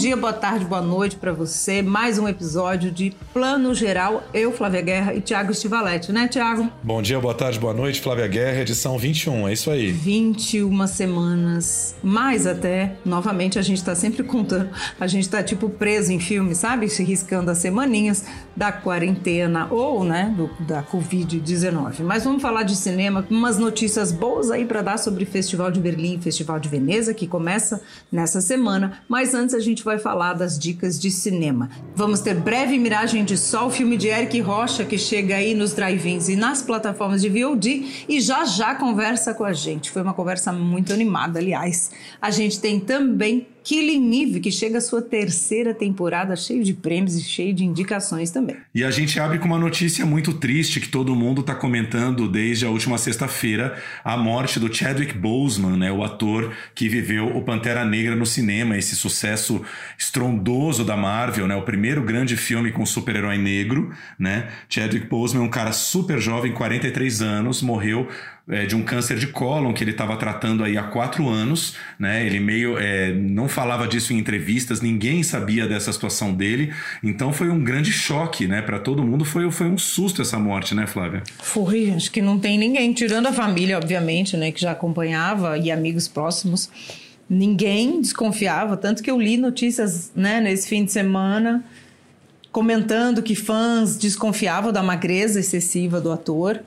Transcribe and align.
dia, 0.00 0.16
boa 0.16 0.32
tarde, 0.32 0.64
boa 0.64 0.80
noite 0.80 1.16
para 1.16 1.30
você. 1.30 1.82
Mais 1.82 2.18
um 2.18 2.26
episódio 2.26 2.90
de 2.90 3.14
Plano 3.34 3.74
Geral. 3.74 4.22
Eu, 4.32 4.50
Flávia 4.50 4.80
Guerra 4.80 5.12
e 5.12 5.20
Tiago 5.20 5.52
Stivaletti, 5.52 6.10
né, 6.10 6.26
Tiago? 6.26 6.72
Bom 6.82 7.02
dia, 7.02 7.20
boa 7.20 7.34
tarde, 7.34 7.58
boa 7.58 7.74
noite, 7.74 8.00
Flávia 8.00 8.26
Guerra, 8.26 8.62
edição 8.62 8.96
21, 8.96 9.46
é 9.46 9.52
isso 9.52 9.70
aí. 9.70 9.92
21 9.92 10.86
semanas, 10.86 11.94
mais 12.02 12.46
até. 12.46 12.94
Novamente, 13.04 13.58
a 13.58 13.62
gente 13.62 13.84
tá 13.84 13.94
sempre 13.94 14.22
contando. 14.22 14.70
A 14.98 15.06
gente 15.06 15.28
tá 15.28 15.42
tipo 15.42 15.68
preso 15.68 16.10
em 16.10 16.18
filme, 16.18 16.54
sabe? 16.54 16.88
Se 16.88 17.04
riscando 17.04 17.50
as 17.50 17.58
semaninhas 17.58 18.24
da 18.56 18.72
quarentena 18.72 19.68
ou, 19.70 20.02
né, 20.02 20.34
do, 20.34 20.48
da 20.60 20.82
Covid-19. 20.82 22.00
Mas 22.04 22.24
vamos 22.24 22.40
falar 22.40 22.62
de 22.62 22.74
cinema, 22.74 23.26
umas 23.28 23.58
notícias 23.58 24.12
boas 24.12 24.50
aí 24.50 24.64
para 24.64 24.80
dar 24.80 24.98
sobre 24.98 25.26
Festival 25.26 25.70
de 25.70 25.78
Berlim 25.78 26.16
e 26.16 26.22
Festival 26.22 26.58
de 26.58 26.70
Veneza, 26.70 27.12
que 27.12 27.26
começa 27.26 27.82
nessa 28.10 28.40
semana. 28.40 29.02
Mas 29.06 29.34
antes 29.34 29.54
a 29.54 29.60
gente 29.60 29.84
vai 29.84 29.89
falar 29.98 30.34
das 30.34 30.58
dicas 30.58 30.98
de 30.98 31.10
cinema. 31.10 31.70
Vamos 31.94 32.20
ter 32.20 32.34
breve 32.34 32.78
miragem 32.78 33.24
de 33.24 33.36
Sol, 33.36 33.70
filme 33.70 33.96
de 33.96 34.08
Eric 34.08 34.40
Rocha, 34.40 34.84
que 34.84 34.98
chega 34.98 35.36
aí 35.36 35.54
nos 35.54 35.72
drive-ins 35.72 36.28
e 36.28 36.36
nas 36.36 36.62
plataformas 36.62 37.20
de 37.22 37.28
VOD 37.28 38.04
e 38.08 38.20
já 38.20 38.44
já 38.44 38.74
conversa 38.74 39.34
com 39.34 39.44
a 39.44 39.52
gente. 39.52 39.90
Foi 39.90 40.02
uma 40.02 40.14
conversa 40.14 40.52
muito 40.52 40.92
animada, 40.92 41.38
aliás. 41.38 41.90
A 42.20 42.30
gente 42.30 42.60
tem 42.60 42.78
também 42.78 43.46
Killing 43.70 44.22
Eve, 44.22 44.40
que 44.40 44.50
chega 44.50 44.78
à 44.78 44.80
sua 44.80 45.00
terceira 45.00 45.72
temporada, 45.72 46.34
cheio 46.34 46.64
de 46.64 46.74
prêmios 46.74 47.14
e 47.14 47.22
cheio 47.22 47.54
de 47.54 47.64
indicações 47.64 48.32
também. 48.32 48.56
E 48.74 48.82
a 48.82 48.90
gente 48.90 49.20
abre 49.20 49.38
com 49.38 49.44
uma 49.44 49.60
notícia 49.60 50.04
muito 50.04 50.32
triste 50.32 50.80
que 50.80 50.88
todo 50.88 51.14
mundo 51.14 51.40
está 51.40 51.54
comentando 51.54 52.28
desde 52.28 52.66
a 52.66 52.68
última 52.68 52.98
sexta-feira, 52.98 53.80
a 54.02 54.16
morte 54.16 54.58
do 54.58 54.74
Chadwick 54.74 55.16
Boseman, 55.16 55.76
né, 55.76 55.92
o 55.92 56.02
ator 56.02 56.52
que 56.74 56.88
viveu 56.88 57.28
o 57.28 57.44
Pantera 57.44 57.84
Negra 57.84 58.16
no 58.16 58.26
cinema, 58.26 58.76
esse 58.76 58.96
sucesso 58.96 59.62
estrondoso 59.96 60.84
da 60.84 60.96
Marvel, 60.96 61.46
né, 61.46 61.54
o 61.54 61.62
primeiro 61.62 62.02
grande 62.02 62.36
filme 62.36 62.72
com 62.72 62.84
super-herói 62.84 63.38
negro, 63.38 63.94
né? 64.18 64.48
Chadwick 64.68 65.06
Boseman, 65.06 65.44
um 65.44 65.48
cara 65.48 65.70
super 65.70 66.18
jovem, 66.18 66.52
43 66.52 67.22
anos, 67.22 67.62
morreu 67.62 68.08
é, 68.50 68.66
de 68.66 68.74
um 68.74 68.82
câncer 68.82 69.16
de 69.16 69.28
cólon 69.28 69.72
que 69.72 69.84
ele 69.84 69.92
estava 69.92 70.16
tratando 70.16 70.64
aí 70.64 70.76
há 70.76 70.82
quatro 70.82 71.28
anos, 71.28 71.74
né? 71.98 72.26
Ele 72.26 72.40
meio 72.40 72.76
é, 72.78 73.12
não 73.12 73.48
falava 73.48 73.86
disso 73.86 74.12
em 74.12 74.18
entrevistas, 74.18 74.80
ninguém 74.80 75.22
sabia 75.22 75.66
dessa 75.66 75.92
situação 75.92 76.32
dele, 76.32 76.72
então 77.02 77.32
foi 77.32 77.48
um 77.48 77.62
grande 77.62 77.92
choque, 77.92 78.46
né? 78.46 78.60
Para 78.60 78.78
todo 78.78 79.02
mundo 79.02 79.24
foi, 79.24 79.50
foi 79.50 79.68
um 79.68 79.78
susto 79.78 80.20
essa 80.20 80.38
morte, 80.38 80.74
né, 80.74 80.86
Flávia? 80.86 81.22
Foi, 81.38 81.90
acho 81.90 82.10
que 82.10 82.20
não 82.20 82.38
tem 82.38 82.58
ninguém, 82.58 82.92
tirando 82.92 83.26
a 83.26 83.32
família, 83.32 83.78
obviamente, 83.78 84.36
né? 84.36 84.50
Que 84.50 84.60
já 84.60 84.72
acompanhava 84.72 85.56
e 85.56 85.70
amigos 85.70 86.08
próximos. 86.08 86.68
Ninguém 87.28 88.00
desconfiava, 88.00 88.76
tanto 88.76 89.02
que 89.02 89.10
eu 89.10 89.20
li 89.20 89.36
notícias, 89.36 90.10
né? 90.14 90.40
Nesse 90.40 90.68
fim 90.68 90.84
de 90.84 90.90
semana 90.90 91.64
comentando 92.52 93.22
que 93.22 93.34
fãs 93.34 93.96
desconfiavam 93.96 94.72
da 94.72 94.82
magreza 94.82 95.40
excessiva 95.40 96.00
do 96.00 96.10
ator. 96.10 96.60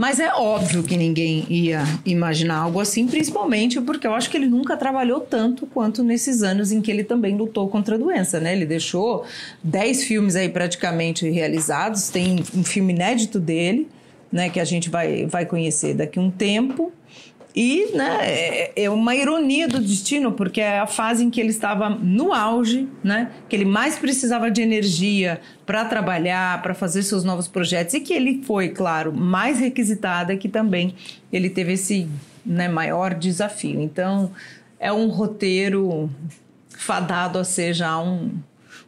Mas 0.00 0.18
é 0.18 0.32
óbvio 0.32 0.82
que 0.82 0.96
ninguém 0.96 1.44
ia 1.50 1.82
imaginar 2.06 2.56
algo 2.56 2.80
assim, 2.80 3.06
principalmente 3.06 3.78
porque 3.82 4.06
eu 4.06 4.14
acho 4.14 4.30
que 4.30 4.36
ele 4.38 4.46
nunca 4.46 4.74
trabalhou 4.74 5.20
tanto 5.20 5.66
quanto 5.66 6.02
nesses 6.02 6.42
anos 6.42 6.72
em 6.72 6.80
que 6.80 6.90
ele 6.90 7.04
também 7.04 7.36
lutou 7.36 7.68
contra 7.68 7.96
a 7.96 7.98
doença, 7.98 8.40
né? 8.40 8.54
Ele 8.54 8.64
deixou 8.64 9.26
10 9.62 10.04
filmes 10.04 10.36
aí 10.36 10.48
praticamente 10.48 11.28
realizados, 11.28 12.08
tem 12.08 12.42
um 12.56 12.64
filme 12.64 12.94
inédito 12.94 13.38
dele, 13.38 13.88
né, 14.32 14.48
que 14.48 14.58
a 14.58 14.64
gente 14.64 14.88
vai, 14.88 15.26
vai 15.26 15.44
conhecer 15.44 15.92
daqui 15.92 16.18
a 16.18 16.22
um 16.22 16.30
tempo. 16.30 16.90
E 17.54 17.90
né, 17.94 18.18
é, 18.22 18.84
é 18.84 18.90
uma 18.90 19.14
ironia 19.14 19.66
do 19.66 19.80
destino, 19.80 20.32
porque 20.32 20.60
é 20.60 20.78
a 20.78 20.86
fase 20.86 21.24
em 21.24 21.30
que 21.30 21.40
ele 21.40 21.50
estava 21.50 21.88
no 21.88 22.32
auge, 22.32 22.88
né, 23.02 23.30
que 23.48 23.56
ele 23.56 23.64
mais 23.64 23.98
precisava 23.98 24.50
de 24.50 24.62
energia 24.62 25.40
para 25.66 25.84
trabalhar, 25.84 26.62
para 26.62 26.74
fazer 26.74 27.02
seus 27.02 27.24
novos 27.24 27.48
projetos, 27.48 27.94
e 27.94 28.00
que 28.00 28.12
ele 28.12 28.42
foi, 28.44 28.68
claro, 28.68 29.12
mais 29.12 29.58
requisitado, 29.58 30.32
é 30.32 30.36
que 30.36 30.48
também 30.48 30.94
ele 31.32 31.50
teve 31.50 31.72
esse 31.72 32.08
né, 32.46 32.68
maior 32.68 33.14
desafio. 33.14 33.80
Então, 33.80 34.30
é 34.78 34.92
um 34.92 35.08
roteiro 35.08 36.08
fadado 36.68 37.38
a 37.38 37.44
ser 37.44 37.74
já 37.74 38.00
um, 38.00 38.30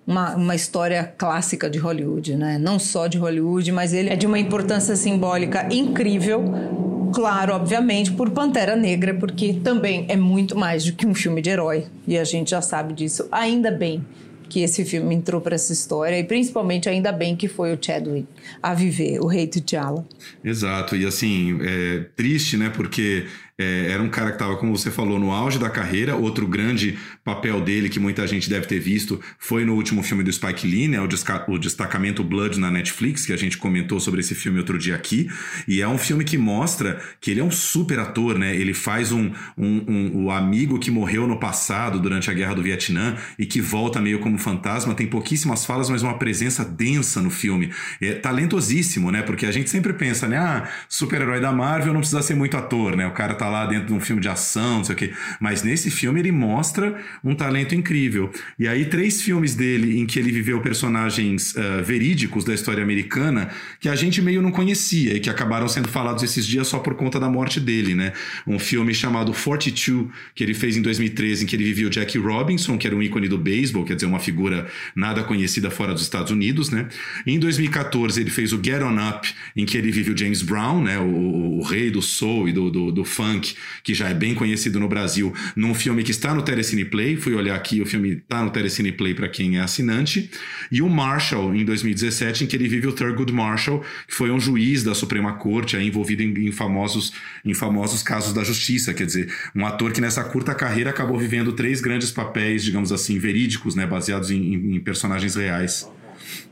uma, 0.06 0.36
uma 0.36 0.54
história 0.54 1.04
clássica 1.18 1.68
de 1.68 1.78
Hollywood, 1.78 2.36
né? 2.36 2.58
Não 2.58 2.78
só 2.78 3.06
de 3.06 3.18
Hollywood, 3.18 3.70
mas 3.72 3.92
ele 3.92 4.08
é 4.08 4.16
de 4.16 4.26
uma 4.26 4.38
importância 4.38 4.96
simbólica 4.96 5.68
incrível 5.70 6.91
claro, 7.12 7.54
obviamente, 7.54 8.10
por 8.12 8.30
Pantera 8.30 8.74
Negra, 8.74 9.14
porque 9.14 9.54
também 9.54 10.06
é 10.08 10.16
muito 10.16 10.56
mais 10.56 10.84
do 10.84 10.92
que 10.92 11.06
um 11.06 11.14
filme 11.14 11.40
de 11.40 11.50
herói. 11.50 11.86
E 12.06 12.18
a 12.18 12.24
gente 12.24 12.50
já 12.50 12.62
sabe 12.62 12.94
disso, 12.94 13.28
ainda 13.30 13.70
bem 13.70 14.04
que 14.48 14.60
esse 14.60 14.84
filme 14.84 15.14
entrou 15.14 15.40
para 15.40 15.54
essa 15.54 15.72
história 15.72 16.18
e 16.18 16.24
principalmente 16.24 16.86
ainda 16.86 17.10
bem 17.10 17.34
que 17.34 17.48
foi 17.48 17.72
o 17.74 17.78
Chadwick 17.80 18.28
a 18.62 18.74
viver, 18.74 19.18
o 19.18 19.26
rei 19.26 19.46
T'Challa. 19.46 20.06
Exato, 20.44 20.94
e 20.94 21.06
assim, 21.06 21.58
é 21.62 22.00
triste, 22.14 22.58
né, 22.58 22.68
porque 22.68 23.26
é, 23.62 23.92
era 23.92 24.02
um 24.02 24.08
cara 24.08 24.30
que 24.30 24.36
estava, 24.36 24.56
como 24.56 24.76
você 24.76 24.90
falou, 24.90 25.18
no 25.18 25.30
auge 25.30 25.58
da 25.58 25.70
carreira. 25.70 26.16
Outro 26.16 26.46
grande 26.46 26.98
papel 27.24 27.60
dele, 27.60 27.88
que 27.88 28.00
muita 28.00 28.26
gente 28.26 28.50
deve 28.50 28.66
ter 28.66 28.80
visto, 28.80 29.20
foi 29.38 29.64
no 29.64 29.74
último 29.74 30.02
filme 30.02 30.24
do 30.24 30.32
Spike 30.32 30.66
Lee, 30.66 30.88
né, 30.88 31.00
o, 31.00 31.08
o 31.52 31.58
Destacamento 31.58 32.24
Blood 32.24 32.58
na 32.58 32.70
Netflix, 32.70 33.24
que 33.24 33.32
a 33.32 33.36
gente 33.36 33.56
comentou 33.56 34.00
sobre 34.00 34.20
esse 34.20 34.34
filme 34.34 34.58
outro 34.58 34.78
dia 34.78 34.94
aqui. 34.94 35.28
E 35.68 35.80
é 35.80 35.88
um 35.88 35.98
filme 35.98 36.24
que 36.24 36.36
mostra 36.36 37.00
que 37.20 37.30
ele 37.30 37.40
é 37.40 37.44
um 37.44 37.50
super 37.50 37.98
ator, 37.98 38.38
né? 38.38 38.54
Ele 38.54 38.74
faz 38.74 39.12
um, 39.12 39.30
um, 39.56 39.84
um, 39.88 40.24
o 40.24 40.30
amigo 40.30 40.78
que 40.78 40.90
morreu 40.90 41.26
no 41.26 41.38
passado, 41.38 42.00
durante 42.00 42.30
a 42.30 42.34
Guerra 42.34 42.54
do 42.54 42.62
Vietnã, 42.62 43.16
e 43.38 43.46
que 43.46 43.60
volta 43.60 44.00
meio 44.00 44.18
como 44.18 44.38
fantasma. 44.38 44.94
Tem 44.94 45.06
pouquíssimas 45.06 45.64
falas, 45.64 45.88
mas 45.88 46.02
uma 46.02 46.18
presença 46.18 46.64
densa 46.64 47.20
no 47.20 47.30
filme. 47.30 47.70
É 48.00 48.14
talentosíssimo, 48.14 49.10
né? 49.10 49.22
Porque 49.22 49.46
a 49.46 49.52
gente 49.52 49.70
sempre 49.70 49.92
pensa, 49.92 50.26
né? 50.26 50.38
Ah, 50.38 50.68
super-herói 50.88 51.40
da 51.40 51.52
Marvel 51.52 51.92
não 51.92 52.00
precisa 52.00 52.22
ser 52.22 52.34
muito 52.34 52.56
ator, 52.56 52.96
né? 52.96 53.06
O 53.06 53.12
cara 53.12 53.34
tá 53.34 53.48
lá 53.52 53.66
dentro 53.66 53.86
de 53.86 53.92
um 53.92 54.00
filme 54.00 54.20
de 54.20 54.28
ação, 54.28 54.78
não 54.78 54.84
sei 54.84 54.94
o 54.94 54.98
quê. 54.98 55.12
Mas 55.38 55.62
nesse 55.62 55.90
filme 55.90 56.18
ele 56.20 56.32
mostra 56.32 56.98
um 57.22 57.34
talento 57.34 57.74
incrível. 57.74 58.32
E 58.58 58.66
aí, 58.66 58.86
três 58.86 59.22
filmes 59.22 59.54
dele 59.54 60.00
em 60.00 60.06
que 60.06 60.18
ele 60.18 60.32
viveu 60.32 60.60
personagens 60.60 61.54
uh, 61.54 61.84
verídicos 61.84 62.44
da 62.44 62.54
história 62.54 62.82
americana 62.82 63.50
que 63.80 63.88
a 63.88 63.94
gente 63.94 64.20
meio 64.20 64.42
não 64.42 64.50
conhecia 64.50 65.14
e 65.14 65.20
que 65.20 65.30
acabaram 65.30 65.68
sendo 65.68 65.88
falados 65.88 66.22
esses 66.22 66.46
dias 66.46 66.66
só 66.66 66.78
por 66.78 66.94
conta 66.94 67.20
da 67.20 67.28
morte 67.28 67.60
dele, 67.60 67.94
né? 67.94 68.12
Um 68.46 68.58
filme 68.58 68.94
chamado 68.94 69.32
42, 69.32 70.08
que 70.34 70.42
ele 70.42 70.54
fez 70.54 70.76
em 70.76 70.82
2013, 70.82 71.44
em 71.44 71.46
que 71.46 71.54
ele 71.54 71.64
vivia 71.64 71.88
o 71.88 71.92
Jackie 71.92 72.18
Robinson, 72.18 72.78
que 72.78 72.86
era 72.86 72.96
um 72.96 73.02
ícone 73.02 73.28
do 73.28 73.38
beisebol, 73.38 73.84
quer 73.84 73.94
dizer, 73.94 74.06
uma 74.06 74.20
figura 74.20 74.66
nada 74.94 75.22
conhecida 75.22 75.70
fora 75.70 75.92
dos 75.92 76.02
Estados 76.02 76.30
Unidos, 76.30 76.70
né? 76.70 76.88
Em 77.26 77.38
2014, 77.38 78.20
ele 78.20 78.30
fez 78.30 78.52
o 78.52 78.60
Get 78.62 78.82
On 78.82 78.96
Up, 79.08 79.28
em 79.56 79.66
que 79.66 79.76
ele 79.76 79.90
vive 79.90 80.12
o 80.12 80.16
James 80.16 80.42
Brown, 80.42 80.82
né? 80.82 80.98
O, 80.98 81.58
o 81.58 81.62
rei 81.62 81.90
do 81.90 82.00
soul 82.00 82.48
e 82.48 82.52
do, 82.52 82.70
do, 82.70 82.92
do 82.92 83.04
funk 83.04 83.31
que 83.40 83.94
já 83.94 84.08
é 84.08 84.14
bem 84.14 84.34
conhecido 84.34 84.80
no 84.80 84.88
Brasil, 84.88 85.34
num 85.54 85.74
filme 85.74 86.02
que 86.02 86.10
está 86.10 86.34
no 86.34 86.42
Telecine 86.42 86.84
Play. 86.84 87.16
Fui 87.16 87.34
olhar 87.34 87.54
aqui, 87.54 87.80
o 87.80 87.86
filme 87.86 88.12
está 88.12 88.42
no 88.42 88.50
Telecine 88.50 88.92
Play 88.92 89.14
para 89.14 89.28
quem 89.28 89.58
é 89.58 89.60
assinante. 89.60 90.30
E 90.70 90.82
o 90.82 90.88
Marshall, 90.88 91.54
em 91.54 91.64
2017, 91.64 92.44
em 92.44 92.46
que 92.46 92.56
ele 92.56 92.68
vive 92.68 92.86
o 92.86 92.92
Thurgood 92.92 93.32
Marshall, 93.32 93.84
que 94.06 94.14
foi 94.14 94.30
um 94.30 94.40
juiz 94.40 94.82
da 94.82 94.94
Suprema 94.94 95.34
Corte, 95.34 95.76
aí, 95.76 95.86
envolvido 95.86 96.22
em, 96.22 96.48
em, 96.48 96.52
famosos, 96.52 97.12
em 97.44 97.54
famosos 97.54 98.02
casos 98.02 98.32
da 98.32 98.42
justiça. 98.44 98.94
Quer 98.94 99.06
dizer, 99.06 99.32
um 99.54 99.66
ator 99.66 99.92
que 99.92 100.00
nessa 100.00 100.24
curta 100.24 100.54
carreira 100.54 100.90
acabou 100.90 101.18
vivendo 101.18 101.52
três 101.52 101.80
grandes 101.80 102.10
papéis, 102.10 102.62
digamos 102.62 102.92
assim, 102.92 103.18
verídicos, 103.18 103.74
né, 103.74 103.86
baseados 103.86 104.30
em, 104.30 104.74
em 104.74 104.80
personagens 104.80 105.34
reais. 105.34 105.86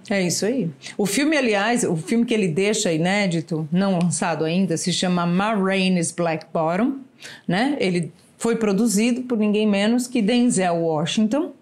É 0.09 0.21
isso 0.23 0.45
aí. 0.45 0.69
O 0.99 1.07
filme, 1.07 1.37
aliás, 1.37 1.85
o 1.85 1.97
filme 1.97 2.25
que 2.25 2.35
ele 2.35 2.49
deixa 2.49 2.93
inédito, 2.93 3.69
não 3.71 3.99
lançado 3.99 4.45
ainda, 4.45 4.77
se 4.77 4.93
chama 4.93 5.25
Ma 5.27 5.55
Rainey's 5.55 6.11
Black 6.11 6.47
Bottom, 6.53 6.99
né? 7.47 7.77
Ele 7.79 8.13
foi 8.37 8.57
produzido 8.57 9.23
por 9.23 9.39
ninguém 9.39 9.67
menos 9.67 10.07
que 10.07 10.23
Denzel 10.23 10.77
Washington, 10.77 11.53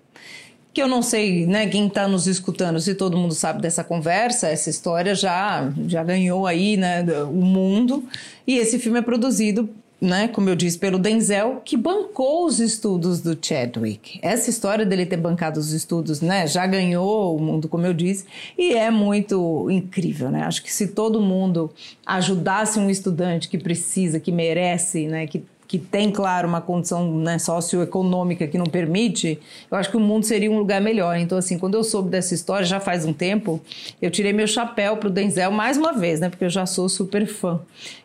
que 0.73 0.81
eu 0.81 0.87
não 0.87 1.03
sei, 1.03 1.44
né, 1.44 1.67
quem 1.67 1.88
está 1.88 2.06
nos 2.06 2.29
escutando, 2.29 2.79
se 2.79 2.94
todo 2.94 3.17
mundo 3.17 3.35
sabe 3.35 3.61
dessa 3.61 3.82
conversa, 3.82 4.47
essa 4.47 4.70
história 4.70 5.12
já 5.12 5.73
já 5.88 6.05
ganhou 6.05 6.47
aí, 6.47 6.76
né, 6.76 7.05
o 7.25 7.44
mundo. 7.44 8.05
E 8.47 8.59
esse 8.59 8.79
filme 8.79 9.00
é 9.00 9.03
produzido 9.03 9.69
né, 10.00 10.28
como 10.28 10.48
eu 10.48 10.54
disse, 10.54 10.78
pelo 10.78 10.98
Denzel, 10.98 11.60
que 11.64 11.76
bancou 11.76 12.46
os 12.46 12.60
estudos 12.60 13.20
do 13.20 13.36
Chadwick. 13.40 14.20
Essa 14.22 14.48
história 14.48 14.86
dele 14.86 15.04
ter 15.04 15.16
bancado 15.16 15.58
os 15.58 15.72
estudos, 15.72 16.20
né, 16.20 16.46
já 16.46 16.66
ganhou 16.66 17.36
o 17.36 17.40
mundo, 17.40 17.68
como 17.68 17.84
eu 17.84 17.92
disse, 17.92 18.24
e 18.56 18.74
é 18.74 18.90
muito 18.90 19.68
incrível, 19.70 20.30
né? 20.30 20.42
Acho 20.42 20.62
que 20.62 20.72
se 20.72 20.88
todo 20.88 21.20
mundo 21.20 21.70
ajudasse 22.06 22.78
um 22.78 22.88
estudante 22.88 23.48
que 23.48 23.58
precisa, 23.58 24.20
que 24.20 24.30
merece, 24.30 25.08
né, 25.08 25.26
que 25.26 25.44
que 25.69 25.79
tem, 25.79 26.11
claro, 26.11 26.49
uma 26.49 26.62
condição 26.62 27.15
né, 27.19 27.38
socioeconômica 27.38 28.49
que 28.49 28.56
não 28.56 28.65
permite, 28.65 29.38
eu 29.70 29.76
acho 29.76 29.91
que 29.91 29.99
o 29.99 30.00
mundo 30.00 30.25
seria 30.25 30.50
um 30.50 30.59
lugar 30.59 30.81
melhor. 30.81 31.19
Então, 31.19 31.37
assim, 31.37 31.59
quando 31.59 31.75
eu 31.75 31.85
soube 31.85 32.09
dessa 32.09 32.35
história, 32.35 32.65
já 32.65 32.81
faz 32.81 33.05
um 33.05 33.12
tempo, 33.12 33.61
eu 34.00 34.11
tirei 34.11 34.32
meu 34.32 34.47
chapéu 34.47 34.97
pro 34.97 35.11
Denzel 35.11 35.50
mais 35.50 35.76
uma 35.76 35.93
vez, 35.93 36.20
né? 36.20 36.31
Porque 36.31 36.47
eu 36.47 36.49
já 36.49 36.65
sou 36.65 36.88
super 36.88 37.26
fã. 37.26 37.61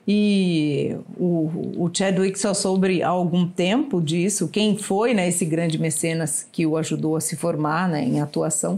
E 0.05 0.93
o, 1.17 1.85
o 1.85 1.91
Chadwick 1.93 2.37
só 2.37 2.53
soube 2.53 3.01
há 3.01 3.07
algum 3.07 3.47
tempo 3.47 4.01
disso, 4.01 4.49
quem 4.49 4.77
foi 4.77 5.13
né, 5.13 5.29
esse 5.29 5.45
grande 5.45 5.77
mecenas 5.77 6.45
que 6.51 6.65
o 6.65 6.75
ajudou 6.75 7.15
a 7.15 7.21
se 7.21 7.37
formar 7.37 7.87
né, 7.87 8.03
em 8.03 8.19
atuação. 8.19 8.77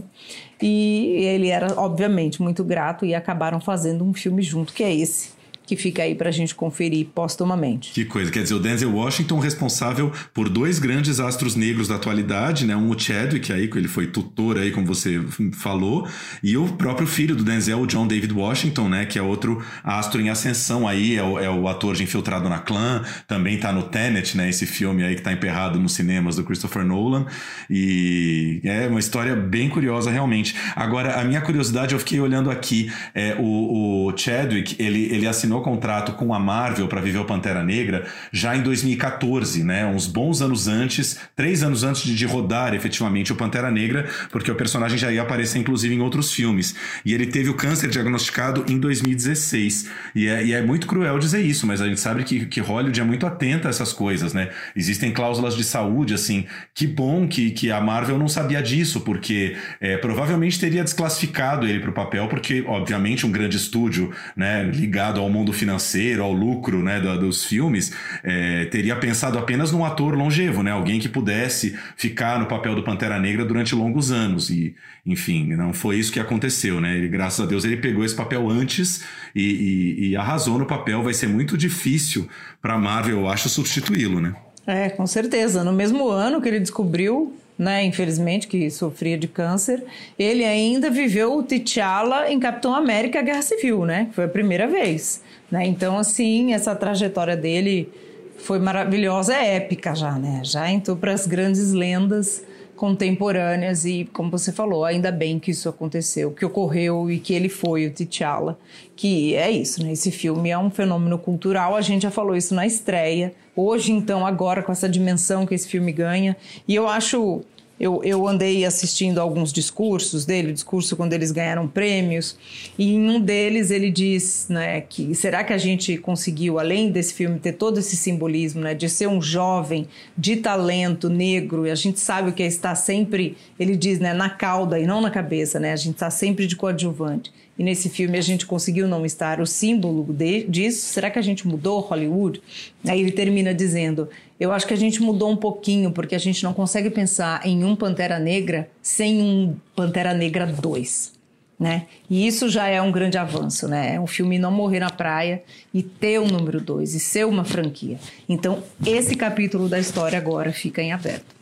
E 0.62 1.08
ele 1.24 1.48
era, 1.48 1.74
obviamente, 1.76 2.40
muito 2.40 2.62
grato 2.62 3.04
e 3.04 3.16
acabaram 3.16 3.60
fazendo 3.60 4.04
um 4.04 4.14
filme 4.14 4.42
junto, 4.42 4.72
que 4.72 4.84
é 4.84 4.94
esse 4.94 5.35
que 5.66 5.76
fica 5.76 6.02
aí 6.02 6.14
para 6.14 6.28
a 6.28 6.32
gente 6.32 6.54
conferir 6.54 7.06
postumamente. 7.14 7.92
Que 7.92 8.04
coisa, 8.04 8.30
quer 8.30 8.42
dizer, 8.42 8.54
o 8.54 8.58
Denzel 8.58 8.94
Washington 8.94 9.38
responsável 9.38 10.12
por 10.32 10.48
dois 10.48 10.78
grandes 10.78 11.20
astros 11.20 11.56
negros 11.56 11.88
da 11.88 11.96
atualidade, 11.96 12.64
né? 12.64 12.76
Um 12.76 12.90
o 12.90 12.98
Chadwick 12.98 13.52
aí, 13.52 13.68
que 13.68 13.76
ele 13.76 13.88
foi 13.88 14.06
tutor 14.06 14.58
aí, 14.58 14.70
como 14.70 14.86
você 14.86 15.20
falou, 15.52 16.06
e 16.42 16.56
o 16.56 16.68
próprio 16.68 17.06
filho 17.06 17.34
do 17.34 17.42
Denzel, 17.42 17.80
o 17.80 17.86
John 17.86 18.06
David 18.06 18.32
Washington, 18.32 18.88
né? 18.88 19.04
Que 19.04 19.18
é 19.18 19.22
outro 19.22 19.62
astro 19.82 20.20
em 20.20 20.30
ascensão 20.30 20.86
aí, 20.86 21.16
é 21.16 21.22
o, 21.22 21.38
é 21.38 21.50
o 21.50 21.66
ator 21.68 21.94
de 21.94 22.04
Infiltrado 22.04 22.48
na 22.48 22.58
Clã, 22.58 23.02
também 23.26 23.58
tá 23.58 23.72
no 23.72 23.82
Tenet, 23.82 24.36
né? 24.36 24.48
Esse 24.48 24.66
filme 24.66 25.02
aí 25.02 25.16
que 25.16 25.22
tá 25.22 25.32
emperrado 25.32 25.80
nos 25.80 25.92
cinemas 25.92 26.36
do 26.36 26.44
Christopher 26.44 26.84
Nolan, 26.84 27.26
e 27.68 28.60
é 28.64 28.86
uma 28.86 29.00
história 29.00 29.34
bem 29.34 29.68
curiosa 29.68 30.10
realmente. 30.10 30.54
Agora, 30.74 31.20
a 31.20 31.24
minha 31.24 31.40
curiosidade, 31.40 31.92
eu 31.92 31.98
fiquei 31.98 32.20
olhando 32.20 32.50
aqui, 32.50 32.90
é, 33.14 33.36
o, 33.38 34.06
o 34.06 34.16
Chadwick, 34.16 34.76
ele, 34.78 35.12
ele 35.12 35.26
assinou 35.26 35.55
assinou 35.56 35.62
contrato 35.62 36.12
com 36.12 36.34
a 36.34 36.38
Marvel 36.38 36.88
para 36.88 37.00
viver 37.00 37.18
o 37.18 37.24
Pantera 37.24 37.62
Negra 37.62 38.06
já 38.32 38.56
em 38.56 38.62
2014, 38.62 39.62
né? 39.64 39.86
Uns 39.86 40.06
bons 40.06 40.42
anos 40.42 40.68
antes, 40.68 41.18
três 41.34 41.62
anos 41.62 41.82
antes 41.82 42.02
de, 42.02 42.26
rodar 42.26 42.74
efetivamente 42.74 43.32
o 43.32 43.36
Pantera 43.36 43.70
Negra, 43.70 44.08
porque 44.32 44.50
o 44.50 44.54
personagem 44.54 44.98
já 44.98 45.12
ia 45.12 45.22
aparecer 45.22 45.58
inclusive 45.60 45.94
em 45.94 46.00
outros 46.00 46.32
filmes. 46.32 46.74
E 47.04 47.14
ele 47.14 47.26
teve 47.26 47.48
o 47.48 47.54
câncer 47.54 47.88
diagnosticado 47.88 48.64
em 48.68 48.78
2016. 48.78 49.88
E 50.14 50.26
é, 50.26 50.44
e 50.44 50.52
é 50.52 50.60
muito 50.60 50.88
cruel 50.88 51.18
dizer 51.18 51.40
isso, 51.40 51.66
mas 51.66 51.80
a 51.80 51.86
gente 51.86 52.00
sabe 52.00 52.24
que, 52.24 52.46
que 52.46 52.60
Hollywood 52.60 53.00
é 53.00 53.04
muito 53.04 53.26
atenta 53.26 53.68
a 53.68 53.70
essas 53.70 53.92
coisas, 53.92 54.34
né? 54.34 54.50
Existem 54.74 55.12
cláusulas 55.12 55.54
de 55.54 55.62
saúde, 55.62 56.14
assim. 56.14 56.46
Que 56.74 56.86
bom 56.86 57.28
que, 57.28 57.52
que 57.52 57.70
a 57.70 57.80
Marvel 57.80 58.18
não 58.18 58.28
sabia 58.28 58.60
disso, 58.60 59.02
porque 59.02 59.56
é, 59.80 59.96
provavelmente 59.96 60.58
teria 60.58 60.82
desclassificado 60.82 61.66
ele 61.66 61.78
para 61.78 61.90
o 61.90 61.94
papel, 61.94 62.26
porque, 62.26 62.64
obviamente, 62.66 63.24
um 63.24 63.30
grande 63.30 63.56
estúdio 63.56 64.12
né, 64.36 64.64
ligado 64.64 65.20
ao 65.20 65.30
mundo 65.30 65.45
mundo 65.46 65.52
financeiro, 65.52 66.24
ao 66.24 66.32
lucro 66.32 66.82
né, 66.82 67.00
dos 67.00 67.44
filmes, 67.44 67.92
é, 68.24 68.64
teria 68.64 68.96
pensado 68.96 69.38
apenas 69.38 69.70
num 69.70 69.84
ator 69.84 70.14
longevo, 70.14 70.62
né? 70.62 70.72
Alguém 70.72 70.98
que 70.98 71.08
pudesse 71.08 71.78
ficar 71.96 72.40
no 72.40 72.46
papel 72.46 72.74
do 72.74 72.82
Pantera 72.82 73.18
Negra 73.20 73.44
durante 73.44 73.74
longos 73.74 74.10
anos. 74.10 74.50
E, 74.50 74.74
enfim, 75.04 75.54
não 75.54 75.72
foi 75.72 75.98
isso 75.98 76.12
que 76.12 76.18
aconteceu, 76.18 76.80
né? 76.80 76.96
Ele, 76.96 77.08
graças 77.08 77.40
a 77.40 77.48
Deus 77.48 77.64
ele 77.64 77.76
pegou 77.76 78.04
esse 78.04 78.14
papel 78.14 78.50
antes 78.50 79.04
e, 79.34 79.42
e, 79.42 80.08
e 80.08 80.16
arrasou 80.16 80.58
no 80.58 80.66
papel. 80.66 81.02
Vai 81.02 81.14
ser 81.14 81.28
muito 81.28 81.56
difícil 81.56 82.28
para 82.60 82.76
Marvel, 82.76 83.20
eu 83.20 83.28
acho, 83.28 83.48
substituí-lo, 83.48 84.20
né? 84.20 84.34
É, 84.66 84.88
com 84.88 85.06
certeza. 85.06 85.62
No 85.62 85.72
mesmo 85.72 86.08
ano 86.08 86.42
que 86.42 86.48
ele 86.48 86.58
descobriu 86.58 87.32
né, 87.58 87.84
infelizmente, 87.84 88.46
que 88.46 88.70
sofria 88.70 89.16
de 89.16 89.26
câncer, 89.26 89.82
ele 90.18 90.44
ainda 90.44 90.90
viveu 90.90 91.38
o 91.38 91.42
T'Challa 91.42 92.30
em 92.30 92.38
Capitão 92.38 92.74
América 92.74 93.22
Guerra 93.22 93.40
Civil, 93.42 93.84
né? 93.86 94.08
Foi 94.12 94.24
a 94.24 94.28
primeira 94.28 94.66
vez. 94.66 95.22
Né? 95.50 95.66
Então, 95.66 95.98
assim, 95.98 96.52
essa 96.52 96.74
trajetória 96.74 97.36
dele 97.36 97.88
foi 98.36 98.58
maravilhosa, 98.58 99.34
é 99.34 99.56
épica 99.56 99.94
já, 99.94 100.12
né? 100.12 100.42
Já 100.44 100.70
entrou 100.70 100.96
para 100.96 101.12
as 101.12 101.26
grandes 101.26 101.72
lendas 101.72 102.44
contemporâneas 102.76 103.84
e, 103.86 104.08
como 104.12 104.30
você 104.30 104.52
falou, 104.52 104.84
ainda 104.84 105.10
bem 105.10 105.38
que 105.38 105.50
isso 105.50 105.68
aconteceu, 105.68 106.30
que 106.30 106.44
ocorreu 106.44 107.10
e 107.10 107.18
que 107.18 107.32
ele 107.32 107.48
foi 107.48 107.86
o 107.86 107.90
T'Challa, 107.90 108.58
que 108.94 109.34
é 109.34 109.50
isso, 109.50 109.82
né? 109.82 109.92
Esse 109.92 110.10
filme 110.10 110.50
é 110.50 110.58
um 110.58 110.70
fenômeno 110.70 111.18
cultural, 111.18 111.74
a 111.74 111.80
gente 111.80 112.02
já 112.02 112.10
falou 112.10 112.36
isso 112.36 112.54
na 112.54 112.66
estreia. 112.66 113.34
Hoje, 113.56 113.92
então, 113.92 114.26
agora 114.26 114.62
com 114.62 114.70
essa 114.70 114.88
dimensão 114.88 115.46
que 115.46 115.54
esse 115.54 115.66
filme 115.66 115.90
ganha, 115.90 116.36
e 116.68 116.74
eu 116.74 116.86
acho 116.86 117.42
eu, 117.78 118.02
eu 118.02 118.26
andei 118.26 118.64
assistindo 118.64 119.20
alguns 119.20 119.52
discursos 119.52 120.24
dele, 120.24 120.52
discurso 120.52 120.96
quando 120.96 121.12
eles 121.12 121.30
ganharam 121.30 121.68
prêmios, 121.68 122.36
e 122.78 122.94
em 122.94 123.10
um 123.10 123.20
deles 123.20 123.70
ele 123.70 123.90
diz 123.90 124.46
né, 124.48 124.80
que 124.80 125.14
será 125.14 125.44
que 125.44 125.52
a 125.52 125.58
gente 125.58 125.98
conseguiu, 125.98 126.58
além 126.58 126.90
desse 126.90 127.12
filme, 127.12 127.38
ter 127.38 127.52
todo 127.52 127.78
esse 127.78 127.96
simbolismo 127.96 128.62
né, 128.62 128.74
de 128.74 128.88
ser 128.88 129.08
um 129.08 129.20
jovem 129.20 129.86
de 130.16 130.36
talento 130.36 131.08
negro, 131.08 131.66
e 131.66 131.70
a 131.70 131.74
gente 131.74 132.00
sabe 132.00 132.30
o 132.30 132.32
que 132.32 132.42
é 132.42 132.46
estar 132.46 132.74
sempre, 132.74 133.36
ele 133.58 133.76
diz, 133.76 133.98
né, 133.98 134.14
na 134.14 134.30
cauda 134.30 134.78
e 134.78 134.86
não 134.86 135.00
na 135.00 135.10
cabeça, 135.10 135.60
né, 135.60 135.72
a 135.72 135.76
gente 135.76 135.94
está 135.94 136.10
sempre 136.10 136.46
de 136.46 136.56
coadjuvante. 136.56 137.30
E 137.58 137.64
nesse 137.64 137.88
filme 137.88 138.18
a 138.18 138.22
gente 138.22 138.44
conseguiu 138.44 138.86
não 138.86 139.06
estar 139.06 139.40
o 139.40 139.46
símbolo 139.46 140.04
de, 140.04 140.44
disso. 140.44 140.86
Será 140.86 141.10
que 141.10 141.18
a 141.18 141.22
gente 141.22 141.46
mudou 141.48 141.80
Hollywood? 141.80 142.42
Aí 142.86 143.00
ele 143.00 143.12
termina 143.12 143.54
dizendo: 143.54 144.08
Eu 144.38 144.52
acho 144.52 144.66
que 144.66 144.74
a 144.74 144.76
gente 144.76 145.00
mudou 145.02 145.30
um 145.30 145.36
pouquinho, 145.36 145.90
porque 145.90 146.14
a 146.14 146.18
gente 146.18 146.44
não 146.44 146.52
consegue 146.52 146.90
pensar 146.90 147.46
em 147.46 147.64
um 147.64 147.74
Pantera 147.74 148.18
Negra 148.18 148.68
sem 148.82 149.22
um 149.22 149.56
Pantera 149.74 150.12
Negra 150.12 150.46
2. 150.46 151.16
Né? 151.58 151.86
E 152.10 152.26
isso 152.26 152.50
já 152.50 152.68
é 152.68 152.82
um 152.82 152.92
grande 152.92 153.16
avanço, 153.16 153.66
né? 153.66 153.94
É 153.94 154.00
um 154.00 154.06
filme 154.06 154.38
não 154.38 154.50
morrer 154.50 154.78
na 154.78 154.90
praia 154.90 155.42
e 155.72 155.82
ter 155.82 156.20
um 156.20 156.26
número 156.26 156.60
2 156.60 156.94
e 156.94 157.00
ser 157.00 157.24
uma 157.24 157.44
franquia. 157.44 157.98
Então, 158.28 158.62
esse 158.84 159.14
capítulo 159.14 159.66
da 159.66 159.78
história 159.78 160.18
agora 160.18 160.52
fica 160.52 160.82
em 160.82 160.92
aberto. 160.92 161.35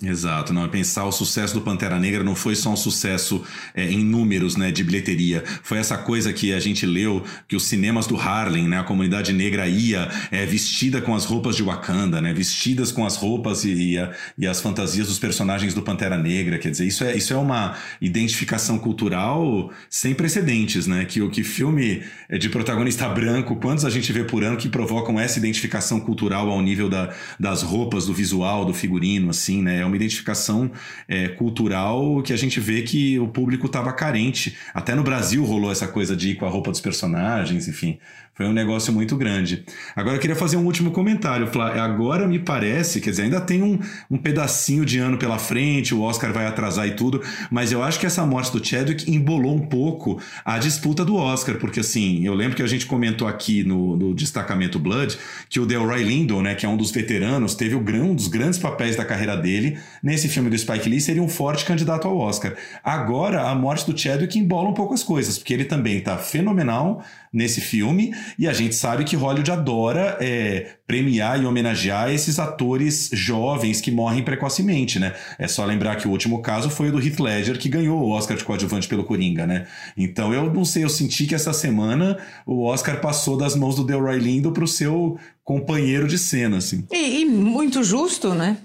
Exato, 0.00 0.52
não 0.52 0.64
é 0.64 0.68
pensar 0.68 1.06
o 1.06 1.10
sucesso 1.10 1.54
do 1.54 1.60
Pantera 1.60 1.98
Negra 1.98 2.22
não 2.22 2.36
foi 2.36 2.54
só 2.54 2.70
um 2.70 2.76
sucesso 2.76 3.42
é, 3.74 3.90
em 3.90 4.04
números, 4.04 4.54
né, 4.54 4.70
de 4.70 4.84
bilheteria. 4.84 5.42
Foi 5.64 5.76
essa 5.76 5.98
coisa 5.98 6.32
que 6.32 6.52
a 6.52 6.60
gente 6.60 6.86
leu 6.86 7.24
que 7.48 7.56
os 7.56 7.64
cinemas 7.64 8.06
do 8.06 8.16
Harlem, 8.16 8.68
né, 8.68 8.78
a 8.78 8.84
comunidade 8.84 9.32
negra 9.32 9.66
ia 9.66 10.08
é, 10.30 10.46
vestida 10.46 11.00
com 11.00 11.16
as 11.16 11.24
roupas 11.24 11.56
de 11.56 11.64
Wakanda, 11.64 12.20
né, 12.20 12.32
vestidas 12.32 12.92
com 12.92 13.04
as 13.04 13.16
roupas 13.16 13.64
e, 13.64 13.72
e, 13.94 13.98
a, 13.98 14.12
e, 14.38 14.46
as 14.46 14.60
fantasias 14.60 15.08
dos 15.08 15.18
personagens 15.18 15.74
do 15.74 15.82
Pantera 15.82 16.16
Negra. 16.16 16.58
Quer 16.58 16.70
dizer, 16.70 16.86
isso 16.86 17.02
é, 17.02 17.16
isso 17.16 17.32
é 17.32 17.36
uma 17.36 17.76
identificação 18.00 18.78
cultural 18.78 19.72
sem 19.90 20.14
precedentes, 20.14 20.86
né, 20.86 21.06
que 21.06 21.20
o 21.20 21.28
que 21.28 21.42
filme 21.42 22.04
é 22.28 22.38
de 22.38 22.48
protagonista 22.48 23.08
branco, 23.08 23.56
quantos 23.56 23.84
a 23.84 23.90
gente 23.90 24.12
vê 24.12 24.22
por 24.22 24.44
ano 24.44 24.56
que 24.56 24.68
provocam 24.68 25.18
essa 25.18 25.40
identificação 25.40 25.98
cultural 25.98 26.48
ao 26.48 26.62
nível 26.62 26.88
da, 26.88 27.12
das 27.40 27.62
roupas, 27.62 28.06
do 28.06 28.14
visual, 28.14 28.64
do 28.64 28.72
figurino, 28.72 29.30
assim, 29.30 29.60
né? 29.60 29.87
Uma 29.88 29.96
identificação 29.96 30.70
é, 31.08 31.28
cultural 31.28 32.22
que 32.22 32.32
a 32.32 32.36
gente 32.36 32.60
vê 32.60 32.82
que 32.82 33.18
o 33.18 33.28
público 33.28 33.66
estava 33.66 33.92
carente. 33.92 34.56
Até 34.72 34.94
no 34.94 35.02
Brasil 35.02 35.44
rolou 35.44 35.72
essa 35.72 35.88
coisa 35.88 36.14
de 36.14 36.30
ir 36.30 36.34
com 36.36 36.46
a 36.46 36.48
roupa 36.48 36.70
dos 36.70 36.80
personagens, 36.80 37.66
enfim. 37.66 37.98
Foi 38.38 38.46
um 38.46 38.52
negócio 38.52 38.92
muito 38.92 39.16
grande. 39.16 39.64
Agora 39.96 40.14
eu 40.14 40.20
queria 40.20 40.36
fazer 40.36 40.56
um 40.56 40.64
último 40.64 40.92
comentário, 40.92 41.48
Flá. 41.48 41.74
Agora 41.82 42.24
me 42.24 42.38
parece, 42.38 43.00
quer 43.00 43.10
dizer, 43.10 43.22
ainda 43.22 43.40
tem 43.40 43.64
um, 43.64 43.80
um 44.08 44.16
pedacinho 44.16 44.84
de 44.84 44.96
ano 44.96 45.18
pela 45.18 45.40
frente, 45.40 45.92
o 45.92 46.02
Oscar 46.02 46.32
vai 46.32 46.46
atrasar 46.46 46.86
e 46.86 46.92
tudo, 46.92 47.20
mas 47.50 47.72
eu 47.72 47.82
acho 47.82 47.98
que 47.98 48.06
essa 48.06 48.24
morte 48.24 48.52
do 48.52 48.64
Chadwick 48.64 49.10
embolou 49.10 49.56
um 49.56 49.66
pouco 49.66 50.22
a 50.44 50.56
disputa 50.56 51.04
do 51.04 51.16
Oscar, 51.16 51.56
porque 51.56 51.80
assim, 51.80 52.24
eu 52.24 52.32
lembro 52.32 52.54
que 52.54 52.62
a 52.62 52.66
gente 52.68 52.86
comentou 52.86 53.26
aqui 53.26 53.64
no, 53.64 53.96
no 53.96 54.14
destacamento 54.14 54.78
Blood 54.78 55.18
que 55.50 55.58
o 55.58 55.66
Delroy 55.66 56.04
Lindo, 56.04 56.40
né, 56.40 56.54
que 56.54 56.64
é 56.64 56.68
um 56.68 56.76
dos 56.76 56.92
veteranos, 56.92 57.56
teve 57.56 57.74
o, 57.74 57.80
um 57.80 58.14
dos 58.14 58.28
grandes 58.28 58.60
papéis 58.60 58.94
da 58.94 59.04
carreira 59.04 59.36
dele 59.36 59.80
nesse 60.00 60.28
filme 60.28 60.48
do 60.48 60.56
Spike 60.56 60.88
Lee, 60.88 61.00
seria 61.00 61.24
um 61.24 61.28
forte 61.28 61.64
candidato 61.64 62.06
ao 62.06 62.16
Oscar. 62.16 62.54
Agora, 62.84 63.50
a 63.50 63.54
morte 63.56 63.90
do 63.90 63.98
Chadwick 63.98 64.38
embola 64.38 64.68
um 64.68 64.74
pouco 64.74 64.94
as 64.94 65.02
coisas, 65.02 65.38
porque 65.38 65.52
ele 65.52 65.64
também 65.64 65.98
está 65.98 66.16
fenomenal 66.16 67.04
nesse 67.32 67.60
filme, 67.60 68.14
e 68.38 68.46
a 68.46 68.52
gente 68.52 68.74
sabe 68.74 69.04
que 69.04 69.16
Hollywood 69.16 69.50
adora 69.50 70.16
é, 70.20 70.74
premiar 70.86 71.42
e 71.42 71.46
homenagear 71.46 72.10
esses 72.10 72.38
atores 72.38 73.10
jovens 73.12 73.80
que 73.80 73.90
morrem 73.90 74.22
precocemente, 74.22 74.98
né? 74.98 75.14
É 75.38 75.46
só 75.46 75.64
lembrar 75.64 75.96
que 75.96 76.08
o 76.08 76.10
último 76.10 76.40
caso 76.40 76.70
foi 76.70 76.88
o 76.88 76.92
do 76.92 77.00
Heath 77.00 77.20
Ledger, 77.20 77.58
que 77.58 77.68
ganhou 77.68 78.00
o 78.00 78.10
Oscar 78.10 78.36
de 78.36 78.44
coadjuvante 78.44 78.88
pelo 78.88 79.04
Coringa, 79.04 79.46
né? 79.46 79.66
Então 79.96 80.32
eu 80.32 80.52
não 80.52 80.64
sei, 80.64 80.84
eu 80.84 80.88
senti 80.88 81.26
que 81.26 81.34
essa 81.34 81.52
semana 81.52 82.18
o 82.46 82.64
Oscar 82.64 83.00
passou 83.00 83.36
das 83.36 83.54
mãos 83.54 83.76
do 83.76 83.84
Delroy 83.84 84.18
Lindo 84.18 84.52
para 84.52 84.64
o 84.64 84.68
seu 84.68 85.18
companheiro 85.44 86.06
de 86.06 86.18
cena, 86.18 86.58
assim. 86.58 86.84
E, 86.92 87.20
e 87.20 87.24
muito 87.24 87.82
justo, 87.82 88.34
né? 88.34 88.58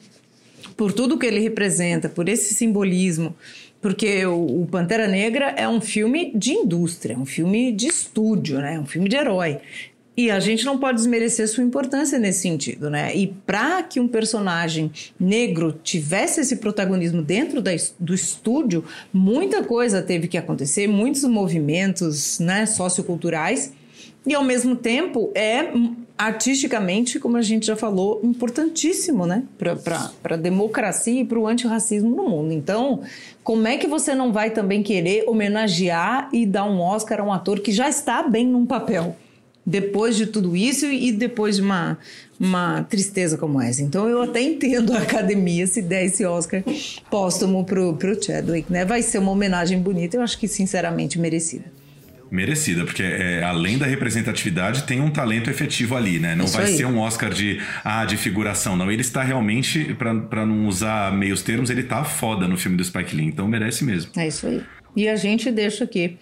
Por 0.75 0.91
tudo 0.91 1.17
que 1.17 1.25
ele 1.25 1.39
representa, 1.39 2.09
por 2.09 2.27
esse 2.27 2.53
simbolismo, 2.53 3.35
porque 3.83 4.25
o, 4.25 4.65
Pantera 4.71 5.09
Negra 5.09 5.53
é 5.57 5.67
um 5.67 5.81
filme 5.81 6.31
de 6.33 6.53
indústria, 6.53 7.19
um 7.19 7.25
filme 7.25 7.73
de 7.73 7.87
estúdio, 7.87 8.59
né? 8.59 8.79
Um 8.79 8.85
filme 8.85 9.09
de 9.09 9.17
herói. 9.17 9.59
E 10.15 10.31
a 10.31 10.39
gente 10.39 10.63
não 10.63 10.77
pode 10.77 10.99
desmerecer 10.99 11.49
sua 11.49 11.65
importância 11.65 12.17
nesse 12.17 12.39
sentido, 12.39 12.89
né? 12.89 13.13
E 13.13 13.27
para 13.45 13.83
que 13.83 13.99
um 13.99 14.07
personagem 14.07 14.89
negro 15.19 15.77
tivesse 15.83 16.39
esse 16.39 16.55
protagonismo 16.57 17.21
dentro 17.21 17.61
da, 17.61 17.71
do 17.99 18.13
estúdio, 18.13 18.85
muita 19.11 19.61
coisa 19.65 20.01
teve 20.01 20.29
que 20.29 20.37
acontecer, 20.37 20.87
muitos 20.87 21.25
movimentos 21.25 22.39
né, 22.39 22.65
socioculturais, 22.65 23.73
e 24.25 24.33
ao 24.33 24.45
mesmo 24.45 24.77
tempo 24.77 25.29
é 25.35 25.73
artisticamente, 26.17 27.19
como 27.19 27.37
a 27.37 27.41
gente 27.41 27.65
já 27.65 27.75
falou, 27.75 28.19
importantíssimo, 28.23 29.25
né? 29.25 29.43
Para 29.57 30.35
a 30.35 30.37
democracia 30.37 31.21
e 31.21 31.25
para 31.25 31.39
o 31.39 31.47
antirracismo 31.47 32.15
no 32.15 32.29
mundo. 32.29 32.53
Então, 32.53 33.01
como 33.43 33.67
é 33.67 33.77
que 33.77 33.87
você 33.87 34.13
não 34.13 34.31
vai 34.31 34.51
também 34.51 34.83
querer 34.83 35.25
homenagear 35.27 36.29
e 36.31 36.45
dar 36.45 36.65
um 36.65 36.79
Oscar 36.79 37.19
a 37.19 37.23
um 37.23 37.33
ator 37.33 37.59
que 37.59 37.71
já 37.71 37.89
está 37.89 38.23
bem 38.23 38.47
num 38.47 38.65
papel? 38.65 39.15
depois 39.65 40.15
de 40.15 40.27
tudo 40.27 40.55
isso 40.55 40.85
e 40.85 41.11
depois 41.11 41.55
de 41.55 41.61
uma, 41.61 41.97
uma 42.39 42.83
tristeza 42.83 43.37
como 43.37 43.61
essa. 43.61 43.81
Então 43.81 44.07
eu 44.09 44.21
até 44.21 44.41
entendo 44.41 44.93
a 44.93 44.99
academia 44.99 45.65
se 45.65 45.81
der 45.81 46.05
esse 46.05 46.25
Oscar 46.25 46.63
póstumo 47.09 47.63
pro, 47.63 47.93
pro 47.95 48.21
Chadwick, 48.21 48.71
né? 48.71 48.83
Vai 48.83 49.01
ser 49.01 49.19
uma 49.19 49.31
homenagem 49.31 49.79
bonita, 49.79 50.17
eu 50.17 50.21
acho 50.21 50.37
que 50.37 50.47
sinceramente 50.47 51.17
merecida. 51.17 51.65
Merecida, 52.33 52.83
porque 52.83 53.03
é, 53.03 53.43
além 53.43 53.77
da 53.77 53.85
representatividade, 53.85 54.85
tem 54.85 54.99
um 54.99 55.11
talento 55.11 55.51
efetivo 55.51 55.95
ali, 55.95 56.17
né? 56.17 56.35
Não 56.35 56.45
Isso 56.45 56.57
vai 56.57 56.65
aí. 56.65 56.75
ser 56.75 56.85
um 56.85 56.97
Oscar 56.97 57.29
de, 57.29 57.61
ah, 57.83 58.03
de 58.05 58.17
figuração, 58.17 58.75
não. 58.75 58.91
Ele 58.91 59.01
está 59.01 59.21
realmente, 59.21 59.95
para 59.95 60.43
não 60.43 60.65
usar 60.65 61.13
meios 61.13 61.43
termos, 61.43 61.69
ele 61.69 61.83
tá 61.83 62.03
foda 62.03 62.47
no 62.47 62.57
filme 62.57 62.75
do 62.75 62.83
Spike 62.83 63.15
Lee, 63.15 63.27
então 63.27 63.47
merece 63.47 63.85
mesmo. 63.85 64.11
É 64.17 64.27
isso 64.27 64.47
aí. 64.47 64.63
E 64.95 65.07
a 65.07 65.15
gente 65.15 65.51
deixa 65.51 65.83
aqui 65.83 66.17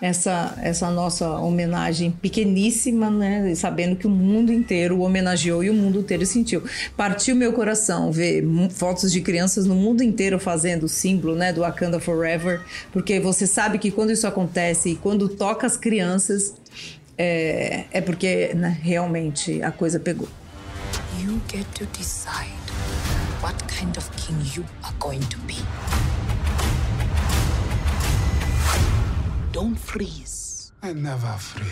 essa, 0.00 0.54
essa 0.60 0.90
nossa 0.90 1.30
homenagem 1.38 2.10
pequeníssima, 2.10 3.10
né? 3.10 3.54
Sabendo 3.54 3.96
que 3.96 4.06
o 4.06 4.10
mundo 4.10 4.52
inteiro 4.52 5.00
homenageou 5.00 5.64
e 5.64 5.70
o 5.70 5.74
mundo 5.74 6.00
inteiro 6.00 6.26
sentiu. 6.26 6.62
Partiu 6.96 7.34
meu 7.34 7.52
coração 7.52 8.12
ver 8.12 8.44
fotos 8.70 9.10
de 9.10 9.20
crianças 9.20 9.66
no 9.66 9.74
mundo 9.74 10.02
inteiro 10.02 10.38
fazendo 10.38 10.84
o 10.84 10.88
símbolo, 10.88 11.34
né, 11.34 11.52
do 11.52 11.60
Wakanda 11.60 11.98
Forever, 11.98 12.60
porque 12.92 13.18
você 13.18 13.46
sabe 13.46 13.78
que 13.78 13.90
quando 13.90 14.12
isso 14.12 14.26
acontece 14.26 14.90
e 14.90 14.96
quando 14.96 15.28
toca 15.28 15.66
as 15.66 15.76
crianças, 15.76 16.54
é, 17.16 17.84
é 17.90 18.00
porque 18.00 18.52
né, 18.54 18.78
realmente 18.82 19.62
a 19.62 19.70
coisa 19.70 19.98
pegou. 19.98 20.28
You 21.22 21.40
get 21.50 21.66
to 21.74 21.86
decide 21.98 22.52
what 23.42 23.56
kind 23.66 23.96
of 23.96 24.08
king 24.16 24.38
you 24.54 24.64
are 24.82 24.94
going 24.98 25.20
to 25.20 25.38
be. 25.40 25.56
Don't 29.56 29.78
freeze. 29.78 30.70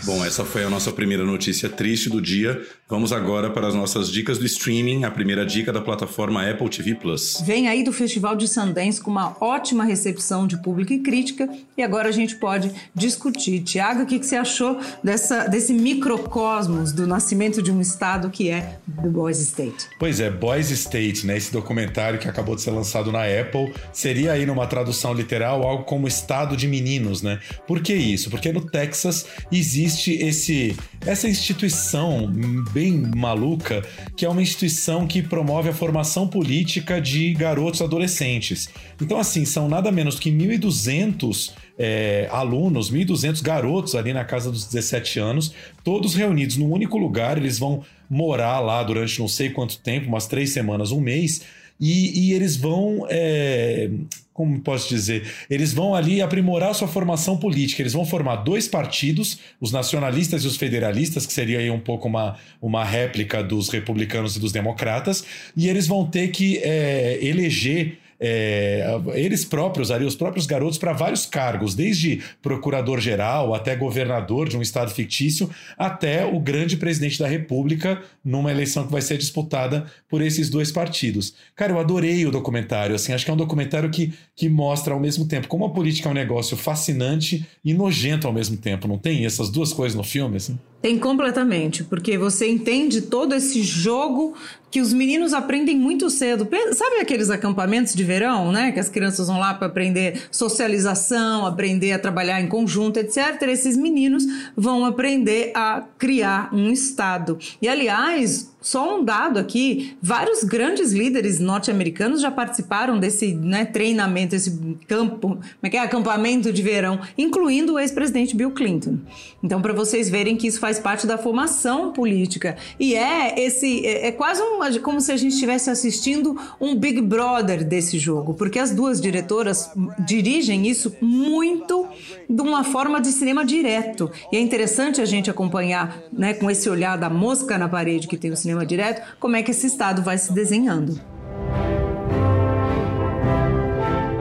Bom, 0.05 0.25
essa 0.25 0.43
foi 0.43 0.63
a 0.63 0.69
nossa 0.71 0.91
primeira 0.91 1.23
notícia 1.23 1.69
triste 1.69 2.09
do 2.09 2.19
dia. 2.19 2.67
Vamos 2.87 3.11
agora 3.11 3.49
para 3.49 3.67
as 3.67 3.73
nossas 3.73 4.11
dicas 4.11 4.37
do 4.37 4.45
streaming. 4.45 5.03
A 5.05 5.11
primeira 5.11 5.45
dica 5.45 5.73
da 5.73 5.81
plataforma 5.81 6.47
Apple 6.47 6.69
TV 6.69 6.95
Plus. 6.95 7.41
Vem 7.43 7.67
aí 7.67 7.83
do 7.83 7.91
Festival 7.91 8.35
de 8.35 8.47
Sundance 8.47 9.01
com 9.01 9.09
uma 9.09 9.35
ótima 9.41 9.83
recepção 9.83 10.45
de 10.45 10.61
público 10.61 10.93
e 10.93 10.99
crítica. 10.99 11.49
E 11.77 11.81
agora 11.81 12.09
a 12.09 12.11
gente 12.11 12.35
pode 12.35 12.71
discutir. 12.93 13.61
Tiago, 13.61 14.03
o 14.03 14.05
que, 14.05 14.19
que 14.19 14.25
você 14.25 14.35
achou 14.35 14.79
dessa, 15.03 15.47
desse 15.47 15.73
microcosmos 15.73 16.91
do 16.91 17.07
nascimento 17.07 17.61
de 17.61 17.71
um 17.71 17.81
estado 17.81 18.29
que 18.29 18.49
é 18.49 18.77
The 19.01 19.09
Boys 19.09 19.39
State? 19.39 19.87
Pois 19.99 20.19
é, 20.19 20.29
Boys 20.29 20.69
State, 20.69 21.25
né? 21.25 21.37
Esse 21.37 21.51
documentário 21.51 22.19
que 22.19 22.27
acabou 22.27 22.55
de 22.55 22.61
ser 22.61 22.71
lançado 22.71 23.11
na 23.11 23.23
Apple 23.23 23.73
seria 23.91 24.33
aí 24.33 24.45
numa 24.45 24.67
tradução 24.67 25.13
literal 25.13 25.63
algo 25.63 25.83
como 25.83 26.07
estado 26.07 26.55
de 26.55 26.67
meninos, 26.67 27.21
né? 27.21 27.39
Por 27.67 27.81
que 27.81 27.93
isso? 27.93 28.29
Porque 28.29 28.51
no 28.51 28.61
Texas 28.61 28.95
Texas 28.95 29.25
existe 29.51 30.11
esse 30.13 30.75
essa 31.05 31.27
instituição 31.27 32.31
bem 32.71 33.03
maluca, 33.15 33.83
que 34.15 34.25
é 34.25 34.29
uma 34.29 34.41
instituição 34.41 35.05
que 35.05 35.21
promove 35.21 35.69
a 35.69 35.73
formação 35.73 36.27
política 36.27 36.99
de 36.99 37.33
garotos 37.33 37.81
adolescentes. 37.81 38.69
Então, 39.01 39.19
assim, 39.19 39.45
são 39.45 39.69
nada 39.69 39.91
menos 39.91 40.19
que 40.19 40.31
1.200 40.31 41.51
é, 41.77 42.27
alunos, 42.31 42.91
1.200 42.91 43.41
garotos 43.41 43.95
ali 43.95 44.13
na 44.13 44.23
casa 44.23 44.51
dos 44.51 44.65
17 44.65 45.19
anos, 45.19 45.53
todos 45.83 46.15
reunidos 46.15 46.57
num 46.57 46.71
único 46.71 46.97
lugar. 46.97 47.37
Eles 47.37 47.59
vão 47.59 47.83
morar 48.09 48.59
lá 48.59 48.81
durante 48.83 49.19
não 49.19 49.27
sei 49.27 49.49
quanto 49.49 49.77
tempo, 49.79 50.07
umas 50.07 50.27
três 50.27 50.51
semanas, 50.51 50.91
um 50.91 51.01
mês, 51.01 51.41
e, 51.79 52.27
e 52.27 52.33
eles 52.33 52.55
vão. 52.55 53.05
É, 53.09 53.89
como 54.33 54.59
posso 54.59 54.89
dizer? 54.89 55.31
Eles 55.49 55.71
vão 55.73 55.95
ali 55.95 56.21
aprimorar 56.21 56.75
sua 56.75 56.89
formação 56.89 57.37
política. 57.37 57.81
Eles 57.81 57.93
vão 57.93 58.05
formar 58.05 58.37
dois 58.37 58.67
partidos, 58.67 59.39
os 59.61 59.71
nacionalistas 59.71 60.43
e 60.43 60.47
os 60.47 60.57
federalistas, 60.57 61.25
que 61.25 61.31
seria 61.31 61.59
aí 61.59 61.71
um 61.71 61.79
pouco 61.79 62.09
uma, 62.09 62.37
uma 62.61 62.83
réplica 62.83 63.41
dos 63.41 63.69
republicanos 63.69 64.35
e 64.35 64.39
dos 64.39 64.51
democratas, 64.51 65.23
e 65.55 65.69
eles 65.69 65.87
vão 65.87 66.05
ter 66.05 66.29
que 66.29 66.57
é, 66.57 67.17
eleger 67.21 67.97
é, 68.19 68.85
eles 69.13 69.43
próprios, 69.43 69.91
ali, 69.91 70.05
os 70.05 70.15
próprios 70.15 70.45
garotos, 70.45 70.77
para 70.77 70.93
vários 70.93 71.25
cargos, 71.25 71.75
desde 71.75 72.21
procurador-geral 72.41 73.53
até 73.53 73.75
governador 73.75 74.47
de 74.47 74.57
um 74.57 74.61
estado 74.61 74.91
fictício, 74.91 75.49
até 75.77 76.25
o 76.25 76.39
grande 76.39 76.77
presidente 76.77 77.19
da 77.19 77.27
República, 77.27 78.01
numa 78.23 78.51
eleição 78.51 78.85
que 78.85 78.91
vai 78.91 79.01
ser 79.01 79.17
disputada 79.17 79.85
por 80.09 80.21
esses 80.21 80.49
dois 80.49 80.71
partidos. 80.71 81.35
Cara, 81.55 81.73
eu 81.73 81.79
adorei 81.79 82.25
o 82.25 82.31
documentário, 82.31 82.95
assim, 82.95 83.13
acho 83.13 83.25
que 83.25 83.31
é 83.31 83.33
um 83.33 83.37
documentário 83.37 83.89
que, 83.89 84.13
que 84.35 84.49
mostra 84.49 84.93
ao 84.93 84.99
mesmo 84.99 85.25
tempo 85.27 85.47
como 85.47 85.65
a 85.65 85.69
política 85.69 86.09
é 86.09 86.11
um 86.11 86.15
negócio 86.15 86.55
fascinante 86.57 87.45
e 87.63 87.73
nojento 87.73 88.27
ao 88.27 88.33
mesmo 88.33 88.57
tempo, 88.57 88.87
não 88.87 88.97
tem 88.97 89.25
essas 89.25 89.49
duas 89.49 89.73
coisas 89.73 89.95
no 89.95 90.03
filme, 90.03 90.37
assim? 90.37 90.57
Tem 90.85 90.99
completamente, 90.99 91.83
porque 91.83 92.15
você 92.15 92.47
entende 92.47 93.01
todo 93.01 93.33
esse 93.33 93.63
jogo 93.63 94.35
que 94.69 94.79
os 94.79 94.93
meninos 94.93 95.33
aprendem 95.33 95.75
muito 95.75 96.11
cedo. 96.11 96.47
Sabe 96.73 96.97
aqueles 96.97 97.31
acampamentos 97.31 97.95
de 97.95 98.03
verão, 98.03 98.51
né? 98.51 98.71
Que 98.71 98.79
as 98.79 98.87
crianças 98.87 99.25
vão 99.25 99.39
lá 99.39 99.55
para 99.55 99.65
aprender 99.65 100.27
socialização, 100.29 101.43
aprender 101.43 101.91
a 101.91 101.97
trabalhar 101.97 102.39
em 102.39 102.47
conjunto, 102.47 102.99
etc. 102.99 103.41
Esses 103.47 103.75
meninos 103.75 104.25
vão 104.55 104.85
aprender 104.85 105.51
a 105.55 105.83
criar 105.97 106.53
um 106.53 106.69
Estado. 106.69 107.39
E, 107.59 107.67
aliás, 107.67 108.54
só 108.65 108.97
um 108.97 109.05
dado 109.05 109.37
aqui: 109.37 109.95
vários 110.01 110.43
grandes 110.43 110.91
líderes 110.91 111.39
norte-americanos 111.39 112.19
já 112.19 112.31
participaram 112.31 112.99
desse 112.99 113.35
né, 113.35 113.63
treinamento, 113.63 114.35
esse 114.35 114.59
campo, 114.87 115.19
como 115.19 115.41
é 115.61 115.69
que 115.69 115.77
é? 115.77 115.81
Acampamento 115.81 116.51
de 116.51 116.63
verão, 116.63 116.99
incluindo 117.15 117.73
o 117.73 117.79
ex-presidente 117.79 118.35
Bill 118.35 118.49
Clinton. 118.49 118.97
Então, 119.43 119.61
para 119.61 119.71
vocês 119.71 120.09
verem 120.09 120.35
que 120.35 120.47
isso 120.47 120.59
faz 120.59 120.79
parte 120.79 121.05
da 121.05 121.15
formação 121.15 121.93
política. 121.93 122.57
E 122.79 122.95
é 122.95 123.39
esse. 123.39 123.85
É, 123.85 124.07
é 124.07 124.11
quase 124.11 124.41
um, 124.41 124.59
como 124.81 124.99
se 124.99 125.11
a 125.11 125.17
gente 125.17 125.33
estivesse 125.33 125.69
assistindo 125.69 126.35
um 126.59 126.75
Big 126.75 127.01
Brother 127.01 127.63
desse 127.63 127.99
jogo, 127.99 128.33
porque 128.33 128.57
as 128.57 128.71
duas 128.71 128.99
diretoras 128.99 129.69
dirigem 129.99 130.67
isso 130.67 130.95
muito 130.99 131.87
de 132.27 132.41
uma 132.41 132.63
forma 132.63 132.99
de 132.99 133.11
cinema 133.11 133.45
direto. 133.45 134.09
E 134.31 134.37
é 134.37 134.39
interessante 134.39 135.01
a 135.01 135.05
gente 135.05 135.29
acompanhar, 135.29 136.01
né, 136.11 136.33
com 136.33 136.49
esse 136.49 136.67
olhar 136.67 136.97
da 136.97 137.11
mosca 137.11 137.59
na 137.59 137.69
parede 137.69 138.07
que 138.07 138.17
tem 138.17 138.31
o 138.31 138.35
cinema 138.35 138.54
cinema 138.55 138.65
direto, 138.65 139.01
como 139.19 139.35
é 139.35 139.43
que 139.43 139.51
esse 139.51 139.67
estado 139.67 140.01
vai 140.01 140.17
se 140.17 140.31
desenhando. 140.33 140.99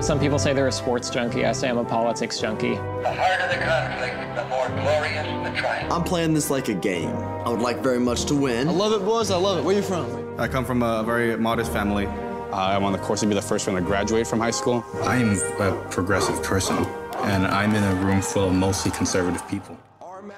Some 0.01 0.21
people 0.21 0.39
say 0.39 0.53
they're 0.53 0.69
a 0.69 0.73
sports 0.73 1.09
junkie. 1.09 1.47
I 1.47 1.53
say 1.53 1.71
I'm 1.71 1.79
a 1.79 1.85
politics 1.85 2.39
junkie. 2.39 2.75
The 2.75 3.13
harder 3.13 3.49
the 3.49 3.65
conflict, 3.65 4.37
the 4.37 4.45
more 4.51 4.69
glorious 4.69 5.27
the 5.45 5.59
triumph. 5.59 5.91
I'm 5.91 6.05
playing 6.05 6.35
this 6.35 6.51
like 6.51 6.69
a 6.69 6.75
game. 6.75 7.09
I 7.47 7.49
would 7.49 7.63
like 7.63 7.83
very 7.83 8.01
much 8.01 8.27
to 8.27 8.35
win. 8.35 8.69
I 8.69 8.73
love 8.73 8.93
it, 8.93 9.03
boys. 9.03 9.31
I 9.31 9.37
love 9.37 9.59
it. 9.59 9.65
Where 9.65 9.75
are 9.75 9.79
you 9.79 9.85
from? 9.85 10.07
I 10.39 10.47
come 10.47 10.67
from 10.67 10.83
a 10.83 11.03
very 11.03 11.39
modest 11.39 11.73
family. 11.73 12.07
Uh, 12.07 12.77
I'm 12.77 12.85
on 12.85 12.93
the 12.93 12.99
course 12.99 13.21
to 13.21 13.27
be 13.27 13.35
the 13.35 13.41
first 13.41 13.67
one 13.67 13.77
to 13.77 13.83
graduate 13.83 14.27
from 14.27 14.41
high 14.41 14.51
school. 14.51 14.85
I'm 15.05 15.39
a 15.59 15.73
progressive 15.91 16.43
person, 16.43 16.77
and 17.23 17.47
I'm 17.47 17.75
in 17.75 17.83
a 17.83 17.95
room 18.05 18.21
full 18.21 18.49
of 18.49 18.55
mostly 18.55 18.91
conservative 18.91 19.49
people. 19.49 19.79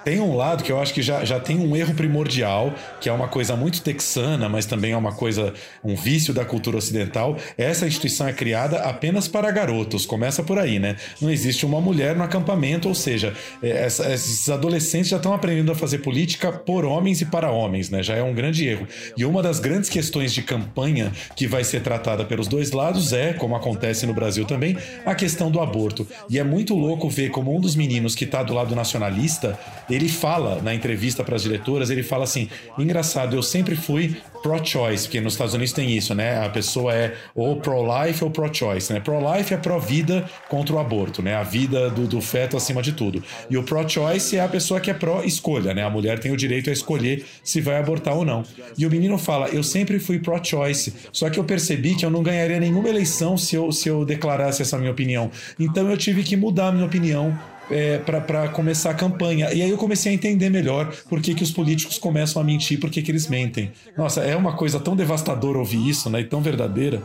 Tem 0.05 0.21
um 0.21 0.37
lado 0.37 0.63
que 0.63 0.71
eu 0.71 0.81
acho 0.81 0.95
que 0.95 1.03
já, 1.03 1.25
já 1.25 1.41
tem 1.41 1.59
um 1.59 1.77
erro 1.77 1.95
primordial, 1.95 2.73
que 3.01 3.09
é 3.09 3.13
uma 3.13 3.29
coisa 3.29 3.57
muito 3.57 3.83
texana, 3.83 4.49
mas 4.49 4.67
também 4.67 4.93
é 4.93 4.97
uma 4.97 5.13
coisa, 5.13 5.53
um 5.83 5.95
vício 5.95 6.33
da 6.33 6.45
cultura 6.45 6.77
ocidental. 6.77 7.37
Essa 7.59 7.87
instituição 7.87 8.29
é 8.29 8.33
criada 8.33 8.79
apenas 8.79 9.29
para 9.29 9.51
garotos, 9.51 10.07
começa 10.07 10.43
por 10.43 10.59
aí, 10.59 10.79
né? 10.79 10.97
Não 11.21 11.31
existe 11.31 11.67
uma 11.67 11.81
mulher 11.81 12.17
no 12.17 12.23
acampamento, 12.23 12.89
ou 12.89 12.95
seja, 12.95 13.35
é, 13.63 13.85
essa, 13.85 14.13
esses 14.13 14.49
adolescentes 14.49 15.09
já 15.09 15.17
estão 15.17 15.33
aprendendo 15.33 15.73
a 15.73 15.75
fazer 15.75 15.99
política 15.99 16.53
por 16.53 16.85
homens 16.85 17.21
e 17.21 17.27
para 17.27 17.51
homens, 17.51 17.91
né? 17.91 18.03
Já 18.03 18.15
é 18.15 18.23
um 18.23 18.35
grande 18.35 18.67
erro. 18.67 18.87
E 19.17 19.25
uma 19.25 19.43
das 19.43 19.59
grandes 19.61 19.91
questões 19.91 20.33
de 20.33 20.43
campanha 20.43 21.13
que 21.35 21.47
vai 21.47 21.65
ser 21.65 21.81
tratada 21.83 22.25
pelos 22.25 22.49
dois 22.49 22.71
lados 22.71 23.13
é, 23.13 23.33
como 23.33 23.57
acontece 23.57 24.07
no 24.07 24.15
Brasil 24.15 24.45
também, 24.45 24.77
a 25.05 25.15
questão 25.15 25.51
do 25.51 25.61
aborto. 25.61 26.07
E 26.29 26.39
é 26.39 26.45
muito 26.45 26.75
louco 26.75 27.09
ver 27.09 27.31
como 27.31 27.55
um 27.55 27.61
dos 27.61 27.75
meninos 27.75 28.15
que 28.15 28.25
está 28.25 28.43
do 28.43 28.55
lado 28.55 28.75
nacionalista 28.75 29.59
ele 29.89 30.09
fala 30.09 30.61
na 30.63 30.75
entrevista 30.75 31.23
para 31.23 31.37
as 31.37 31.43
diretoras, 31.43 31.91
ele 31.91 32.03
fala 32.03 32.25
assim: 32.25 32.49
engraçado, 32.79 33.37
eu 33.37 33.43
sempre 33.43 33.77
fui 33.77 34.17
pro-choice, 34.43 35.05
porque 35.05 35.21
nos 35.21 35.33
Estados 35.35 35.55
Unidos 35.55 35.73
tem 35.73 35.97
isso, 35.97 36.15
né? 36.15 36.45
A 36.45 36.49
pessoa 36.49 36.95
é 36.95 37.15
ou 37.35 37.57
pro-life 37.57 38.23
ou 38.23 38.31
pro-choice, 38.31 38.93
né? 38.93 39.01
Pro-life 39.01 39.53
é 39.53 39.57
pró-vida 39.57 40.25
contra 40.49 40.77
o 40.77 40.79
aborto, 40.79 41.23
né? 41.23 41.35
A 41.35 41.43
vida 41.43 41.91
do, 41.91 42.07
do 42.07 42.21
feto 42.21 42.57
acima 42.57 42.81
de 42.83 42.93
tudo. 42.93 43.23
E 43.51 43.57
o 43.57 43.63
pro-choice 43.63 44.37
é 44.37 44.41
a 44.41 44.49
pessoa 44.49 44.81
que 44.81 44.91
é 44.91 44.95
pró-escolha, 44.95 45.75
né? 45.75 45.83
A 45.83 45.91
mulher 45.91 46.19
tem 46.19 46.33
o 46.33 46.37
direito 46.37 46.71
a 46.71 46.73
escolher 46.73 47.25
se 47.43 47.61
vai 47.61 47.79
abortar 47.79 48.15
ou 48.15 48.25
não. 48.25 48.45
E 48.79 48.87
o 48.87 48.91
menino 48.91 49.19
fala: 49.19 49.49
eu 49.49 49.63
sempre 49.63 49.99
fui 49.99 50.19
pro-choice, 50.19 50.95
só 51.13 51.29
que 51.29 51.39
eu 51.39 51.45
percebi 51.45 51.95
que 51.95 52.05
eu 52.05 52.11
não 52.11 52.23
ganharia 52.23 52.61
nenhuma 52.61 52.89
eleição 52.89 53.37
se 53.37 53.57
eu, 53.57 53.73
se 53.73 53.89
eu 53.89 54.05
declarasse 54.05 54.63
essa 54.63 54.79
minha 54.79 54.93
opinião. 54.93 55.31
Então 55.59 55.91
eu 55.91 55.97
tive 55.97 56.23
que 56.23 56.37
mudar 56.37 56.69
a 56.69 56.73
minha 56.73 56.87
opinião 56.87 57.37
é, 57.71 57.99
para 57.99 58.49
começar 58.49 58.91
a 58.91 58.95
campanha. 58.95 59.53
E 59.53 59.63
aí 59.63 59.71
eu 59.71 59.77
comecei 59.77 60.13
a 60.13 60.15
entender 60.15 60.51
melhor 60.51 60.95
por 61.09 61.21
que, 61.21 61.35
que 61.35 61.43
os 61.43 61.51
políticos 61.51 61.99
começam 61.99 62.41
a 62.41 62.45
mentir, 62.45 62.79
por 62.81 62.91
que, 62.91 63.03
que 63.03 63.11
eles 63.11 63.29
mentem. 63.29 63.73
Nossa, 63.97 64.23
é 64.23 64.37
uma 64.37 64.55
coisa 64.55 64.81
tão 64.81 64.97
devastadora 64.97 65.59
ouvir 65.59 65.89
isso, 65.89 66.09
né? 66.11 66.21
E 66.21 66.25
tão 66.25 66.41
verdadeira. 66.41 67.03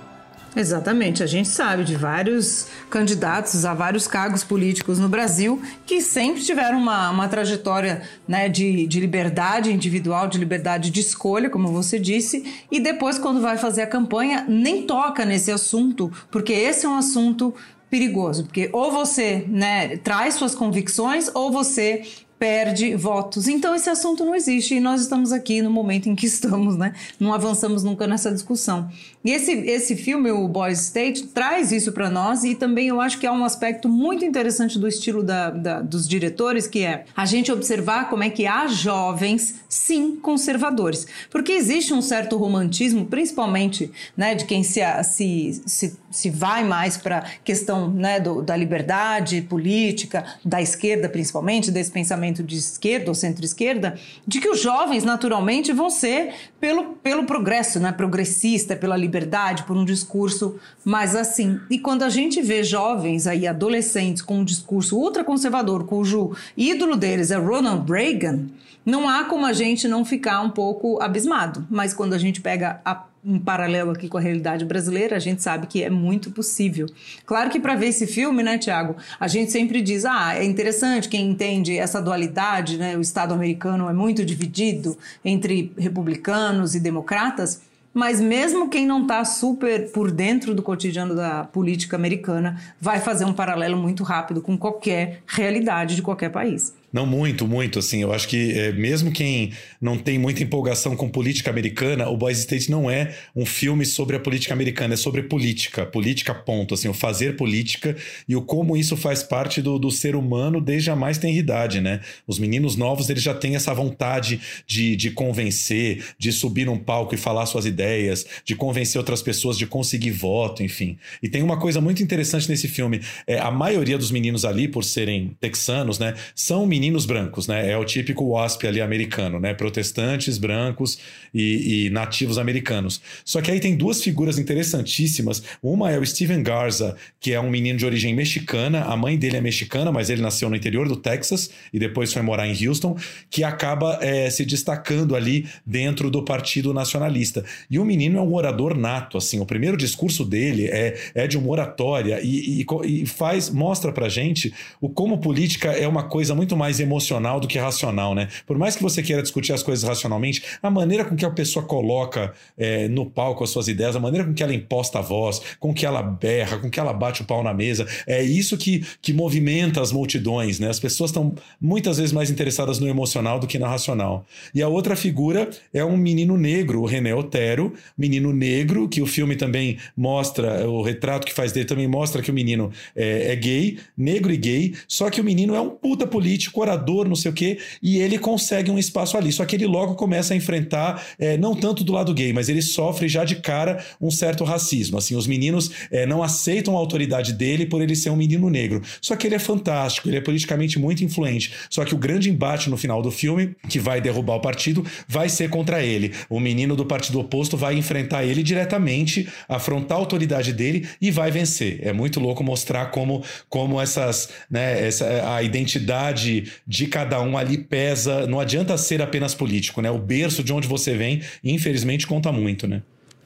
Exatamente, 0.54 1.24
a 1.24 1.26
gente 1.26 1.48
sabe 1.48 1.86
de 1.86 1.96
vários 1.96 2.68
candidatos 2.90 3.64
a 3.64 3.74
vários 3.74 4.06
cargos 4.06 4.44
políticos 4.44 5.00
no 5.00 5.08
Brasil 5.08 5.62
que 5.86 6.02
sempre 6.02 6.44
tiveram 6.44 6.78
uma, 6.78 7.10
uma 7.10 7.30
trajetória 7.30 8.02
né, 8.28 8.50
de, 8.50 8.86
de 8.86 9.00
liberdade 9.00 9.72
individual, 9.72 10.28
de 10.28 10.38
liberdade 10.38 10.90
de 10.90 11.00
escolha, 11.00 11.50
como 11.50 11.70
você 11.70 11.98
disse, 11.98 12.44
e 12.70 12.82
depois, 12.82 13.18
quando 13.18 13.40
vai 13.40 13.58
fazer 13.58 13.84
a 13.84 13.88
campanha, 13.88 14.46
nem 14.46 14.86
toca 14.86 15.24
nesse 15.24 15.52
assunto, 15.52 16.12
porque 16.30 16.52
esse 16.52 16.86
é 16.86 16.90
um 16.90 16.98
assunto 16.98 17.56
perigoso, 17.92 18.46
porque 18.46 18.70
ou 18.72 18.90
você 18.90 19.46
né, 19.50 19.98
traz 19.98 20.36
suas 20.36 20.56
convicções 20.56 21.30
ou 21.36 21.52
você 21.52 22.04
perde 22.40 22.96
votos. 22.96 23.48
Então 23.48 23.76
esse 23.76 23.88
assunto 23.88 24.26
não 24.26 24.34
existe 24.34 24.74
e 24.74 24.80
nós 24.80 25.02
estamos 25.02 25.32
aqui 25.32 25.62
no 25.62 25.70
momento 25.70 26.10
em 26.10 26.16
que 26.16 26.26
estamos, 26.26 26.76
né? 26.76 26.96
Não 27.20 27.34
avançamos 27.34 27.84
nunca 27.84 28.08
nessa 28.08 28.32
discussão. 28.32 28.90
E 29.24 29.32
esse, 29.32 29.52
esse 29.52 29.96
filme, 29.96 30.32
o 30.32 30.48
Boys 30.48 30.80
State, 30.82 31.28
traz 31.28 31.72
isso 31.72 31.92
para 31.92 32.10
nós 32.10 32.44
e 32.44 32.56
também 32.56 32.88
eu 32.88 33.00
acho 33.00 33.20
que 33.20 33.28
é 33.28 33.32
um 33.32 33.46
aspecto 33.46 33.88
muito 33.88 34.26
interessante 34.26 34.80
do 34.80 34.88
estilo 34.88 35.22
da, 35.22 35.52
da, 35.52 35.82
dos 35.82 36.08
diretores, 36.08 36.66
que 36.66 36.84
é 36.84 37.06
a 37.16 37.26
gente 37.26 37.52
observar 37.52 38.10
como 38.10 38.24
é 38.24 38.32
que 38.32 38.48
há 38.48 38.66
jovens, 38.66 39.62
sim, 39.70 40.16
conservadores. 40.16 41.06
Porque 41.30 41.52
existe 41.52 41.94
um 41.94 42.02
certo 42.02 42.36
romantismo, 42.36 43.06
principalmente 43.06 43.92
né, 44.18 44.34
de 44.34 44.46
quem 44.46 44.64
se, 44.64 44.82
se, 45.04 45.62
se, 45.68 45.98
se 46.10 46.30
vai 46.32 46.64
mais 46.64 46.98
para 46.98 47.24
questão 47.44 47.92
né, 47.92 48.20
do, 48.20 48.42
da 48.42 48.58
liberdade 48.58 49.42
política, 49.44 50.26
da 50.44 50.60
esquerda 50.60 51.08
principalmente, 51.08 51.70
desse 51.70 51.92
pensamento 51.92 52.42
de 52.42 52.58
esquerda 52.58 53.12
ou 53.12 53.16
centro-esquerda, 53.16 54.00
de 54.26 54.40
que 54.40 54.50
os 54.50 54.60
jovens 54.60 55.04
naturalmente 55.04 55.72
vão 55.72 55.92
ser 55.92 56.34
pelo, 56.60 56.96
pelo 56.96 57.26
progresso, 57.26 57.80
né, 57.80 57.92
progressista, 57.92 58.76
pela 58.76 58.98
liberdade 58.98 59.11
liberdade, 59.12 59.64
por 59.64 59.76
um 59.76 59.84
discurso 59.84 60.56
mais 60.86 61.16
assim. 61.16 61.60
E 61.70 61.78
quando 61.78 62.04
a 62.04 62.10
gente 62.10 62.42
vê 62.42 62.64
jovens 62.64 63.28
aí, 63.28 63.46
adolescentes, 63.46 64.22
com 64.22 64.40
um 64.40 64.46
discurso 64.46 64.98
ultraconservador, 64.98 65.84
cujo 65.84 66.32
ídolo 66.56 66.96
deles 66.96 67.30
é 67.30 67.36
Ronald 67.36 67.92
Reagan, 67.92 68.46
não 68.86 69.08
há 69.08 69.26
como 69.26 69.46
a 69.46 69.54
gente 69.54 69.88
não 69.88 70.06
ficar 70.06 70.42
um 70.42 70.50
pouco 70.50 71.02
abismado. 71.02 71.68
Mas 71.70 71.94
quando 71.94 72.14
a 72.14 72.18
gente 72.18 72.40
pega 72.40 72.80
a 72.86 73.06
um 73.24 73.40
paralelo 73.40 73.92
aqui 73.92 74.08
com 74.08 74.18
a 74.18 74.22
realidade 74.22 74.66
brasileira, 74.66 75.16
a 75.16 75.20
gente 75.20 75.44
sabe 75.44 75.68
que 75.68 75.84
é 75.84 75.90
muito 75.90 76.32
possível. 76.32 76.88
Claro 77.24 77.52
que 77.52 77.60
para 77.60 77.76
ver 77.76 77.88
esse 77.88 78.08
filme, 78.08 78.42
né, 78.42 78.58
Tiago, 78.58 78.96
a 79.20 79.28
gente 79.28 79.52
sempre 79.52 79.82
diz: 79.82 80.06
ah, 80.06 80.34
é 80.36 80.44
interessante 80.44 81.08
quem 81.08 81.30
entende 81.30 81.78
essa 81.78 82.02
dualidade, 82.02 82.78
né? 82.78 82.98
O 82.98 83.02
Estado 83.02 83.34
americano 83.34 83.88
é 83.88 83.94
muito 83.94 84.26
dividido 84.26 84.98
entre 85.24 85.72
republicanos 85.78 86.74
e 86.74 86.80
democratas. 86.80 87.62
Mas 87.94 88.22
mesmo 88.22 88.70
quem 88.70 88.86
não 88.86 89.02
está 89.02 89.24
super 89.26 89.92
por 89.92 90.12
dentro 90.12 90.56
do 90.56 90.64
cotidiano 90.64 91.14
da 91.14 91.44
política 91.44 91.98
americana 91.98 92.60
vai 92.80 93.00
fazer 93.00 93.26
um 93.26 93.34
paralelo 93.34 93.78
muito 93.78 94.04
rápido 94.04 94.42
com 94.42 94.58
qualquer 94.58 95.22
realidade 95.28 95.96
de 95.96 96.02
qualquer 96.02 96.30
país. 96.30 96.74
Não, 96.94 97.06
muito, 97.06 97.48
muito, 97.48 97.80
assim. 97.80 98.02
Eu 98.02 98.12
acho 98.12 98.28
que 98.28 98.52
é, 98.52 98.72
mesmo 98.74 99.12
quem 99.12 99.54
não 99.80 99.98
tem 99.98 100.20
muita 100.20 100.44
empolgação 100.44 100.96
com 100.96 101.08
política 101.08 101.50
americana, 101.50 102.10
o 102.10 102.18
Boys 102.18 102.40
State 102.40 102.70
não 102.70 102.92
é 102.92 103.16
um 103.34 103.46
filme 103.46 103.86
sobre 103.86 104.18
a 104.18 104.20
política 104.20 104.54
americana, 104.54 104.96
é 104.96 104.98
sobre 104.98 105.24
política, 105.24 105.86
política 105.86 106.34
ponto, 106.34 106.74
assim, 106.74 106.90
o 106.90 106.94
fazer 106.94 107.38
política 107.38 107.96
e 108.28 108.36
o 108.36 108.42
como 108.42 108.76
isso 108.76 108.98
faz 108.98 109.24
parte 109.24 109.62
do, 109.62 109.80
do 109.80 109.90
ser 109.90 110.16
humano 110.16 110.60
desde 110.60 110.92
a 110.92 110.96
mais 110.96 111.18
tenridade, 111.18 111.80
né? 111.80 112.02
Os 112.28 112.38
meninos 112.38 112.76
novos, 112.76 113.10
eles 113.10 113.24
já 113.24 113.34
têm 113.34 113.56
essa 113.56 113.74
vontade 113.74 114.42
de, 114.68 114.98
de 114.98 115.12
convencer, 115.12 116.04
de 116.18 116.32
subir 116.34 116.66
num 116.66 116.78
palco 116.78 117.16
e 117.16 117.18
falar 117.18 117.46
suas 117.46 117.66
ideias, 117.66 118.26
de 118.44 118.54
convencer 118.54 119.00
outras 119.00 119.22
pessoas, 119.22 119.58
de 119.58 119.66
conseguir 119.66 120.12
voto, 120.12 120.62
enfim. 120.62 120.98
E 121.24 121.30
tem 121.30 121.42
uma 121.42 121.58
coisa 121.58 121.80
muito 121.80 122.04
interessante 122.04 122.50
nesse 122.50 122.68
filme, 122.68 123.02
é, 123.26 123.40
a 123.40 123.50
maioria 123.50 123.98
dos 123.98 124.12
meninos 124.12 124.44
ali, 124.44 124.68
por 124.68 124.84
serem 124.84 125.32
texanos, 125.40 125.98
né, 125.98 126.16
são 126.36 126.66
meninos 126.66 126.81
meninos 126.82 127.06
brancos, 127.06 127.48
né? 127.48 127.70
É 127.70 127.78
o 127.78 127.86
típico 127.86 128.26
WASP 128.26 128.66
ali 128.66 128.82
americano, 128.82 129.40
né? 129.40 129.54
Protestantes, 129.54 130.40
brancos 130.40 130.98
e, 131.32 131.86
e, 131.86 131.90
nativos 131.92 132.40
americanos. 132.40 133.00
Só 133.24 133.40
que 133.40 133.52
aí 133.52 133.60
tem 133.60 133.76
duas 133.76 134.02
figuras 134.02 134.40
interessantíssimas. 134.40 135.44
Uma 135.62 135.92
é 135.92 136.00
o 136.00 136.06
Steven 136.06 136.42
Garza, 136.42 136.96
que 137.20 137.34
é 137.34 137.40
um 137.40 137.52
menino 137.52 137.78
de 137.78 137.86
origem 137.86 138.16
mexicana. 138.16 138.86
A 138.86 138.98
mãe 138.98 139.16
dele 139.16 139.38
é 139.38 139.42
mexicana, 139.42 139.92
mas 139.92 140.10
ele 140.10 140.24
nasceu 140.24 140.50
no 140.50 140.56
interior 140.56 140.88
do 140.88 140.96
Texas 140.96 141.52
e 141.72 141.78
depois 141.78 142.12
foi 142.12 142.24
morar 142.24 142.48
em 142.48 142.68
Houston, 142.68 142.98
que 143.30 143.44
acaba 143.44 144.00
é, 144.02 144.28
se 144.32 144.44
destacando 144.44 145.16
ali 145.16 145.48
dentro 145.64 146.10
do 146.10 146.26
Partido 146.26 146.74
Nacionalista. 146.74 147.46
E 147.70 147.78
o 147.78 147.86
menino 147.86 148.18
é 148.18 148.22
um 148.22 148.34
orador 148.34 148.76
nato, 148.76 149.20
assim. 149.20 149.40
O 149.40 149.46
primeiro 149.46 149.78
discurso 149.78 150.26
dele 150.26 150.66
é, 150.66 150.98
é 151.14 151.28
de 151.28 151.38
uma 151.38 151.50
oratória 151.50 152.20
e, 152.24 152.62
e, 152.62 152.66
e 152.86 153.06
faz 153.06 153.52
mostra 153.52 153.92
pra 153.92 154.10
gente 154.10 154.52
o 154.80 154.90
como 154.90 155.20
política 155.20 155.72
é 155.72 155.88
uma 155.88 156.04
coisa 156.04 156.34
muito 156.34 156.58
mais 156.58 156.71
mais 156.72 156.80
emocional 156.80 157.40
do 157.40 157.48
que 157.48 157.60
racional, 157.60 158.16
né? 158.16 158.30
Por 158.48 158.58
mais 158.58 158.76
que 158.76 158.82
você 158.82 159.04
queira 159.04 159.22
discutir 159.22 159.52
as 159.52 159.62
coisas 159.62 159.84
racionalmente, 159.84 160.42
a 160.64 160.70
maneira 160.70 161.04
com 161.04 161.16
que 161.16 161.26
a 161.26 161.30
pessoa 161.30 161.66
coloca 161.66 162.34
é, 162.58 162.88
no 162.88 163.06
palco 163.06 163.44
as 163.44 163.50
suas 163.50 163.68
ideias, 163.68 163.96
a 163.96 164.00
maneira 164.00 164.26
com 164.26 164.34
que 164.34 164.42
ela 164.42 164.54
imposta 164.54 165.00
a 165.00 165.02
voz, 165.02 165.42
com 165.60 165.74
que 165.74 165.86
ela 165.86 166.02
berra, 166.02 166.58
com 166.58 166.70
que 166.70 166.80
ela 166.80 166.94
bate 166.94 167.22
o 167.22 167.26
pau 167.26 167.44
na 167.44 167.54
mesa, 167.54 167.86
é 168.08 168.24
isso 168.24 168.58
que, 168.58 168.86
que 169.02 169.12
movimenta 169.12 169.82
as 169.82 169.92
multidões, 169.92 170.60
né? 170.60 170.70
As 170.70 170.80
pessoas 170.80 171.10
estão 171.10 171.36
muitas 171.60 171.98
vezes 171.98 172.14
mais 172.14 172.30
interessadas 172.30 172.80
no 172.80 172.88
emocional 172.88 173.38
do 173.38 173.48
que 173.48 173.60
no 173.60 173.66
racional. 173.66 174.26
E 174.56 174.62
a 174.62 174.68
outra 174.70 174.96
figura 174.96 175.50
é 175.74 175.84
um 175.84 175.98
menino 175.98 176.38
negro, 176.38 176.82
o 176.82 176.86
René 176.86 177.14
Otero, 177.14 177.74
menino 177.98 178.32
negro, 178.32 178.88
que 178.88 179.02
o 179.02 179.06
filme 179.06 179.36
também 179.36 179.78
mostra, 179.96 180.70
o 180.70 180.82
retrato 180.82 181.28
que 181.28 181.34
faz 181.34 181.52
dele 181.52 181.66
também 181.66 181.88
mostra 181.88 182.22
que 182.22 182.32
o 182.32 182.34
menino 182.34 182.72
é, 182.96 183.34
é 183.34 183.36
gay, 183.36 183.80
negro 183.98 184.32
e 184.32 184.38
gay, 184.38 184.74
só 184.88 185.10
que 185.10 185.20
o 185.20 185.24
menino 185.24 185.54
é 185.54 185.60
um 185.60 185.70
puta 185.70 186.08
político 186.08 186.61
orador, 186.62 187.08
não 187.08 187.16
sei 187.16 187.32
o 187.32 187.34
quê, 187.34 187.60
e 187.82 187.98
ele 188.00 188.18
consegue 188.18 188.72
um 188.72 188.78
espaço 188.80 189.18
ali. 189.18 189.32
Só 189.32 189.46
que 189.46 189.56
ele 189.56 189.66
logo 189.66 189.96
começa 189.96 190.34
a 190.34 190.38
enfrentar, 190.38 191.04
é, 191.20 191.38
não 191.38 191.56
tanto 191.56 191.84
do 191.84 191.92
lado 191.92 192.14
gay, 192.14 192.34
mas 192.34 192.50
ele 192.50 192.62
sofre 192.62 193.08
já 193.08 193.26
de 193.26 193.36
cara 193.38 193.84
um 194.00 194.12
certo 194.12 194.44
racismo. 194.44 194.98
Assim, 194.98 195.16
os 195.16 195.28
meninos 195.28 195.72
é, 195.92 196.06
não 196.06 196.24
aceitam 196.24 196.76
a 196.76 196.80
autoridade 196.80 197.34
dele 197.34 197.66
por 197.66 197.82
ele 197.82 197.96
ser 197.96 198.10
um 198.10 198.16
menino 198.16 198.50
negro. 198.50 198.82
Só 199.02 199.16
que 199.16 199.28
ele 199.28 199.36
é 199.36 199.40
fantástico, 199.40 200.10
ele 200.10 200.18
é 200.18 200.22
politicamente 200.22 200.80
muito 200.80 201.04
influente. 201.04 201.54
Só 201.70 201.84
que 201.84 201.94
o 201.94 201.98
grande 201.98 202.30
embate 202.30 202.70
no 202.70 202.78
final 202.78 203.02
do 203.02 203.12
filme, 203.12 203.56
que 203.70 203.80
vai 203.80 204.02
derrubar 204.02 204.36
o 204.36 204.42
partido, 204.42 204.86
vai 205.08 205.30
ser 205.30 205.50
contra 205.50 205.84
ele. 205.84 206.14
O 206.30 206.40
menino 206.40 206.76
do 206.76 206.86
partido 206.86 207.20
oposto 207.20 207.58
vai 207.58 207.76
enfrentar 207.76 208.24
ele 208.24 208.44
diretamente, 208.44 209.28
afrontar 209.48 209.98
a 209.98 210.02
autoridade 210.02 210.54
dele 210.54 210.88
e 211.02 211.12
vai 211.12 211.32
vencer. 211.32 211.80
É 211.82 211.94
muito 211.94 212.20
louco 212.20 212.44
mostrar 212.44 212.88
como, 212.88 213.24
como 213.50 213.80
essas, 213.80 214.30
né, 214.50 214.88
essa, 214.88 215.36
a 215.36 215.44
identidade 215.44 216.51
de 216.66 216.88
cada 216.88 217.22
um 217.22 217.38
ali 217.38 217.58
pesa. 217.58 218.26
Não 218.28 218.40
adianta 218.40 218.78
ser 218.78 219.02
apenas 219.02 219.34
político, 219.34 219.82
né? 219.82 219.92
O 219.92 220.00
berço 220.00 220.44
de 220.44 220.54
onde 220.54 220.68
você 220.68 220.96
vem, 220.96 221.22
infelizmente, 221.44 222.08
conta 222.08 222.32
muito, 222.32 222.68
né? 222.68 222.82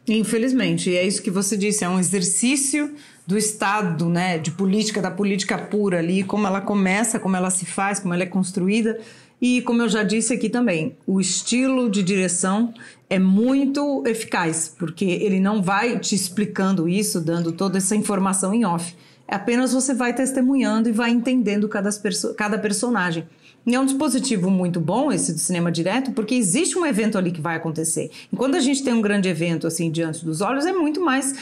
Infelizmente, 0.08 0.92
e 0.92 0.96
é 0.96 1.06
isso 1.06 1.22
que 1.22 1.32
você 1.32 1.58
disse, 1.58 1.84
é 1.84 1.90
um 1.90 2.00
exercício 2.00 2.94
do 3.26 3.36
Estado, 3.36 4.08
né, 4.08 4.38
de 4.38 4.52
política, 4.52 5.02
da 5.02 5.10
política 5.10 5.58
pura 5.58 5.98
ali, 5.98 6.24
como 6.24 6.46
ela 6.46 6.62
começa, 6.62 7.20
como 7.20 7.36
ela 7.36 7.50
se 7.50 7.66
faz, 7.66 8.00
como 8.00 8.14
ela 8.14 8.22
é 8.22 8.28
construída. 8.28 9.00
E 9.42 9.62
como 9.64 9.82
eu 9.82 9.90
já 9.90 10.04
disse 10.04 10.34
aqui 10.34 10.48
também, 10.48 10.96
o 11.06 11.20
estilo 11.20 11.90
de 11.90 12.04
direção 12.04 12.74
é 13.10 13.20
muito 13.20 14.04
eficaz, 14.06 14.74
porque 14.78 15.06
ele 15.06 15.40
não 15.40 15.62
vai 15.62 16.00
te 16.00 16.16
explicando 16.16 16.88
isso, 16.88 17.20
dando 17.20 17.52
toda 17.52 17.78
essa 17.78 17.96
informação 17.96 18.54
em 18.54 18.64
off. 18.64 18.96
Apenas 19.28 19.74
você 19.74 19.94
vai 19.94 20.14
testemunhando 20.14 20.90
e 20.90 20.92
vai 20.92 21.10
entendendo 21.10 21.68
cada, 21.68 21.92
perso 21.92 22.34
cada 22.36 22.58
personagem. 22.58 23.28
E 23.66 23.74
é 23.74 23.80
um 23.80 23.86
dispositivo 23.86 24.52
muito 24.52 24.80
bom 24.80 25.12
esse 25.12 25.34
do 25.34 25.40
cinema 25.40 25.72
direto, 25.72 26.12
porque 26.12 26.36
existe 26.36 26.78
um 26.78 26.86
evento 26.86 27.18
ali 27.18 27.32
que 27.32 27.42
vai 27.42 27.56
acontecer. 27.56 28.12
E 28.32 28.36
quando 28.36 28.56
a 28.56 28.60
gente 28.60 28.84
tem 28.84 28.94
um 28.94 29.02
grande 29.02 29.28
evento 29.28 29.66
assim 29.66 29.90
diante 29.90 30.24
dos 30.24 30.42
olhos, 30.42 30.68
é 30.68 30.72
muito 30.72 31.02
mais 31.02 31.34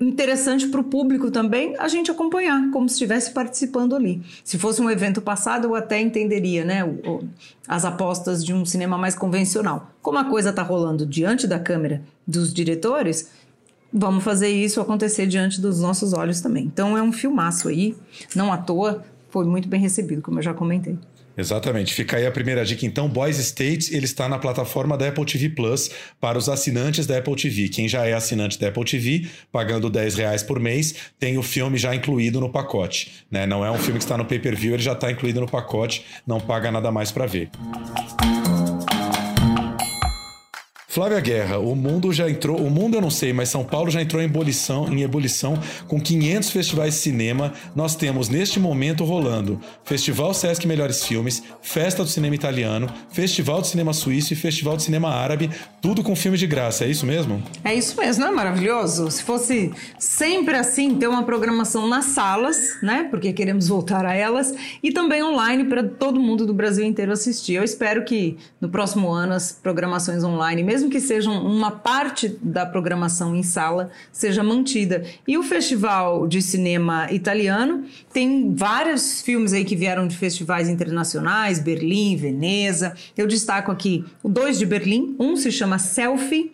interessante 0.00 0.68
para 0.68 0.80
o 0.80 0.84
público 0.84 1.30
também 1.30 1.74
a 1.78 1.88
gente 1.88 2.10
acompanhar, 2.10 2.70
como 2.70 2.88
se 2.88 2.94
estivesse 2.94 3.32
participando 3.32 3.96
ali. 3.96 4.22
Se 4.44 4.58
fosse 4.58 4.80
um 4.80 4.90
evento 4.90 5.20
passado, 5.20 5.66
eu 5.66 5.74
até 5.74 6.00
entenderia, 6.00 6.64
né? 6.64 6.84
O, 6.84 7.24
as 7.66 7.84
apostas 7.84 8.44
de 8.44 8.52
um 8.52 8.64
cinema 8.64 8.96
mais 8.98 9.14
convencional. 9.14 9.90
Como 10.02 10.18
a 10.18 10.24
coisa 10.24 10.50
está 10.50 10.62
rolando 10.62 11.06
diante 11.06 11.46
da 11.46 11.58
câmera 11.58 12.02
dos 12.26 12.52
diretores, 12.52 13.30
vamos 13.94 14.24
fazer 14.24 14.48
isso 14.48 14.80
acontecer 14.80 15.26
diante 15.28 15.60
dos 15.60 15.80
nossos 15.80 16.12
olhos 16.12 16.40
também. 16.40 16.64
Então 16.64 16.98
é 16.98 17.02
um 17.02 17.12
filmaço 17.12 17.68
aí, 17.68 17.94
não 18.34 18.52
à 18.52 18.56
toa, 18.58 19.04
foi 19.30 19.44
muito 19.44 19.68
bem 19.68 19.80
recebido, 19.80 20.20
como 20.20 20.40
eu 20.40 20.42
já 20.42 20.52
comentei. 20.52 20.98
Exatamente. 21.36 21.92
Fica 21.92 22.16
aí 22.16 22.26
a 22.26 22.30
primeira 22.30 22.64
dica. 22.64 22.86
Então, 22.86 23.08
Boys 23.08 23.38
State 23.38 23.94
ele 23.94 24.04
está 24.04 24.28
na 24.28 24.38
plataforma 24.38 24.96
da 24.96 25.08
Apple 25.08 25.24
TV 25.24 25.48
Plus 25.48 25.90
para 26.20 26.38
os 26.38 26.48
assinantes 26.48 27.06
da 27.06 27.18
Apple 27.18 27.34
TV. 27.34 27.68
Quem 27.68 27.88
já 27.88 28.06
é 28.06 28.12
assinante 28.12 28.58
da 28.58 28.68
Apple 28.68 28.84
TV, 28.84 29.26
pagando 29.50 29.90
10 29.90 30.14
reais 30.14 30.42
por 30.44 30.60
mês, 30.60 30.94
tem 31.18 31.36
o 31.36 31.42
filme 31.42 31.76
já 31.76 31.92
incluído 31.92 32.40
no 32.40 32.50
pacote. 32.50 33.24
Né? 33.28 33.46
Não 33.46 33.64
é 33.64 33.70
um 33.70 33.78
filme 33.78 33.98
que 33.98 34.04
está 34.04 34.16
no 34.16 34.24
pay-per-view, 34.24 34.74
ele 34.74 34.82
já 34.82 34.92
está 34.92 35.10
incluído 35.10 35.40
no 35.40 35.48
pacote, 35.48 36.04
não 36.24 36.38
paga 36.38 36.70
nada 36.70 36.92
mais 36.92 37.10
para 37.10 37.26
ver. 37.26 37.50
Flávia 40.94 41.18
Guerra, 41.18 41.58
o 41.58 41.74
mundo 41.74 42.12
já 42.12 42.30
entrou, 42.30 42.56
o 42.56 42.70
mundo 42.70 42.94
eu 42.94 43.00
não 43.00 43.10
sei, 43.10 43.32
mas 43.32 43.48
São 43.48 43.64
Paulo 43.64 43.90
já 43.90 44.00
entrou 44.00 44.22
em 44.22 44.26
ebulição, 44.26 44.86
em 44.94 45.02
ebulição 45.02 45.58
com 45.88 46.00
500 46.00 46.50
festivais 46.50 46.94
de 46.94 47.00
cinema. 47.00 47.52
Nós 47.74 47.96
temos 47.96 48.28
neste 48.28 48.60
momento 48.60 49.02
rolando 49.02 49.60
Festival 49.82 50.32
Sesc 50.32 50.64
Melhores 50.68 51.04
Filmes, 51.04 51.42
Festa 51.60 52.04
do 52.04 52.08
Cinema 52.08 52.36
Italiano, 52.36 52.88
Festival 53.10 53.60
de 53.60 53.66
Cinema 53.66 53.92
Suíço 53.92 54.34
e 54.34 54.36
Festival 54.36 54.76
de 54.76 54.84
Cinema 54.84 55.08
Árabe, 55.08 55.50
tudo 55.82 56.00
com 56.00 56.14
filme 56.14 56.38
de 56.38 56.46
graça. 56.46 56.84
É 56.84 56.88
isso 56.88 57.04
mesmo? 57.04 57.42
É 57.64 57.74
isso 57.74 58.00
mesmo, 58.00 58.22
não 58.22 58.30
é 58.30 58.36
maravilhoso? 58.36 59.10
Se 59.10 59.24
fosse 59.24 59.72
sempre 59.98 60.54
assim, 60.54 60.94
ter 60.94 61.08
uma 61.08 61.24
programação 61.24 61.88
nas 61.88 62.04
salas, 62.04 62.80
né? 62.80 63.08
Porque 63.10 63.32
queremos 63.32 63.66
voltar 63.66 64.06
a 64.06 64.14
elas 64.14 64.54
e 64.80 64.92
também 64.92 65.24
online 65.24 65.64
para 65.64 65.82
todo 65.82 66.20
mundo 66.20 66.46
do 66.46 66.54
Brasil 66.54 66.84
inteiro 66.84 67.10
assistir. 67.10 67.54
Eu 67.54 67.64
espero 67.64 68.04
que 68.04 68.36
no 68.60 68.68
próximo 68.68 69.10
ano 69.10 69.32
as 69.32 69.50
programações 69.50 70.22
online, 70.22 70.62
mesmo 70.62 70.83
mesmo 70.84 70.90
que 70.90 71.00
seja 71.00 71.30
uma 71.30 71.70
parte 71.70 72.36
da 72.42 72.66
programação 72.66 73.34
em 73.34 73.42
sala, 73.42 73.90
seja 74.12 74.42
mantida. 74.42 75.04
E 75.26 75.36
o 75.38 75.42
Festival 75.42 76.26
de 76.26 76.42
Cinema 76.42 77.10
Italiano 77.10 77.84
tem 78.12 78.54
vários 78.54 79.22
filmes 79.22 79.52
aí 79.52 79.64
que 79.64 79.76
vieram 79.76 80.06
de 80.06 80.16
festivais 80.16 80.68
internacionais, 80.68 81.58
Berlim, 81.58 82.16
Veneza. 82.16 82.94
Eu 83.16 83.26
destaco 83.26 83.70
aqui 83.72 84.04
dois 84.24 84.58
de 84.58 84.66
Berlim, 84.66 85.16
um 85.18 85.36
se 85.36 85.50
chama 85.50 85.78
Selfie, 85.78 86.52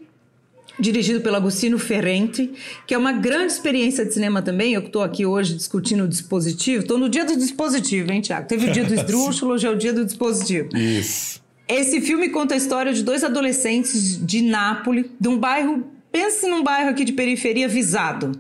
dirigido 0.79 1.21
pelo 1.21 1.37
Agostino 1.37 1.79
Ferrenti, 1.79 2.51
que 2.87 2.95
é 2.95 2.99
uma 2.99 3.13
grande 3.13 3.53
experiência 3.53 4.05
de 4.05 4.15
cinema 4.15 4.41
também. 4.41 4.73
Eu 4.73 4.81
estou 4.81 5.03
aqui 5.03 5.27
hoje 5.27 5.55
discutindo 5.55 6.05
o 6.05 6.09
dispositivo. 6.09 6.83
Estou 6.83 6.99
no 6.99 7.09
dia 7.09 7.25
do 7.25 7.37
dispositivo, 7.37 8.11
hein, 8.11 8.21
Tiago? 8.21 8.47
Teve 8.47 8.71
o 8.71 8.73
dia 8.73 8.85
do 8.85 8.95
esdrúxulo, 8.95 9.55
hoje 9.55 9.67
é 9.67 9.71
o 9.71 9.77
dia 9.77 9.93
do 9.93 10.05
dispositivo. 10.05 10.75
Isso. 10.77 11.40
Esse 11.71 12.01
filme 12.01 12.31
conta 12.31 12.55
a 12.55 12.57
história 12.57 12.93
de 12.93 13.05
dois 13.05 13.23
adolescentes 13.23 14.19
de 14.27 14.43
Nápoles, 14.43 15.07
de 15.21 15.29
um 15.29 15.39
bairro, 15.39 15.87
pense 16.11 16.49
num 16.49 16.65
bairro 16.65 16.91
aqui 16.91 17.05
de 17.05 17.13
periferia 17.13 17.69
visado, 17.69 18.33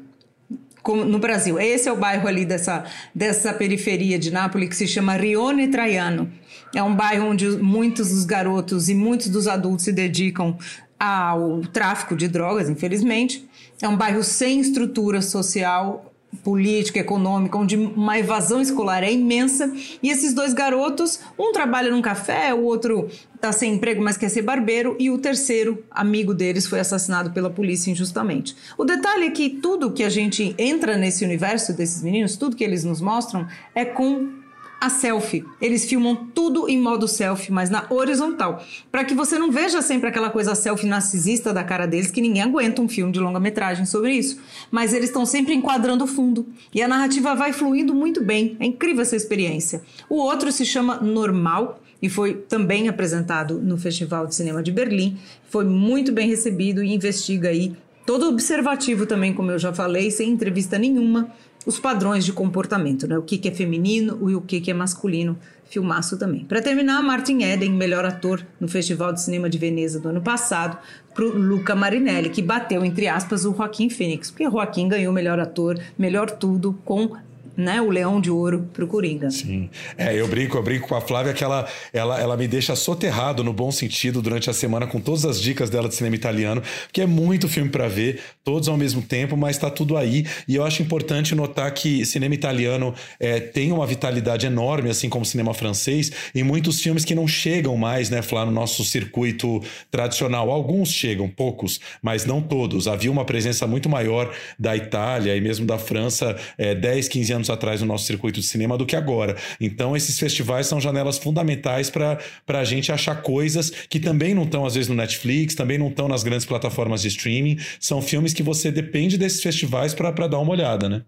no 0.84 1.18
Brasil. 1.20 1.56
Esse 1.56 1.88
é 1.88 1.92
o 1.92 1.96
bairro 1.96 2.26
ali 2.26 2.44
dessa, 2.44 2.84
dessa 3.14 3.52
periferia 3.52 4.18
de 4.18 4.32
Nápoles 4.32 4.70
que 4.70 4.74
se 4.74 4.88
chama 4.88 5.14
Rione 5.14 5.68
Traiano. 5.68 6.28
É 6.74 6.82
um 6.82 6.92
bairro 6.92 7.26
onde 7.26 7.48
muitos 7.50 8.08
dos 8.08 8.24
garotos 8.24 8.88
e 8.88 8.94
muitos 8.96 9.28
dos 9.28 9.46
adultos 9.46 9.84
se 9.84 9.92
dedicam 9.92 10.58
ao 10.98 11.60
tráfico 11.72 12.16
de 12.16 12.26
drogas, 12.26 12.68
infelizmente. 12.68 13.48
É 13.80 13.86
um 13.86 13.96
bairro 13.96 14.24
sem 14.24 14.58
estrutura 14.58 15.22
social 15.22 16.09
política, 16.42 17.00
econômica, 17.00 17.58
onde 17.58 17.76
uma 17.76 18.18
evasão 18.18 18.60
escolar 18.60 19.02
é 19.02 19.12
imensa, 19.12 19.72
e 20.02 20.10
esses 20.10 20.32
dois 20.32 20.52
garotos, 20.52 21.20
um 21.38 21.52
trabalha 21.52 21.90
num 21.90 22.00
café, 22.00 22.54
o 22.54 22.62
outro 22.62 23.08
está 23.34 23.52
sem 23.52 23.74
emprego, 23.74 24.02
mas 24.02 24.16
quer 24.16 24.28
ser 24.28 24.42
barbeiro, 24.42 24.96
e 24.98 25.10
o 25.10 25.18
terceiro, 25.18 25.84
amigo 25.90 26.32
deles, 26.32 26.66
foi 26.66 26.80
assassinado 26.80 27.30
pela 27.32 27.50
polícia 27.50 27.90
injustamente. 27.90 28.56
O 28.78 28.84
detalhe 28.84 29.26
é 29.26 29.30
que 29.30 29.50
tudo 29.50 29.92
que 29.92 30.04
a 30.04 30.08
gente 30.08 30.54
entra 30.58 30.96
nesse 30.96 31.24
universo 31.24 31.72
desses 31.72 32.02
meninos, 32.02 32.36
tudo 32.36 32.56
que 32.56 32.64
eles 32.64 32.84
nos 32.84 33.00
mostram, 33.00 33.46
é 33.74 33.84
com 33.84 34.39
a 34.80 34.88
selfie. 34.88 35.44
Eles 35.60 35.84
filmam 35.84 36.28
tudo 36.34 36.68
em 36.68 36.80
modo 36.80 37.06
selfie, 37.06 37.52
mas 37.52 37.68
na 37.68 37.84
horizontal, 37.90 38.64
para 38.90 39.04
que 39.04 39.14
você 39.14 39.38
não 39.38 39.52
veja 39.52 39.82
sempre 39.82 40.08
aquela 40.08 40.30
coisa 40.30 40.54
selfie 40.54 40.86
narcisista 40.86 41.52
da 41.52 41.62
cara 41.62 41.86
deles, 41.86 42.10
que 42.10 42.22
ninguém 42.22 42.42
aguenta 42.42 42.80
um 42.80 42.88
filme 42.88 43.12
de 43.12 43.20
longa-metragem 43.20 43.84
sobre 43.84 44.14
isso. 44.14 44.40
Mas 44.70 44.94
eles 44.94 45.10
estão 45.10 45.26
sempre 45.26 45.52
enquadrando 45.52 46.04
o 46.04 46.06
fundo 46.06 46.46
e 46.74 46.82
a 46.82 46.88
narrativa 46.88 47.34
vai 47.34 47.52
fluindo 47.52 47.94
muito 47.94 48.24
bem. 48.24 48.56
É 48.58 48.64
incrível 48.64 49.02
essa 49.02 49.16
experiência. 49.16 49.82
O 50.08 50.16
outro 50.16 50.50
se 50.50 50.64
chama 50.64 50.96
Normal 50.96 51.82
e 52.00 52.08
foi 52.08 52.34
também 52.34 52.88
apresentado 52.88 53.60
no 53.60 53.76
Festival 53.76 54.26
de 54.26 54.34
Cinema 54.34 54.62
de 54.62 54.72
Berlim. 54.72 55.18
Foi 55.50 55.64
muito 55.64 56.10
bem 56.12 56.26
recebido 56.26 56.82
e 56.82 56.94
investiga 56.94 57.50
aí 57.50 57.76
todo 58.06 58.28
observativo 58.28 59.04
também, 59.04 59.34
como 59.34 59.50
eu 59.50 59.58
já 59.58 59.72
falei, 59.72 60.10
sem 60.10 60.30
entrevista 60.30 60.78
nenhuma 60.78 61.30
os 61.66 61.78
padrões 61.78 62.24
de 62.24 62.32
comportamento, 62.32 63.06
né? 63.06 63.18
O 63.18 63.22
que, 63.22 63.38
que 63.38 63.48
é 63.48 63.52
feminino 63.52 64.30
e 64.30 64.34
o 64.34 64.40
que, 64.40 64.60
que 64.60 64.70
é 64.70 64.74
masculino. 64.74 65.38
Filmaço 65.68 66.18
também. 66.18 66.44
Para 66.44 66.60
terminar, 66.60 67.00
Martin 67.00 67.44
Eden, 67.44 67.70
melhor 67.70 68.04
ator 68.04 68.44
no 68.58 68.66
Festival 68.66 69.12
de 69.12 69.22
Cinema 69.22 69.48
de 69.48 69.56
Veneza 69.56 70.00
do 70.00 70.08
ano 70.08 70.20
passado, 70.20 70.76
para 71.14 71.24
Luca 71.24 71.76
Marinelli, 71.76 72.28
que 72.28 72.42
bateu, 72.42 72.84
entre 72.84 73.06
aspas, 73.06 73.44
o 73.44 73.54
Joaquim 73.54 73.88
Phoenix, 73.88 74.32
porque 74.32 74.50
Joaquim 74.50 74.88
ganhou 74.88 75.12
melhor 75.12 75.38
ator, 75.38 75.78
melhor 75.96 76.28
tudo, 76.28 76.76
com 76.84 77.16
né, 77.60 77.80
o 77.80 77.90
leão 77.90 78.20
de 78.20 78.30
ouro 78.30 78.68
pro 78.72 78.86
Coringa. 78.86 79.30
Sim. 79.30 79.68
É, 79.96 80.18
eu 80.18 80.26
brinco, 80.26 80.56
eu 80.56 80.62
brinco 80.62 80.88
com 80.88 80.94
a 80.94 81.00
Flávia 81.00 81.34
que 81.34 81.44
ela, 81.44 81.68
ela, 81.92 82.18
ela 82.18 82.36
me 82.36 82.48
deixa 82.48 82.74
soterrado 82.74 83.44
no 83.44 83.52
bom 83.52 83.70
sentido 83.70 84.22
durante 84.22 84.48
a 84.48 84.52
semana 84.52 84.86
com 84.86 84.98
todas 84.98 85.24
as 85.24 85.40
dicas 85.40 85.68
dela 85.68 85.88
de 85.88 85.94
cinema 85.94 86.16
italiano, 86.16 86.62
que 86.92 87.02
é 87.02 87.06
muito 87.06 87.48
filme 87.48 87.70
para 87.70 87.86
ver, 87.86 88.20
todos 88.42 88.68
ao 88.68 88.76
mesmo 88.76 89.02
tempo, 89.02 89.36
mas 89.36 89.58
tá 89.58 89.70
tudo 89.70 89.96
aí. 89.96 90.24
E 90.48 90.56
eu 90.56 90.64
acho 90.64 90.82
importante 90.82 91.34
notar 91.34 91.70
que 91.72 92.04
cinema 92.06 92.34
italiano 92.34 92.94
é, 93.18 93.38
tem 93.40 93.72
uma 93.72 93.86
vitalidade 93.86 94.46
enorme, 94.46 94.88
assim 94.88 95.08
como 95.08 95.24
cinema 95.24 95.52
francês, 95.52 96.10
e 96.34 96.42
muitos 96.42 96.80
filmes 96.80 97.04
que 97.04 97.14
não 97.14 97.28
chegam 97.28 97.76
mais, 97.76 98.08
né, 98.08 98.22
Flá, 98.22 98.46
no 98.46 98.52
nosso 98.52 98.84
circuito 98.84 99.62
tradicional. 99.90 100.50
Alguns 100.50 100.90
chegam, 100.90 101.28
poucos, 101.28 101.78
mas 102.00 102.24
não 102.24 102.40
todos. 102.40 102.88
Havia 102.88 103.10
uma 103.10 103.24
presença 103.24 103.66
muito 103.66 103.88
maior 103.88 104.32
da 104.58 104.74
Itália 104.74 105.36
e 105.36 105.40
mesmo 105.40 105.66
da 105.66 105.78
França 105.78 106.36
é, 106.56 106.74
10, 106.74 107.08
15 107.08 107.32
anos 107.32 107.49
atrás 107.52 107.80
no 107.80 107.86
nosso 107.86 108.06
circuito 108.06 108.40
de 108.40 108.46
cinema 108.46 108.76
do 108.76 108.86
que 108.86 108.96
agora. 108.96 109.36
Então, 109.60 109.96
esses 109.96 110.18
festivais 110.18 110.66
são 110.66 110.80
janelas 110.80 111.18
fundamentais 111.18 111.90
para 111.90 112.18
a 112.48 112.64
gente 112.64 112.92
achar 112.92 113.22
coisas 113.22 113.70
que 113.70 114.00
também 114.00 114.34
não 114.34 114.44
estão, 114.44 114.64
às 114.64 114.74
vezes, 114.74 114.88
no 114.88 114.94
Netflix, 114.94 115.54
também 115.54 115.78
não 115.78 115.88
estão 115.88 116.08
nas 116.08 116.22
grandes 116.22 116.46
plataformas 116.46 117.02
de 117.02 117.08
streaming. 117.08 117.58
São 117.78 118.00
filmes 118.00 118.32
que 118.32 118.42
você 118.42 118.70
depende 118.70 119.18
desses 119.18 119.42
festivais 119.42 119.94
para 119.94 120.26
dar 120.26 120.38
uma 120.38 120.52
olhada, 120.52 120.88
né? 120.88 121.02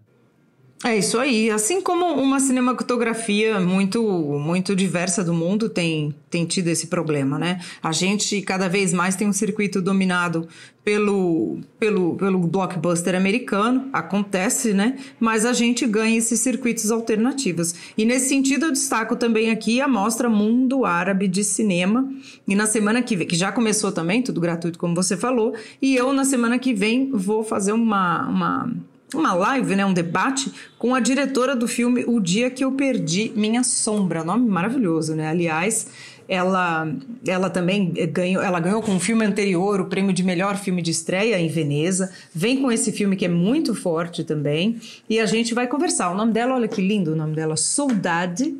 É 0.85 0.97
isso 0.97 1.17
aí. 1.17 1.49
Assim 1.49 1.81
como 1.81 2.05
uma 2.05 2.41
cinematografia 2.41 3.57
muito 3.57 4.03
muito 4.37 4.75
diversa 4.75 5.23
do 5.23 5.33
mundo 5.33 5.69
tem, 5.69 6.13
tem 6.29 6.45
tido 6.45 6.67
esse 6.67 6.87
problema, 6.87 7.39
né? 7.39 7.61
A 7.81 7.93
gente 7.93 8.41
cada 8.41 8.67
vez 8.67 8.91
mais 8.91 9.15
tem 9.15 9.25
um 9.25 9.31
circuito 9.31 9.81
dominado 9.81 10.45
pelo, 10.83 11.59
pelo, 11.79 12.15
pelo 12.15 12.39
blockbuster 12.39 13.15
americano, 13.15 13.87
acontece, 13.93 14.73
né? 14.73 14.97
Mas 15.19 15.45
a 15.45 15.53
gente 15.53 15.87
ganha 15.87 16.17
esses 16.17 16.41
circuitos 16.41 16.91
alternativos. 16.91 17.73
E 17.97 18.03
nesse 18.03 18.27
sentido, 18.27 18.65
eu 18.65 18.71
destaco 18.73 19.15
também 19.15 19.49
aqui 19.49 19.79
a 19.79 19.87
mostra 19.87 20.29
Mundo 20.29 20.83
Árabe 20.83 21.29
de 21.29 21.45
Cinema. 21.45 22.11
E 22.45 22.55
na 22.55 22.65
semana 22.65 23.01
que 23.01 23.15
vem, 23.15 23.25
que 23.25 23.37
já 23.37 23.53
começou 23.53 23.91
também, 23.93 24.21
tudo 24.21 24.41
gratuito, 24.41 24.77
como 24.77 24.93
você 24.93 25.15
falou, 25.15 25.55
e 25.81 25.95
eu 25.95 26.11
na 26.11 26.25
semana 26.25 26.59
que 26.59 26.73
vem 26.73 27.09
vou 27.11 27.43
fazer 27.43 27.71
uma. 27.71 28.27
uma 28.27 28.92
uma 29.15 29.33
live, 29.33 29.75
né, 29.75 29.85
um 29.85 29.93
debate 29.93 30.51
com 30.77 30.93
a 30.93 30.99
diretora 30.99 31.55
do 31.55 31.67
filme 31.67 32.03
O 32.07 32.19
Dia 32.19 32.49
que 32.49 32.63
eu 32.63 32.71
Perdi 32.71 33.31
Minha 33.35 33.63
Sombra, 33.63 34.23
nome 34.23 34.47
maravilhoso, 34.49 35.15
né? 35.15 35.27
Aliás, 35.27 35.87
ela, 36.27 36.91
ela 37.27 37.49
também 37.49 37.91
ganhou, 38.11 38.41
ela 38.41 38.59
ganhou 38.59 38.81
com 38.81 38.95
o 38.95 38.99
filme 38.99 39.25
anterior 39.25 39.81
o 39.81 39.85
prêmio 39.85 40.13
de 40.13 40.23
melhor 40.23 40.57
filme 40.57 40.81
de 40.81 40.91
estreia 40.91 41.39
em 41.39 41.47
Veneza. 41.47 42.11
Vem 42.33 42.61
com 42.61 42.71
esse 42.71 42.91
filme 42.91 43.15
que 43.15 43.25
é 43.25 43.29
muito 43.29 43.75
forte 43.75 44.23
também 44.23 44.79
e 45.09 45.19
a 45.19 45.25
gente 45.25 45.53
vai 45.53 45.67
conversar. 45.67 46.11
O 46.11 46.15
nome 46.15 46.31
dela, 46.31 46.55
olha 46.55 46.67
que 46.67 46.81
lindo 46.81 47.13
o 47.13 47.15
nome 47.15 47.35
dela, 47.35 47.55
Saudade. 47.57 48.55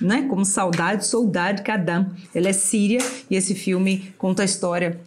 Né? 0.00 0.26
Como 0.28 0.44
saudade, 0.44 1.06
saudade, 1.06 1.62
Kadam. 1.62 2.10
Ela 2.34 2.48
é 2.48 2.52
síria 2.52 2.98
e 3.30 3.36
esse 3.36 3.54
filme 3.54 4.12
conta 4.18 4.42
a 4.42 4.44
história 4.44 5.00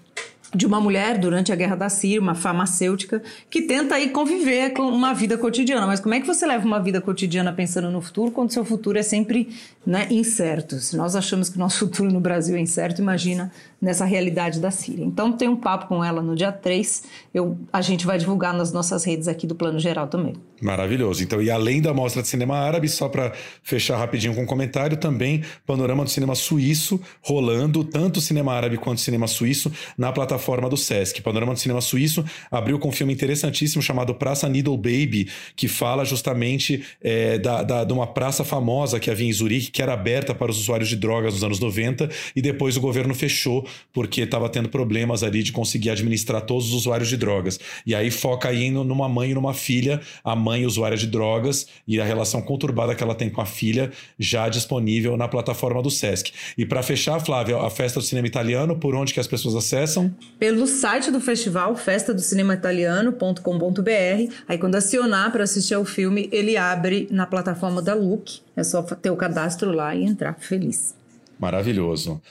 de 0.55 0.65
uma 0.65 0.79
mulher 0.79 1.17
durante 1.17 1.51
a 1.51 1.55
Guerra 1.55 1.75
da 1.75 1.89
Síria, 1.89 2.21
uma 2.21 2.33
farmacêutica, 2.33 3.21
que 3.49 3.63
tenta 3.63 3.95
aí 3.95 4.09
conviver 4.09 4.71
com 4.71 4.83
uma 4.83 5.13
vida 5.13 5.37
cotidiana. 5.37 5.85
Mas 5.85 5.99
como 5.99 6.15
é 6.15 6.19
que 6.19 6.27
você 6.27 6.45
leva 6.45 6.65
uma 6.65 6.79
vida 6.79 7.01
cotidiana 7.01 7.51
pensando 7.51 7.91
no 7.91 8.01
futuro 8.01 8.31
quando 8.31 8.51
seu 8.51 8.63
futuro 8.63 8.97
é 8.97 9.03
sempre 9.03 9.49
né, 9.85 10.07
incerto? 10.09 10.79
Se 10.79 10.95
nós 10.95 11.15
achamos 11.15 11.49
que 11.49 11.57
nosso 11.57 11.79
futuro 11.85 12.11
no 12.11 12.19
Brasil 12.19 12.55
é 12.55 12.59
incerto, 12.59 13.01
imagina 13.01 13.51
nessa 13.81 14.05
realidade 14.05 14.59
da 14.59 14.71
Síria. 14.71 15.03
Então 15.03 15.31
tem 15.31 15.47
um 15.47 15.55
papo 15.55 15.87
com 15.87 16.03
ela 16.03 16.21
no 16.21 16.35
dia 16.35 16.51
3, 16.51 17.03
eu, 17.33 17.57
a 17.71 17.81
gente 17.81 18.05
vai 18.05 18.17
divulgar 18.17 18.53
nas 18.53 18.71
nossas 18.71 19.03
redes 19.03 19.27
aqui 19.27 19.45
do 19.45 19.53
Plano 19.53 19.79
Geral 19.79 20.07
também. 20.07 20.35
Maravilhoso. 20.61 21.21
Então, 21.21 21.41
e 21.41 21.51
além 21.51 21.81
da 21.81 21.93
mostra 21.93 22.21
de 22.21 22.27
cinema 22.27 22.57
árabe, 22.57 22.87
só 22.87 23.09
para 23.09 23.33
fechar 23.61 23.97
rapidinho 23.97 24.33
com 24.33 24.43
um 24.43 24.45
comentário, 24.45 24.97
também 24.97 25.43
panorama 25.65 26.03
do 26.03 26.09
cinema 26.09 26.33
suíço 26.33 26.99
rolando, 27.21 27.83
tanto 27.83 28.21
cinema 28.21 28.53
árabe 28.53 28.77
quanto 28.77 29.01
cinema 29.01 29.27
suíço, 29.27 29.71
na 29.97 30.11
plataforma 30.11 30.44
do 30.69 30.77
Sesc. 30.77 31.21
Panorama 31.21 31.53
do 31.53 31.59
cinema 31.59 31.81
suíço 31.81 32.23
abriu 32.51 32.77
com 32.79 32.89
um 32.89 32.91
filme 32.91 33.13
interessantíssimo 33.13 33.81
chamado 33.81 34.13
Praça 34.13 34.47
Needle 34.47 34.77
Baby, 34.77 35.27
que 35.55 35.67
fala 35.67 36.05
justamente 36.05 36.83
é, 37.01 37.37
da, 37.37 37.63
da, 37.63 37.83
de 37.83 37.93
uma 37.93 38.07
praça 38.07 38.43
famosa 38.43 38.99
que 38.99 39.09
havia 39.09 39.27
em 39.27 39.33
Zurique, 39.33 39.71
que 39.71 39.81
era 39.81 39.93
aberta 39.93 40.33
para 40.33 40.51
os 40.51 40.59
usuários 40.59 40.89
de 40.89 40.95
drogas 40.95 41.33
nos 41.33 41.43
anos 41.43 41.59
90, 41.59 42.09
e 42.35 42.41
depois 42.41 42.77
o 42.77 42.81
governo 42.81 43.13
fechou 43.13 43.67
porque 43.93 44.21
estava 44.21 44.49
tendo 44.49 44.69
problemas 44.69 45.23
ali 45.23 45.43
de 45.43 45.51
conseguir 45.51 45.89
administrar 45.89 46.41
todos 46.41 46.67
os 46.67 46.73
usuários 46.73 47.09
de 47.09 47.17
drogas. 47.17 47.59
E 47.85 47.95
aí 47.95 48.11
foca 48.11 48.49
aí 48.49 48.69
numa 48.69 49.09
mãe 49.09 49.31
e 49.31 49.33
numa 49.33 49.53
filha, 49.53 50.01
a 50.23 50.35
mãe 50.35 50.65
usuária 50.65 50.97
de 50.97 51.07
drogas 51.07 51.67
e 51.87 51.99
a 51.99 52.05
relação 52.05 52.41
conturbada 52.41 52.95
que 52.95 53.03
ela 53.03 53.15
tem 53.15 53.29
com 53.29 53.41
a 53.41 53.45
filha, 53.45 53.91
já 54.17 54.49
disponível 54.49 55.17
na 55.17 55.27
plataforma 55.27 55.81
do 55.81 55.89
Sesc. 55.89 56.31
E 56.57 56.65
para 56.65 56.83
fechar, 56.83 57.19
Flávia, 57.19 57.57
a 57.57 57.69
Festa 57.69 57.99
do 57.99 58.05
Cinema 58.05 58.27
Italiano, 58.27 58.75
por 58.75 58.95
onde 58.95 59.13
que 59.13 59.19
as 59.19 59.27
pessoas 59.27 59.55
acessam? 59.55 60.13
Pelo 60.37 60.67
site 60.67 61.11
do 61.11 61.21
festival, 61.21 61.75
festadocinemaitaliano.com.br. 61.75 64.33
Aí 64.47 64.57
quando 64.57 64.75
acionar 64.75 65.31
para 65.31 65.43
assistir 65.43 65.73
ao 65.73 65.85
filme, 65.85 66.29
ele 66.31 66.57
abre 66.57 67.07
na 67.09 67.25
plataforma 67.25 67.81
da 67.81 67.93
Look. 67.93 68.41
É 68.55 68.63
só 68.63 68.81
ter 68.81 69.09
o 69.09 69.15
cadastro 69.15 69.71
lá 69.71 69.95
e 69.95 70.03
entrar 70.03 70.35
feliz. 70.35 70.93
Maravilhoso. 71.39 72.21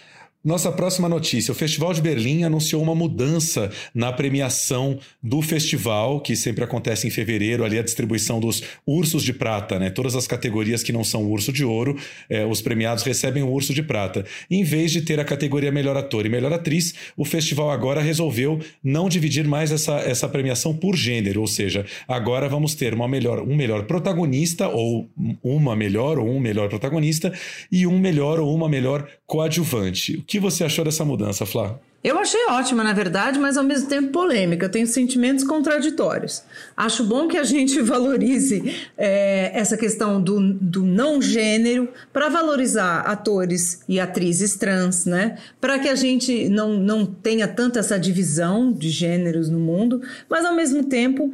Nossa 0.44 0.70
próxima 0.70 1.08
notícia: 1.08 1.52
o 1.52 1.54
Festival 1.54 1.94
de 1.94 2.02
Berlim 2.02 2.44
anunciou 2.44 2.82
uma 2.82 2.94
mudança 2.94 3.72
na 3.94 4.12
premiação 4.12 4.98
do 5.22 5.40
festival, 5.40 6.20
que 6.20 6.36
sempre 6.36 6.62
acontece 6.62 7.06
em 7.06 7.10
fevereiro, 7.10 7.64
ali 7.64 7.78
a 7.78 7.82
distribuição 7.82 8.38
dos 8.38 8.62
ursos 8.86 9.22
de 9.22 9.32
prata, 9.32 9.78
né? 9.78 9.88
Todas 9.88 10.14
as 10.14 10.26
categorias 10.26 10.82
que 10.82 10.92
não 10.92 11.02
são 11.02 11.24
urso 11.24 11.50
de 11.50 11.64
ouro, 11.64 11.96
é, 12.28 12.44
os 12.44 12.60
premiados 12.60 13.02
recebem 13.04 13.42
o 13.42 13.50
urso 13.50 13.72
de 13.72 13.82
prata. 13.82 14.26
Em 14.50 14.62
vez 14.62 14.92
de 14.92 15.00
ter 15.00 15.18
a 15.18 15.24
categoria 15.24 15.72
melhor 15.72 15.96
ator 15.96 16.26
e 16.26 16.28
melhor 16.28 16.52
atriz, 16.52 16.92
o 17.16 17.24
festival 17.24 17.70
agora 17.70 18.02
resolveu 18.02 18.60
não 18.82 19.08
dividir 19.08 19.48
mais 19.48 19.72
essa, 19.72 19.94
essa 20.00 20.28
premiação 20.28 20.76
por 20.76 20.94
gênero, 20.94 21.40
ou 21.40 21.46
seja, 21.46 21.86
agora 22.06 22.50
vamos 22.50 22.74
ter 22.74 22.92
uma 22.92 23.08
melhor, 23.08 23.40
um 23.40 23.56
melhor 23.56 23.84
protagonista, 23.84 24.68
ou 24.68 25.08
uma 25.42 25.74
melhor 25.74 26.18
ou 26.18 26.28
um 26.28 26.38
melhor 26.38 26.68
protagonista, 26.68 27.32
e 27.72 27.86
um 27.86 27.98
melhor 27.98 28.38
ou 28.38 28.54
uma 28.54 28.68
melhor 28.68 29.08
coadjuvante 29.26 30.22
que 30.33 30.33
você 30.38 30.64
achou 30.64 30.84
dessa 30.84 31.04
mudança, 31.04 31.44
Flá? 31.44 31.78
Eu 32.04 32.18
achei 32.18 32.44
ótima, 32.50 32.84
na 32.84 32.92
verdade, 32.92 33.38
mas 33.38 33.56
ao 33.56 33.64
mesmo 33.64 33.88
tempo 33.88 34.10
polêmica. 34.10 34.66
Eu 34.66 34.70
tenho 34.70 34.86
sentimentos 34.86 35.42
contraditórios. 35.42 36.42
Acho 36.76 37.02
bom 37.02 37.26
que 37.26 37.38
a 37.38 37.44
gente 37.44 37.80
valorize 37.82 38.86
é, 38.98 39.50
essa 39.58 39.74
questão 39.74 40.20
do, 40.20 40.52
do 40.52 40.82
não 40.82 41.22
gênero 41.22 41.88
para 42.12 42.28
valorizar 42.28 43.00
atores 43.00 43.80
e 43.88 43.98
atrizes 43.98 44.54
trans, 44.54 45.06
né? 45.06 45.38
Para 45.58 45.78
que 45.78 45.88
a 45.88 45.94
gente 45.94 46.46
não, 46.50 46.74
não 46.74 47.06
tenha 47.06 47.48
tanta 47.48 47.80
essa 47.80 47.98
divisão 47.98 48.70
de 48.70 48.90
gêneros 48.90 49.48
no 49.48 49.58
mundo, 49.58 50.02
mas 50.28 50.44
ao 50.44 50.54
mesmo 50.54 50.84
tempo 50.84 51.32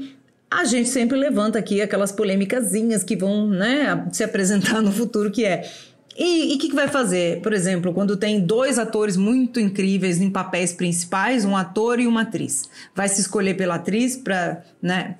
a 0.51 0.65
gente 0.65 0.89
sempre 0.89 1.17
levanta 1.17 1.59
aqui 1.59 1.81
aquelas 1.81 2.11
polêmicazinhas 2.11 3.05
que 3.05 3.15
vão 3.15 3.47
né, 3.47 4.09
se 4.11 4.25
apresentar 4.25 4.83
no 4.83 4.91
futuro, 4.91 5.31
que 5.31 5.45
é 5.45 5.71
e 6.19 6.55
o 6.55 6.59
que, 6.59 6.69
que, 6.69 6.75
vai 6.75 6.89
fazer? 6.89 7.41
Por 7.41 7.53
exemplo, 7.53 7.95
quando 7.95 8.17
tem 8.17 8.41
dois 8.41 8.79
atores 8.79 9.17
muito 9.17 9.61
incríveis 9.61 10.21
em 10.21 10.29
papéis 10.29 10.73
principais, 10.73 11.45
um 11.45 11.57
ator 11.57 12.01
e 12.01 12.07
uma 12.07 12.23
atriz. 12.23 12.69
Vai 12.95 13.09
se 13.09 13.21
escolher 13.21 13.55
pela 13.55 13.77
atriz 13.77 14.17
para 14.17 14.63
né, 14.83 15.15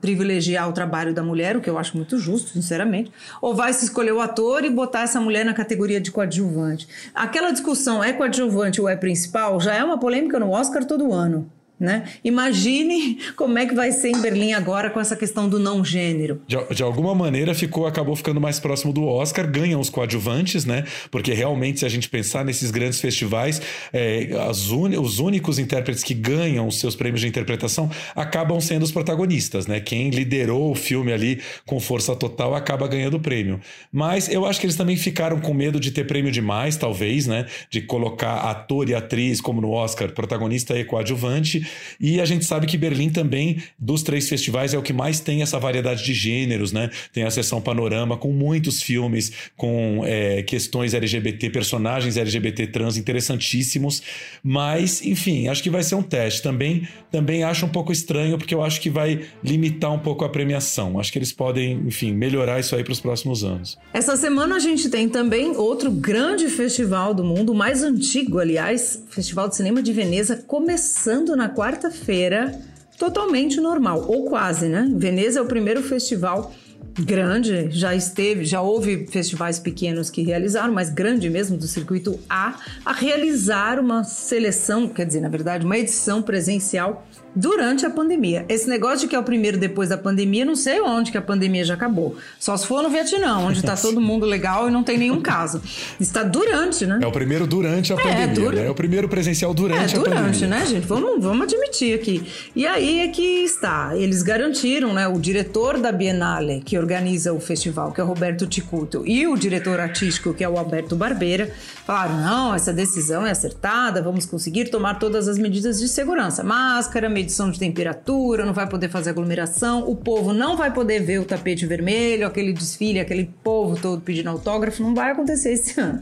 privilegiar 0.00 0.68
o 0.68 0.72
trabalho 0.72 1.12
da 1.12 1.22
mulher, 1.22 1.56
o 1.56 1.60
que 1.60 1.68
eu 1.68 1.78
acho 1.78 1.96
muito 1.96 2.16
justo, 2.16 2.50
sinceramente. 2.50 3.10
Ou 3.42 3.54
vai 3.54 3.72
se 3.72 3.84
escolher 3.84 4.12
o 4.12 4.20
ator 4.20 4.64
e 4.64 4.70
botar 4.70 5.02
essa 5.02 5.20
mulher 5.20 5.44
na 5.44 5.52
categoria 5.52 6.00
de 6.00 6.12
coadjuvante. 6.12 6.86
Aquela 7.14 7.50
discussão 7.50 8.02
é 8.02 8.12
coadjuvante 8.12 8.80
ou 8.80 8.88
é 8.88 8.96
principal 8.96 9.60
já 9.60 9.74
é 9.74 9.82
uma 9.82 9.98
polêmica 9.98 10.38
no 10.38 10.50
Oscar 10.50 10.84
todo 10.84 11.12
ano. 11.12 11.50
Né? 11.80 12.04
Imagine 12.22 13.18
como 13.34 13.56
é 13.58 13.64
que 13.64 13.74
vai 13.74 13.90
ser 13.90 14.10
em 14.10 14.20
Berlim 14.20 14.52
agora 14.52 14.90
com 14.90 15.00
essa 15.00 15.16
questão 15.16 15.48
do 15.48 15.58
não 15.58 15.82
gênero. 15.82 16.42
De, 16.46 16.58
de, 16.74 16.82
alguma 16.82 17.14
maneira 17.14 17.54
ficou, 17.54 17.86
acabou 17.86 18.14
ficando 18.14 18.38
mais 18.38 18.60
próximo 18.60 18.92
do 18.92 19.06
Oscar, 19.06 19.50
ganham 19.50 19.80
os 19.80 19.88
coadjuvantes, 19.88 20.66
né? 20.66 20.84
Porque 21.10 21.32
realmente, 21.32 21.80
se 21.80 21.86
a 21.86 21.88
gente 21.88 22.06
pensar 22.10 22.44
nesses 22.44 22.70
grandes 22.70 23.00
festivais, 23.00 23.62
é, 23.94 24.28
un, 24.70 25.00
os 25.00 25.20
únicos 25.20 25.58
intérpretes 25.58 26.04
que 26.04 26.12
ganham 26.12 26.68
os 26.68 26.78
seus 26.78 26.94
prêmios 26.94 27.22
de 27.22 27.28
interpretação 27.28 27.90
acabam 28.14 28.60
sendo 28.60 28.82
os 28.82 28.92
protagonistas, 28.92 29.66
né? 29.66 29.80
Quem 29.80 30.10
liderou 30.10 30.72
o 30.72 30.74
filme 30.74 31.14
ali 31.14 31.40
com 31.64 31.80
força 31.80 32.14
total 32.14 32.54
acaba 32.54 32.86
ganhando 32.86 33.16
o 33.16 33.20
prêmio. 33.20 33.58
Mas 33.90 34.28
eu 34.28 34.44
acho 34.44 34.60
que 34.60 34.66
eles 34.66 34.76
também 34.76 34.98
ficaram 34.98 35.40
com 35.40 35.54
medo 35.54 35.80
de 35.80 35.92
ter 35.92 36.06
prêmio 36.06 36.30
demais, 36.30 36.76
talvez, 36.76 37.26
né? 37.26 37.46
De 37.70 37.80
colocar 37.80 38.50
ator 38.50 38.86
e 38.90 38.94
atriz, 38.94 39.40
como 39.40 39.62
no 39.62 39.70
Oscar, 39.70 40.12
protagonista 40.12 40.78
e 40.78 40.84
coadjuvante 40.84 41.69
e 42.00 42.20
a 42.20 42.24
gente 42.24 42.44
sabe 42.44 42.66
que 42.66 42.76
Berlim 42.76 43.10
também, 43.10 43.62
dos 43.78 44.02
três 44.02 44.28
festivais, 44.28 44.74
é 44.74 44.78
o 44.78 44.82
que 44.82 44.92
mais 44.92 45.20
tem 45.20 45.42
essa 45.42 45.58
variedade 45.58 46.04
de 46.04 46.14
gêneros, 46.14 46.72
né? 46.72 46.90
Tem 47.12 47.24
a 47.24 47.30
sessão 47.30 47.60
panorama 47.60 48.16
com 48.16 48.32
muitos 48.32 48.82
filmes, 48.82 49.32
com 49.56 50.02
é, 50.04 50.42
questões 50.42 50.94
LGBT, 50.94 51.50
personagens 51.50 52.16
LGBT 52.16 52.66
trans 52.68 52.96
interessantíssimos. 52.96 54.02
Mas, 54.42 55.04
enfim, 55.04 55.48
acho 55.48 55.62
que 55.62 55.70
vai 55.70 55.82
ser 55.82 55.94
um 55.94 56.02
teste. 56.02 56.42
Também, 56.42 56.88
também 57.10 57.42
acho 57.42 57.66
um 57.66 57.68
pouco 57.68 57.92
estranho, 57.92 58.38
porque 58.38 58.54
eu 58.54 58.62
acho 58.62 58.80
que 58.80 58.90
vai 58.90 59.24
limitar 59.42 59.92
um 59.92 59.98
pouco 59.98 60.24
a 60.24 60.28
premiação. 60.28 60.98
Acho 60.98 61.12
que 61.12 61.18
eles 61.18 61.32
podem, 61.32 61.72
enfim, 61.86 62.12
melhorar 62.12 62.60
isso 62.60 62.74
aí 62.74 62.82
para 62.82 62.92
os 62.92 63.00
próximos 63.00 63.44
anos. 63.44 63.78
Essa 63.92 64.16
semana 64.16 64.56
a 64.56 64.58
gente 64.58 64.88
tem 64.88 65.08
também 65.08 65.56
outro 65.56 65.90
grande 65.90 66.48
festival 66.48 67.14
do 67.14 67.24
mundo, 67.24 67.52
o 67.52 67.54
mais 67.54 67.82
antigo, 67.82 68.38
aliás, 68.38 69.04
Festival 69.10 69.48
de 69.48 69.56
Cinema 69.56 69.82
de 69.82 69.92
Veneza, 69.92 70.36
começando 70.46 71.36
na 71.36 71.48
quarta-feira, 71.60 72.58
totalmente 72.96 73.60
normal, 73.60 74.06
ou 74.08 74.24
quase, 74.24 74.66
né? 74.66 74.90
Veneza 74.96 75.40
é 75.40 75.42
o 75.42 75.46
primeiro 75.46 75.82
festival 75.82 76.50
grande, 76.98 77.68
já 77.70 77.94
esteve, 77.94 78.46
já 78.46 78.62
houve 78.62 79.06
festivais 79.06 79.58
pequenos 79.58 80.08
que 80.08 80.22
realizaram, 80.22 80.72
mas 80.72 80.88
grande 80.88 81.28
mesmo 81.28 81.58
do 81.58 81.66
circuito 81.66 82.18
A, 82.28 82.58
a 82.82 82.92
realizar 82.94 83.78
uma 83.78 84.04
seleção, 84.04 84.88
quer 84.88 85.04
dizer, 85.04 85.20
na 85.20 85.28
verdade, 85.28 85.66
uma 85.66 85.76
edição 85.76 86.22
presencial 86.22 87.06
durante 87.34 87.86
a 87.86 87.90
pandemia. 87.90 88.44
Esse 88.48 88.68
negócio 88.68 89.00
de 89.00 89.08
que 89.08 89.16
é 89.16 89.18
o 89.18 89.22
primeiro 89.22 89.58
depois 89.58 89.88
da 89.88 89.98
pandemia, 89.98 90.44
não 90.44 90.56
sei 90.56 90.80
onde 90.80 91.10
que 91.10 91.18
a 91.18 91.22
pandemia 91.22 91.64
já 91.64 91.74
acabou. 91.74 92.16
Só 92.38 92.56
se 92.56 92.66
for 92.66 92.82
no 92.82 92.90
Vietnã, 92.90 93.38
onde 93.38 93.60
está 93.60 93.76
todo 93.80 94.00
mundo 94.00 94.26
legal 94.26 94.68
e 94.68 94.70
não 94.70 94.82
tem 94.82 94.98
nenhum 94.98 95.20
caso. 95.20 95.62
Está 95.98 96.22
durante, 96.22 96.86
né? 96.86 97.00
É 97.02 97.06
o 97.06 97.12
primeiro 97.12 97.46
durante 97.46 97.92
a 97.92 97.96
é, 97.96 98.02
pandemia. 98.02 98.28
Dura... 98.28 98.56
Né? 98.56 98.66
É 98.66 98.70
o 98.70 98.74
primeiro 98.74 99.08
presencial 99.08 99.54
durante, 99.54 99.94
é, 99.94 99.98
durante 99.98 100.18
a 100.18 100.22
pandemia. 100.22 100.48
né, 100.48 100.66
gente? 100.66 100.86
Vamos, 100.86 101.22
vamos 101.22 101.44
admitir 101.44 101.94
aqui. 101.94 102.26
E 102.54 102.66
aí 102.66 103.00
é 103.00 103.08
que 103.08 103.44
está. 103.44 103.96
Eles 103.96 104.22
garantiram, 104.22 104.92
né? 104.92 105.06
O 105.08 105.18
diretor 105.18 105.78
da 105.78 105.92
Bienale, 105.92 106.62
que 106.64 106.78
organiza 106.78 107.32
o 107.32 107.40
festival, 107.40 107.92
que 107.92 108.00
é 108.00 108.04
o 108.04 108.06
Roberto 108.06 108.46
Ticuto, 108.46 109.06
e 109.06 109.26
o 109.26 109.36
diretor 109.36 109.80
artístico, 109.80 110.34
que 110.34 110.42
é 110.42 110.48
o 110.48 110.58
Alberto 110.58 110.96
Barbeira, 110.96 111.52
falaram: 111.86 112.20
não, 112.20 112.54
essa 112.54 112.72
decisão 112.72 113.26
é 113.26 113.30
acertada, 113.30 114.02
vamos 114.02 114.26
conseguir 114.26 114.70
tomar 114.70 114.94
todas 114.94 115.28
as 115.28 115.38
medidas 115.38 115.78
de 115.78 115.88
segurança. 115.88 116.42
Máscara, 116.42 117.08
medição 117.20 117.50
de 117.50 117.58
temperatura, 117.58 118.44
não 118.44 118.52
vai 118.52 118.66
poder 118.66 118.88
fazer 118.88 119.10
aglomeração, 119.10 119.88
o 119.88 119.94
povo 119.94 120.32
não 120.32 120.56
vai 120.56 120.72
poder 120.72 121.00
ver 121.00 121.20
o 121.20 121.24
tapete 121.24 121.66
vermelho, 121.66 122.26
aquele 122.26 122.52
desfile, 122.52 122.98
aquele 122.98 123.30
povo 123.44 123.80
todo 123.80 124.00
pedindo 124.00 124.30
autógrafo, 124.30 124.82
não 124.82 124.94
vai 124.94 125.12
acontecer 125.12 125.52
esse 125.52 125.78
ano. 125.80 126.00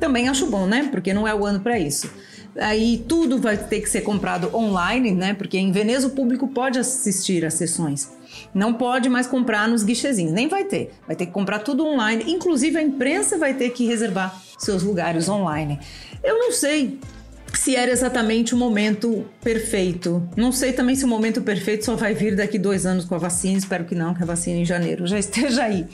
Também 0.00 0.28
acho 0.28 0.46
bom, 0.46 0.66
né? 0.66 0.88
Porque 0.90 1.14
não 1.14 1.26
é 1.26 1.34
o 1.34 1.46
ano 1.46 1.60
para 1.60 1.78
isso. 1.78 2.10
Aí 2.58 3.04
tudo 3.06 3.38
vai 3.38 3.56
ter 3.56 3.80
que 3.80 3.88
ser 3.88 4.00
comprado 4.02 4.54
online, 4.54 5.12
né? 5.12 5.34
Porque 5.34 5.56
em 5.56 5.72
Veneza 5.72 6.06
o 6.06 6.10
público 6.10 6.48
pode 6.48 6.78
assistir 6.78 7.44
às 7.44 7.54
sessões. 7.54 8.10
Não 8.54 8.74
pode 8.74 9.08
mais 9.08 9.26
comprar 9.26 9.68
nos 9.68 9.82
guichezinhos, 9.82 10.32
nem 10.32 10.48
vai 10.48 10.64
ter. 10.64 10.92
Vai 11.06 11.16
ter 11.16 11.26
que 11.26 11.32
comprar 11.32 11.60
tudo 11.60 11.86
online. 11.86 12.24
Inclusive 12.26 12.78
a 12.78 12.82
imprensa 12.82 13.38
vai 13.38 13.54
ter 13.54 13.70
que 13.70 13.86
reservar 13.86 14.38
seus 14.58 14.82
lugares 14.82 15.28
online. 15.28 15.78
Eu 16.22 16.38
não 16.38 16.52
sei 16.52 16.98
se 17.66 17.74
era 17.74 17.90
exatamente 17.90 18.54
o 18.54 18.56
momento 18.56 19.26
perfeito. 19.42 20.22
Não 20.36 20.52
sei 20.52 20.72
também 20.72 20.94
se 20.94 21.04
o 21.04 21.08
momento 21.08 21.42
perfeito 21.42 21.84
só 21.84 21.96
vai 21.96 22.14
vir 22.14 22.36
daqui 22.36 22.60
dois 22.60 22.86
anos 22.86 23.04
com 23.04 23.16
a 23.16 23.18
vacina. 23.18 23.58
Espero 23.58 23.84
que 23.84 23.92
não, 23.92 24.14
que 24.14 24.22
a 24.22 24.26
vacina 24.26 24.60
em 24.60 24.64
janeiro 24.64 25.04
já 25.04 25.18
esteja 25.18 25.64
aí. 25.64 25.84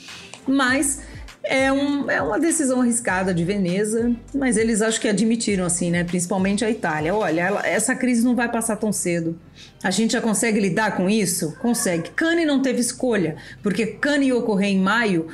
Mas 0.47 1.01
É, 1.45 1.73
um, 1.73 2.09
é 2.09 2.23
uma 2.23 2.39
decisão 2.39 2.81
arriscada 2.81 3.35
de 3.35 3.45
Veneza, 3.45 4.15
mas 4.33 4.57
eles 4.57 4.81
acho 4.81 5.01
que 5.01 5.09
admitiram, 5.09 5.65
assim, 5.65 5.91
né? 5.91 6.05
Principalmente 6.05 6.65
a 6.65 6.71
Itália. 6.71 7.15
Olha, 7.15 7.41
ela, 7.41 7.67
essa 7.67 7.97
crise 7.97 8.25
não 8.25 8.37
vai 8.37 8.51
passar 8.51 8.77
tão 8.77 8.93
cedo. 8.93 9.39
A 9.83 9.91
gente 9.91 10.13
já 10.13 10.21
consegue 10.21 10.61
lidar 10.61 10.97
com 10.97 11.11
isso? 11.11 11.57
Consegue. 11.61 12.11
Cannes 12.11 12.47
não 12.47 12.63
teve 12.63 12.81
escolha, 12.81 13.37
porque 13.63 13.87
Cannes 13.87 14.29
ia 14.29 14.37
ocorrer 14.37 14.71
em 14.71 14.79
maio, 14.79 15.27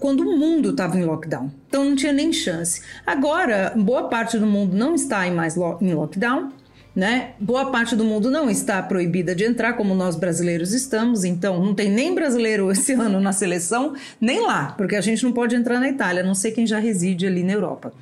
quando 0.00 0.20
o 0.20 0.36
mundo 0.36 0.70
estava 0.70 0.98
em 0.98 1.04
lockdown. 1.04 1.50
Então 1.68 1.84
não 1.84 1.96
tinha 1.96 2.12
nem 2.12 2.32
chance. 2.32 2.82
Agora, 3.06 3.72
boa 3.74 4.08
parte 4.08 4.38
do 4.38 4.46
mundo 4.46 4.76
não 4.76 4.94
está 4.94 5.26
em 5.26 5.32
mais 5.32 5.56
lo 5.56 5.78
em 5.80 5.94
lockdown 5.94 6.52
né? 6.94 7.32
Boa 7.40 7.70
parte 7.70 7.96
do 7.96 8.04
mundo 8.04 8.30
não 8.30 8.48
está 8.48 8.82
proibida 8.82 9.34
de 9.34 9.44
entrar, 9.44 9.72
como 9.74 9.94
nós 9.94 10.14
brasileiros 10.14 10.72
estamos, 10.72 11.24
então 11.24 11.62
não 11.62 11.74
tem 11.74 11.90
nem 11.90 12.14
brasileiro 12.14 12.70
esse 12.72 12.92
ano 12.92 13.20
na 13.20 13.32
seleção, 13.32 13.94
nem 14.20 14.40
lá, 14.40 14.74
porque 14.76 14.96
a 14.96 15.00
gente 15.00 15.24
não 15.24 15.32
pode 15.32 15.56
entrar 15.56 15.80
na 15.80 15.88
Itália, 15.88 16.22
não 16.22 16.34
sei 16.34 16.52
quem 16.52 16.66
já 16.66 16.78
reside 16.78 17.26
ali 17.26 17.42
na 17.42 17.52
Europa. 17.52 17.92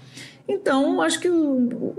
Então, 0.47 1.01
acho 1.01 1.21
que 1.21 1.29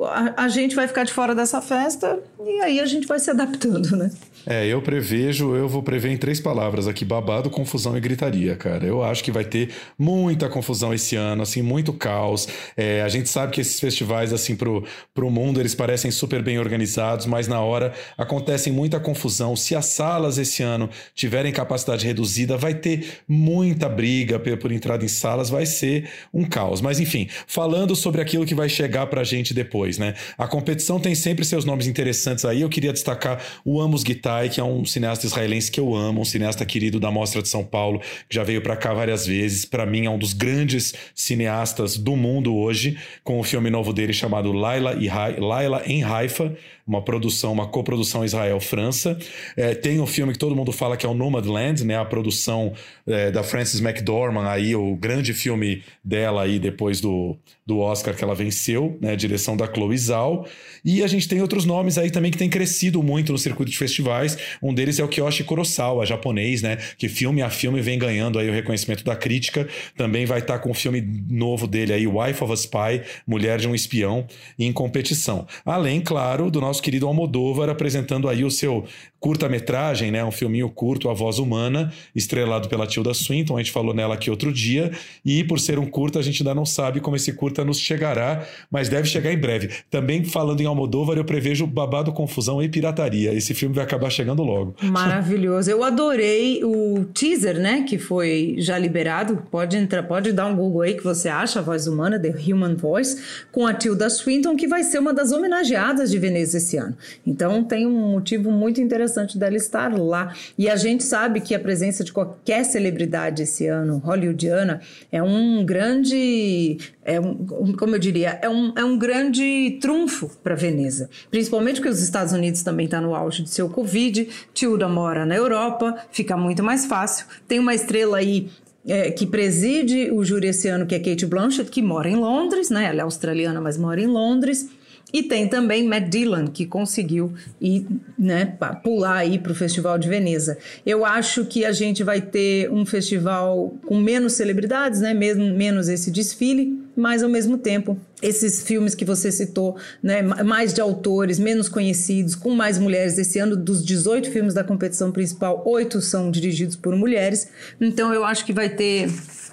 a, 0.04 0.44
a 0.44 0.48
gente 0.48 0.76
vai 0.76 0.88
ficar 0.88 1.06
de 1.06 1.14
fora 1.14 1.34
dessa 1.34 1.62
festa 1.62 2.20
e 2.46 2.62
aí 2.62 2.80
a 2.80 2.86
gente 2.86 3.08
vai 3.08 3.18
se 3.20 3.32
adaptando, 3.32 3.96
né? 3.96 4.12
É, 4.46 4.68
eu 4.68 4.82
prevejo, 4.82 5.56
eu 5.56 5.70
vou 5.70 5.82
prever 5.82 6.10
em 6.10 6.18
três 6.18 6.40
palavras 6.40 6.88
aqui: 6.88 7.06
babado, 7.06 7.50
confusão 7.50 7.98
e 7.98 8.02
gritaria, 8.02 8.56
cara. 8.56 8.86
Eu 8.86 9.04
acho 9.04 9.24
que 9.24 9.32
vai 9.32 9.46
ter 9.46 9.70
muita 9.98 10.50
confusão 10.50 10.94
esse 10.94 11.16
ano, 11.16 11.44
assim, 11.44 11.62
muito 11.62 11.94
caos. 11.94 12.48
É, 12.76 13.02
a 13.02 13.10
gente 13.10 13.30
sabe 13.30 13.54
que 13.54 13.62
esses 13.62 13.80
festivais, 13.80 14.34
assim, 14.34 14.56
pro, 14.56 14.84
pro 15.14 15.30
mundo, 15.32 15.60
eles 15.60 15.74
parecem 15.74 16.12
super 16.12 16.44
bem 16.44 16.60
organizados, 16.60 17.26
mas 17.26 17.48
na 17.48 17.62
hora 17.62 17.94
acontece 18.18 18.70
muita 18.70 19.00
confusão. 19.00 19.56
Se 19.56 19.76
as 19.76 19.86
salas 19.86 20.38
esse 20.38 20.62
ano 20.62 20.90
tiverem 21.16 21.54
capacidade 21.54 22.06
reduzida, 22.06 22.58
vai 22.58 22.74
ter 22.74 23.22
muita 23.28 23.88
briga 23.88 24.40
por 24.40 24.72
entrada 24.72 25.06
em 25.06 25.08
salas, 25.08 25.50
vai 25.50 25.66
ser 25.66 26.10
um 26.34 26.44
caos. 26.44 26.82
Mas 26.82 27.00
enfim, 27.00 27.30
falando 27.48 27.96
sobre 27.96 28.22
aquilo 28.22 28.46
que 28.46 28.56
vai 28.56 28.68
chegar 28.68 29.08
pra 29.08 29.24
gente 29.24 29.54
depois, 29.54 29.98
né? 29.98 30.16
A 30.38 30.48
competição 30.48 31.00
tem 31.00 31.16
sempre 31.16 31.46
seus 31.46 31.64
nomes 31.64 31.88
interessantes 31.88 32.44
aí. 32.44 32.62
Eu 32.62 32.70
queria 32.70 32.92
destacar 32.92 33.42
o 33.64 33.80
Amos 33.80 34.04
Guitar 34.04 34.33
que 34.50 34.60
é 34.60 34.64
um 34.64 34.86
cineasta 34.86 35.26
israelense 35.26 35.72
que 35.72 35.80
eu 35.80 35.96
amo, 35.96 36.22
um 36.22 36.26
cineasta 36.26 36.66
querido 36.66 37.00
da 37.00 37.12
Mostra 37.12 37.42
de 37.42 37.48
São 37.48 37.64
Paulo, 37.64 38.00
que 38.28 38.36
já 38.36 38.44
veio 38.44 38.62
para 38.62 38.76
cá 38.76 38.94
várias 38.94 39.26
vezes. 39.26 39.66
Para 39.66 39.86
mim, 39.86 40.06
é 40.06 40.10
um 40.10 40.18
dos 40.18 40.34
grandes 40.34 40.94
cineastas 41.16 41.98
do 41.98 42.16
mundo 42.16 42.56
hoje, 42.56 42.98
com 43.24 43.40
o 43.40 43.44
filme 43.44 43.70
novo 43.70 43.94
dele 43.94 44.14
chamado 44.14 44.52
Laila, 44.52 44.96
e 44.96 45.10
Laila 45.40 45.84
em 45.86 46.04
Haifa, 46.04 46.56
uma 46.86 47.02
produção, 47.02 47.54
uma 47.54 47.68
coprodução 47.68 48.26
Israel-França. 48.26 49.18
É, 49.56 49.74
tem 49.74 50.00
um 50.00 50.06
filme 50.06 50.34
que 50.34 50.40
todo 50.40 50.56
mundo 50.56 50.72
fala 50.72 50.98
que 50.98 51.06
é 51.06 51.10
o 51.10 51.14
Nomadland, 51.14 51.84
né? 51.86 51.98
A 51.98 52.06
produção 52.06 52.74
é, 53.08 53.32
da 53.32 53.44
Frances 53.44 53.80
McDormand, 53.80 54.48
aí, 54.48 54.76
o 54.76 54.96
grande 54.96 55.34
filme 55.34 55.84
dela 56.04 56.44
aí 56.44 56.60
depois 56.60 57.00
do, 57.00 57.38
do 57.66 57.80
Oscar 57.80 58.16
que 58.16 58.24
ela 58.24 58.36
venceu, 58.36 58.98
né? 59.02 59.12
A 59.12 59.16
direção 59.16 59.56
da 59.56 59.66
Chloe 59.66 59.98
Zhao. 59.98 60.46
E 60.84 61.04
a 61.04 61.08
gente 61.08 61.28
tem 61.28 61.42
outros 61.42 61.66
nomes 61.66 61.98
aí 61.98 62.12
também 62.12 62.32
que 62.32 62.38
têm 62.38 62.50
crescido 62.50 63.02
muito 63.02 63.32
no 63.32 63.38
circuito 63.38 63.72
de 63.72 63.78
festivais. 63.78 64.38
Um 64.62 64.74
deles 64.74 65.00
é 65.00 65.04
o 65.04 65.08
Kiyoshi 65.08 65.44
Kurosawa, 65.44 66.06
japonês, 66.06 66.62
né? 66.62 66.78
Que 66.98 67.08
filme 67.08 67.42
a 67.42 67.50
filme 67.50 67.82
vem 67.82 67.98
ganhando 67.98 68.40
aí 68.40 68.50
o 68.50 68.54
reconhecimento 68.54 69.04
da 69.04 69.16
crítica. 69.16 69.68
Também 69.96 70.26
vai 70.26 70.40
estar 70.40 70.60
com 70.60 70.72
o 70.72 70.74
filme 70.74 71.02
novo 71.30 71.68
dele 71.68 71.94
aí, 71.94 72.08
Wife 72.08 72.44
of 72.44 72.52
a 72.52 72.56
Spy, 72.56 73.02
Mulher 73.26 73.60
de 73.60 73.68
um 73.68 73.76
Espião, 73.76 74.26
em 74.58 74.72
competição. 74.74 75.48
Além, 75.66 76.02
claro, 76.02 76.52
do 76.52 76.60
nosso 76.60 76.73
nosso 76.74 76.82
querido 76.82 77.06
Almodóvar 77.06 77.70
apresentando 77.70 78.28
aí 78.28 78.44
o 78.44 78.50
seu 78.50 78.84
curta-metragem, 79.20 80.12
né? 80.12 80.26
Um 80.26 80.32
filminho 80.32 80.68
curto, 80.70 81.08
A 81.08 81.14
Voz 81.14 81.38
Humana, 81.38 81.94
estrelado 82.16 82.68
pela 82.68 82.88
Tilda 82.88 83.14
Swinton. 83.14 83.56
A 83.56 83.60
gente 83.60 83.72
falou 83.72 83.94
nela 83.94 84.16
aqui 84.16 84.30
outro 84.30 84.52
dia. 84.52 84.92
E 85.24 85.44
por 85.44 85.60
ser 85.60 85.78
um 85.78 85.86
curta, 85.86 86.18
a 86.18 86.22
gente 86.24 86.42
ainda 86.42 86.56
não 86.56 86.66
sabe 86.66 87.00
como 87.00 87.16
esse 87.16 87.32
curta 87.34 87.64
nos 87.64 87.78
chegará, 87.78 88.44
mas 88.72 88.90
deve 88.90 89.08
chegar 89.08 89.32
em 89.32 89.38
breve. 89.38 89.70
Também 89.90 90.26
falando 90.26 90.60
em 90.62 90.66
Almodóvar, 90.66 91.16
eu 91.16 91.24
prevejo 91.24 91.68
babado, 91.68 92.12
confusão 92.12 92.62
e 92.62 92.68
pirataria. 92.68 93.32
Esse 93.34 93.54
filme 93.54 93.76
vai 93.76 93.84
acabar 93.84 94.10
chegando 94.10 94.42
logo. 94.42 94.76
Maravilhoso. 94.82 95.70
Eu 95.70 95.84
adorei 95.84 96.64
o 96.64 97.06
teaser, 97.14 97.60
né? 97.60 97.86
Que 97.88 98.00
foi 98.00 98.56
já 98.58 98.80
liberado. 98.80 99.44
Pode 99.52 99.78
entrar, 99.78 100.02
pode 100.04 100.34
dar 100.34 100.48
um 100.48 100.56
Google 100.56 100.82
aí 100.82 100.96
que 100.96 101.04
você 101.04 101.30
acha, 101.30 101.60
A 101.60 101.62
Voz 101.62 101.86
Humana, 101.86 102.20
The 102.20 102.34
Human 102.48 102.76
Voice, 102.76 103.22
com 103.52 103.68
a 103.68 103.76
Tilda 103.76 104.10
Swinton, 104.10 104.56
que 104.56 104.68
vai 104.68 104.84
ser 104.84 104.98
uma 104.98 105.14
das 105.14 105.32
homenageadas 105.32 106.10
de 106.10 106.18
Veneza 106.18 106.63
esse 106.64 106.78
ano. 106.78 106.96
Então 107.26 107.64
tem 107.64 107.86
um 107.86 108.12
motivo 108.12 108.52
muito 108.52 108.82
interessante 108.82 109.38
dela 109.38 109.56
estar 109.56 109.94
lá. 109.98 110.34
E 110.58 110.70
a 110.70 110.76
gente 110.76 111.04
sabe 111.04 111.42
que 111.42 111.54
a 111.54 111.60
presença 111.60 112.04
de 112.04 112.12
qualquer 112.12 112.64
celebridade 112.64 113.44
esse 113.44 113.68
ano, 113.68 113.98
hollywoodiana, 113.98 114.82
é 115.12 115.22
um 115.22 115.66
grande, 115.66 116.78
é 117.04 117.20
um, 117.20 117.74
como 117.78 117.96
eu 117.96 118.00
diria, 118.00 118.40
é 118.42 118.50
um, 118.50 118.74
é 118.76 118.84
um 118.84 118.98
grande 118.98 119.78
trunfo 119.82 120.32
para 120.44 120.56
Veneza. 120.56 121.10
Principalmente 121.30 121.76
porque 121.76 121.90
os 121.90 122.02
Estados 122.02 122.34
Unidos 122.34 122.64
também 122.64 122.86
está 122.86 123.00
no 123.00 123.14
auge 123.14 123.44
de 123.44 123.50
seu 123.50 123.70
Covid, 123.70 124.28
Tilda 124.54 124.88
mora 124.88 125.26
na 125.26 125.36
Europa, 125.36 125.96
fica 126.12 126.38
muito 126.38 126.64
mais 126.64 126.86
fácil. 126.86 127.26
Tem 127.48 127.60
uma 127.60 127.74
estrela 127.74 128.18
aí 128.18 128.50
é, 128.86 129.12
que 129.12 129.26
preside 129.26 130.12
o 130.12 130.24
júri 130.24 130.48
esse 130.48 130.68
ano, 130.68 130.86
que 130.86 130.96
é 130.96 131.00
Kate 131.00 131.26
Blanchett, 131.26 131.70
que 131.70 131.82
mora 131.82 132.10
em 132.10 132.16
Londres, 132.16 132.70
né? 132.70 132.86
Ela 132.86 133.00
é 133.00 133.04
australiana, 133.04 133.62
mas 133.62 133.78
mora 133.78 134.02
em 134.02 134.08
Londres. 134.08 134.70
E 135.14 135.22
tem 135.22 135.48
também 135.48 135.88
Matt 135.88 136.10
Dillon, 136.10 136.48
que 136.48 136.66
conseguiu 136.66 137.34
ir, 137.62 137.86
né, 138.18 138.58
pular 138.84 139.18
aí 139.18 139.38
para 139.38 139.52
o 139.52 139.56
Festival 139.56 140.00
de 140.00 140.10
Veneza. 140.10 140.58
Eu 140.84 141.06
acho 141.06 141.46
que 141.46 141.64
a 141.64 141.72
gente 141.72 142.04
vai 142.04 142.20
ter 142.20 142.72
um 142.72 142.84
festival 142.84 143.76
com 143.86 144.00
menos 144.00 144.34
celebridades, 144.34 145.02
né, 145.02 145.14
mesmo, 145.14 145.46
menos 145.54 145.88
esse 145.88 146.10
desfile, 146.10 146.82
mas 146.96 147.22
ao 147.22 147.30
mesmo 147.30 147.60
tempo 147.60 147.96
esses 148.22 148.64
filmes 148.64 148.96
que 148.96 149.04
você 149.04 149.32
citou, 149.32 149.78
né, 150.02 150.22
mais 150.22 150.74
de 150.74 150.82
autores, 150.82 151.38
menos 151.38 151.70
conhecidos, 151.70 152.34
com 152.34 152.52
mais 152.52 152.80
mulheres. 152.80 153.18
Esse 153.18 153.38
ano, 153.38 153.56
dos 153.56 153.86
18 153.86 154.32
filmes 154.32 154.54
da 154.54 154.64
competição 154.64 155.12
principal, 155.12 155.62
oito 155.66 156.02
são 156.02 156.32
dirigidos 156.32 156.76
por 156.76 156.96
mulheres. 156.96 157.50
Então 157.80 158.14
eu 158.14 158.24
acho 158.24 158.46
que 158.46 158.54
vai 158.54 158.70
ter 158.70 159.10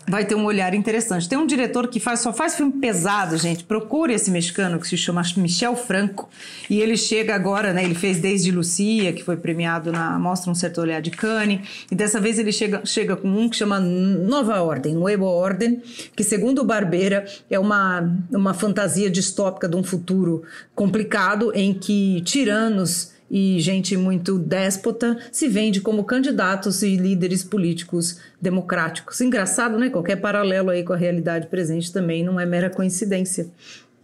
vai 0.08 0.24
ter 0.24 0.34
um 0.34 0.44
olhar 0.44 0.74
interessante. 0.74 1.28
Tem 1.28 1.38
um 1.38 1.46
diretor 1.46 1.88
que 1.88 2.00
faz, 2.00 2.20
só 2.20 2.32
faz 2.32 2.54
filme 2.56 2.72
pesado, 2.72 3.36
gente. 3.36 3.64
Procure 3.64 4.12
esse 4.12 4.30
mexicano 4.30 4.78
que 4.78 4.86
se 4.86 4.96
chama 4.96 5.22
Michel 5.36 5.76
Franco. 5.76 6.28
E 6.68 6.80
ele 6.80 6.96
chega 6.96 7.34
agora, 7.34 7.72
né? 7.72 7.84
Ele 7.84 7.94
fez 7.94 8.18
Desde 8.18 8.50
Lucia, 8.50 9.12
que 9.12 9.22
foi 9.22 9.36
premiado 9.36 9.92
na 9.92 10.18
Mostra 10.18 10.50
um 10.50 10.54
Certo 10.54 10.80
Olhar 10.80 11.00
de 11.00 11.10
Cannes. 11.10 11.86
E 11.90 11.94
dessa 11.94 12.20
vez 12.20 12.38
ele 12.38 12.52
chega, 12.52 12.84
chega 12.84 13.16
com 13.16 13.28
um 13.28 13.48
que 13.48 13.56
chama 13.56 13.78
Nova 13.80 14.60
Ordem, 14.62 14.94
Nuevo 14.94 15.24
Ordem, 15.24 15.82
que 16.16 16.24
segundo 16.24 16.62
o 16.62 16.64
Barbeira 16.64 17.24
é 17.48 17.58
uma, 17.58 18.10
uma 18.30 18.54
fantasia 18.54 19.10
distópica 19.10 19.68
de 19.68 19.76
um 19.76 19.82
futuro 19.82 20.42
complicado 20.74 21.52
em 21.54 21.72
que 21.72 22.20
tiranos 22.22 23.12
e 23.30 23.60
gente 23.60 23.96
muito 23.96 24.38
déspota 24.38 25.16
se 25.30 25.46
vende 25.46 25.80
como 25.80 26.04
candidatos 26.04 26.82
e 26.82 26.96
líderes 26.96 27.44
políticos 27.44 28.18
democráticos. 28.40 29.20
Engraçado, 29.20 29.78
né? 29.78 29.88
Qualquer 29.88 30.16
paralelo 30.16 30.70
aí 30.70 30.82
com 30.82 30.92
a 30.92 30.96
realidade 30.96 31.46
presente 31.46 31.92
também 31.92 32.24
não 32.24 32.40
é 32.40 32.44
mera 32.44 32.68
coincidência. 32.68 33.48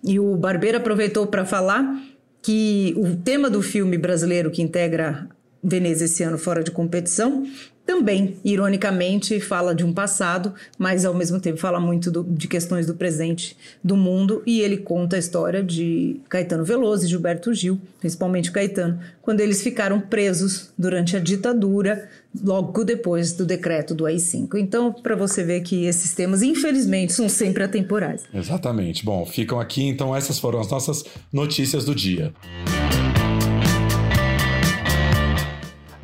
E 0.05 0.21
o 0.21 0.37
Barbeiro 0.37 0.79
aproveitou 0.79 1.27
para 1.27 1.45
falar 1.45 2.01
que 2.41 2.95
o 2.97 3.17
tema 3.17 3.51
do 3.51 3.61
filme 3.61 3.99
brasileiro 3.99 4.51
que 4.51 4.63
integra 4.63 5.29
Veneza 5.69 6.05
esse 6.05 6.23
ano 6.23 6.39
fora 6.39 6.63
de 6.63 6.71
competição 6.71 7.45
também, 7.87 8.37
ironicamente, 8.45 9.39
fala 9.39 9.73
de 9.73 9.85
um 9.85 9.93
passado, 9.93 10.53
mas 10.77 11.05
ao 11.05 11.15
mesmo 11.15 11.41
tempo 11.41 11.59
fala 11.59 11.79
muito 11.79 12.11
do, 12.11 12.25
de 12.25 12.49
questões 12.49 12.85
do 12.85 12.95
presente 12.95 13.57
do 13.83 13.97
mundo 13.97 14.43
e 14.45 14.61
ele 14.61 14.77
conta 14.77 15.15
a 15.15 15.19
história 15.19 15.63
de 15.63 16.21
Caetano 16.29 16.65
Veloso 16.65 17.05
e 17.05 17.09
Gilberto 17.09 17.55
Gil, 17.55 17.81
principalmente 18.01 18.51
Caetano, 18.51 18.99
quando 19.23 19.41
eles 19.41 19.63
ficaram 19.63 20.01
presos 20.01 20.73
durante 20.77 21.17
a 21.17 21.21
ditadura, 21.21 22.09
logo 22.43 22.83
depois 22.83 23.33
do 23.33 23.47
decreto 23.47 23.95
do 23.95 24.05
AI-5. 24.05 24.59
Então, 24.59 24.93
para 24.93 25.15
você 25.15 25.45
ver 25.45 25.61
que 25.61 25.87
esses 25.87 26.13
temas, 26.13 26.43
infelizmente, 26.43 27.13
são 27.13 27.29
sempre 27.29 27.63
atemporais. 27.63 28.25
Exatamente. 28.35 29.05
Bom, 29.05 29.25
ficam 29.25 29.61
aqui, 29.61 29.85
então 29.85 30.15
essas 30.15 30.41
foram 30.41 30.59
as 30.59 30.69
nossas 30.69 31.05
notícias 31.33 31.85
do 31.85 31.95
dia. 31.95 32.35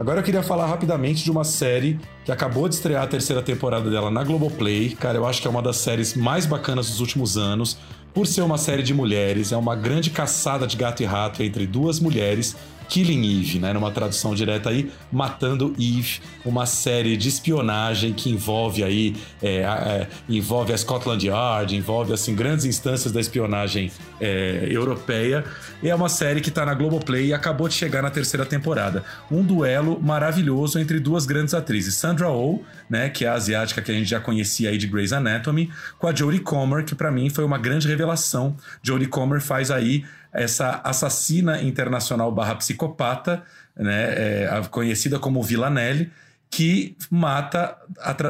Agora 0.03 0.19
eu 0.19 0.25
queria 0.25 0.43
falar 0.43 0.67
rapidamente 0.67 1.23
de 1.23 1.31
uma 1.31 1.45
série 1.45 1.97
que 2.25 2.33
acabou 2.33 2.69
de 2.69 2.75
estrear 2.75 3.05
a 3.05 3.07
terceira 3.07 3.41
temporada 3.41 3.88
dela 3.88 4.11
na 4.11 4.25
Globoplay. 4.25 4.97
Cara, 4.97 5.17
eu 5.17 5.25
acho 5.25 5.41
que 5.41 5.47
é 5.47 5.51
uma 5.51 5.62
das 5.62 5.77
séries 5.77 6.17
mais 6.17 6.45
bacanas 6.45 6.91
dos 6.91 6.99
últimos 6.99 7.37
anos. 7.37 7.79
Por 8.12 8.27
ser 8.27 8.41
uma 8.41 8.59
série 8.59 8.83
de 8.83 8.93
mulheres, 8.93 9.53
é 9.53 9.57
uma 9.57 9.77
grande 9.77 10.11
caçada 10.11 10.67
de 10.67 10.77
gato 10.77 11.05
e 11.05 11.07
rato 11.07 11.41
entre 11.41 11.69
duas 11.69 12.01
mulheres 12.01 12.57
Killing 12.92 13.40
Eve, 13.40 13.59
né? 13.59 13.72
Numa 13.72 13.90
tradução 13.90 14.35
direta 14.35 14.68
aí, 14.68 14.92
Matando 15.11 15.74
Eve, 15.78 16.20
uma 16.44 16.66
série 16.66 17.16
de 17.16 17.26
espionagem 17.26 18.12
que 18.12 18.28
envolve 18.28 18.85
aí, 18.85 19.16
é, 19.42 19.61
é, 19.61 20.09
envolve 20.28 20.74
a 20.74 20.76
Scotland 20.76 21.26
Yard, 21.26 21.74
envolve, 21.74 22.12
assim, 22.12 22.35
grandes 22.35 22.66
instâncias 22.66 23.11
da 23.11 23.18
espionagem 23.18 23.90
é, 24.20 24.66
europeia. 24.68 25.42
E 25.83 25.88
é 25.88 25.94
uma 25.94 26.11
série 26.11 26.42
que 26.42 26.50
tá 26.50 26.66
na 26.66 26.74
Globoplay 26.74 27.28
e 27.28 27.33
acabou 27.33 27.66
de 27.66 27.72
chegar 27.72 28.02
na 28.02 28.11
terceira 28.11 28.44
temporada. 28.44 29.02
Um 29.31 29.42
duelo 29.42 29.98
maravilhoso 29.98 30.78
entre 30.78 31.00
duas 31.00 31.24
grandes 31.24 31.55
atrizes, 31.55 31.94
Sandra 31.94 32.31
Oh, 32.31 32.61
né, 32.90 33.09
que 33.09 33.24
é 33.24 33.28
a 33.28 33.33
asiática 33.33 33.81
que 33.81 33.90
a 33.90 33.94
gente 33.94 34.11
já 34.11 34.20
conhecia 34.20 34.68
aí 34.68 34.76
de 34.76 34.87
Grey's 34.87 35.14
Anatomy, 35.14 35.70
com 35.98 36.07
a 36.07 36.14
Jodie 36.14 36.40
Comer, 36.40 36.85
que 36.85 36.94
para 36.94 37.11
mim 37.11 37.31
foi 37.31 37.42
uma 37.42 37.57
grande 37.57 37.88
revelação. 37.88 38.55
Jodie 38.83 39.07
Comer 39.07 39.40
faz 39.40 39.70
aí 39.70 40.05
essa 40.33 40.81
assassina 40.83 41.62
internacional 41.62 42.33
barra 42.33 42.55
psicopata, 42.55 43.42
né, 43.77 44.05
é, 44.14 44.62
conhecida 44.71 45.18
como 45.18 45.42
Villanelle, 45.42 46.11
que 46.53 46.95
mata 47.11 47.79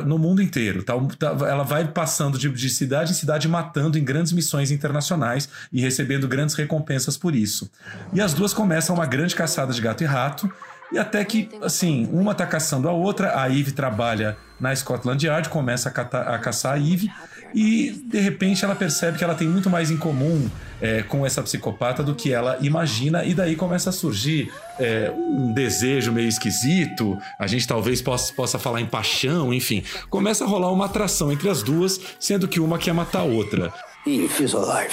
no 0.07 0.16
mundo 0.16 0.41
inteiro. 0.41 0.85
Tá? 0.85 0.95
tá? 1.18 1.31
Ela 1.49 1.64
vai 1.64 1.89
passando 1.89 2.39
de, 2.39 2.49
de, 2.49 2.70
cidade 2.70 3.11
em 3.11 3.14
cidade, 3.14 3.49
matando 3.49 3.99
em 3.99 4.05
grandes 4.05 4.33
missões 4.33 4.70
internacionais 4.70 5.49
e 5.72 5.81
recebendo 5.81 6.29
grandes 6.29 6.55
recompensas 6.55 7.16
por 7.16 7.35
isso. 7.35 7.68
E 8.12 8.20
as 8.20 8.33
duas 8.33 8.55
começam 8.55 8.95
uma 8.95 9.07
grande 9.07 9.35
caçada 9.35 9.72
de 9.72 9.81
gato 9.81 10.05
e 10.05 10.07
rato, 10.07 10.49
e 10.93 10.99
até 10.99 11.24
que, 11.24 11.49
assim, 11.62 12.09
uma 12.12 12.33
tá 12.33 12.47
caçando 12.47 12.89
a 12.89 12.93
outra, 12.93 13.41
a 13.41 13.49
Eve 13.49 13.72
trabalha 13.72 14.37
na 14.61 14.76
Scotland 14.76 15.26
Yard, 15.26 15.49
começa 15.49 15.89
a, 15.89 15.93
catar, 15.93 16.29
a 16.29 16.39
caçar 16.39 16.74
a 16.74 16.79
Eve, 16.79 17.11
e 17.55 17.90
de 18.05 18.20
repente 18.20 18.64
ela 18.64 18.74
percebe 18.74 19.18
que 19.18 19.24
ela 19.24 19.34
tem 19.34 19.48
muito 19.48 19.68
mais 19.68 19.90
em 19.90 19.96
comum 19.96 20.48
é, 20.80 21.03
com 21.03 21.24
essa 21.24 21.42
psicopata 21.42 22.03
do 22.03 22.14
que 22.14 22.32
ela 22.32 22.59
imagina, 22.61 23.24
e 23.24 23.34
daí 23.34 23.55
começa 23.55 23.90
a 23.90 23.92
surgir 23.92 24.53
é, 24.78 25.12
um 25.16 25.53
desejo 25.53 26.11
meio 26.12 26.28
esquisito, 26.28 27.16
a 27.38 27.46
gente 27.46 27.66
talvez 27.66 28.03
possa, 28.03 28.32
possa 28.32 28.59
falar 28.59 28.80
em 28.80 28.86
paixão, 28.86 29.55
enfim. 29.55 29.84
Começa 30.11 30.44
a 30.44 30.46
rolar 30.46 30.72
uma 30.72 30.86
atração 30.86 31.30
entre 31.30 31.48
as 31.48 31.62
duas, 31.62 32.00
sendo 32.18 32.48
que 32.48 32.59
uma 32.59 32.78
quer 32.78 32.92
matar 32.92 33.20
a 33.20 33.24
outra. 33.24 33.72
Eve 34.07 34.44
is 34.44 34.55
alive. 34.55 34.90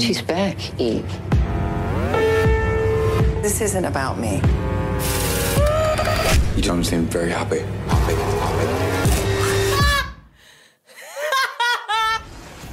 She's 0.00 0.22
back, 0.22 0.72
Eve. 0.78 1.04
This 3.42 3.60
isn't 3.60 3.84
about 3.84 4.18
me. 4.18 4.40
You 6.58 6.64
don't 6.64 6.82
seem 6.82 7.04
very 7.04 7.30
happy. 7.30 7.60
happy, 7.60 8.14
happy. 8.14 8.87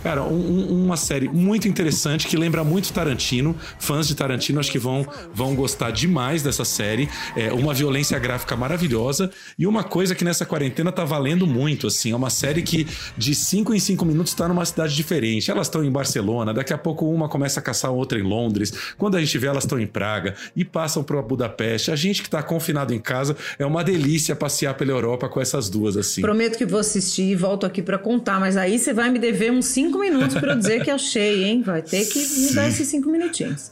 Cara, 0.05 0.21
um, 0.21 0.83
uma 0.85 0.97
série 0.97 1.27
muito 1.27 1.67
interessante 1.67 2.27
que 2.27 2.37
lembra 2.37 2.63
muito 2.63 2.93
Tarantino. 2.93 3.55
Fãs 3.79 4.07
de 4.07 4.13
Tarantino 4.13 4.59
acho 4.59 4.71
que 4.71 4.77
vão, 4.77 5.03
vão 5.33 5.55
gostar 5.55 5.89
demais 5.89 6.43
dessa 6.43 6.63
série. 6.63 7.09
É 7.35 7.51
uma 7.51 7.73
violência 7.73 8.19
gráfica 8.19 8.55
maravilhosa 8.55 9.31
e 9.57 9.65
uma 9.65 9.83
coisa 9.83 10.13
que 10.13 10.23
nessa 10.23 10.45
quarentena 10.45 10.91
tá 10.91 11.03
valendo 11.03 11.47
muito, 11.47 11.87
assim. 11.87 12.11
É 12.11 12.15
uma 12.15 12.29
série 12.29 12.61
que 12.61 12.85
de 13.17 13.33
5 13.33 13.73
em 13.73 13.79
5 13.79 14.05
minutos 14.05 14.31
está 14.31 14.47
numa 14.47 14.63
cidade 14.63 14.95
diferente. 14.95 15.49
Elas 15.49 15.65
estão 15.65 15.83
em 15.83 15.89
Barcelona, 15.89 16.53
daqui 16.53 16.71
a 16.71 16.77
pouco 16.77 17.09
uma 17.09 17.27
começa 17.27 17.59
a 17.59 17.63
caçar 17.63 17.91
outra 17.91 18.19
em 18.19 18.21
Londres. 18.21 18.93
Quando 18.99 19.17
a 19.17 19.19
gente 19.19 19.35
vê, 19.39 19.47
elas 19.47 19.63
estão 19.63 19.79
em 19.79 19.87
Praga 19.87 20.35
e 20.55 20.63
passam 20.63 21.03
para 21.03 21.19
Budapeste. 21.19 21.89
A 21.89 21.95
gente 21.95 22.21
que 22.21 22.29
tá 22.29 22.43
confinado 22.43 22.93
em 22.93 22.99
casa 22.99 23.35
é 23.57 23.65
uma 23.65 23.83
delícia 23.83 24.35
passear 24.35 24.75
pela 24.75 24.91
Europa 24.91 25.27
com 25.27 25.41
essas 25.41 25.67
duas, 25.67 25.97
assim. 25.97 26.21
Prometo 26.21 26.59
que 26.59 26.65
vou 26.65 26.79
assistir 26.79 27.23
e 27.23 27.35
volto 27.35 27.65
aqui 27.65 27.81
para 27.81 27.97
contar, 27.97 28.39
mas 28.39 28.55
aí 28.55 28.77
você 28.77 28.93
vai 28.93 29.09
me 29.09 29.17
dever 29.17 29.51
uns 29.51 29.65
5 29.65 29.94
cinco 29.95 29.99
minutos 29.99 30.35
para 30.37 30.51
eu 30.51 30.57
dizer 30.57 30.83
que 30.83 30.91
achei, 30.91 31.45
hein? 31.45 31.63
Vai 31.63 31.81
ter 31.81 32.05
que 32.05 32.19
me 32.19 32.53
dar 32.53 32.67
esses 32.67 32.87
cinco 32.87 33.09
minutinhos. 33.09 33.71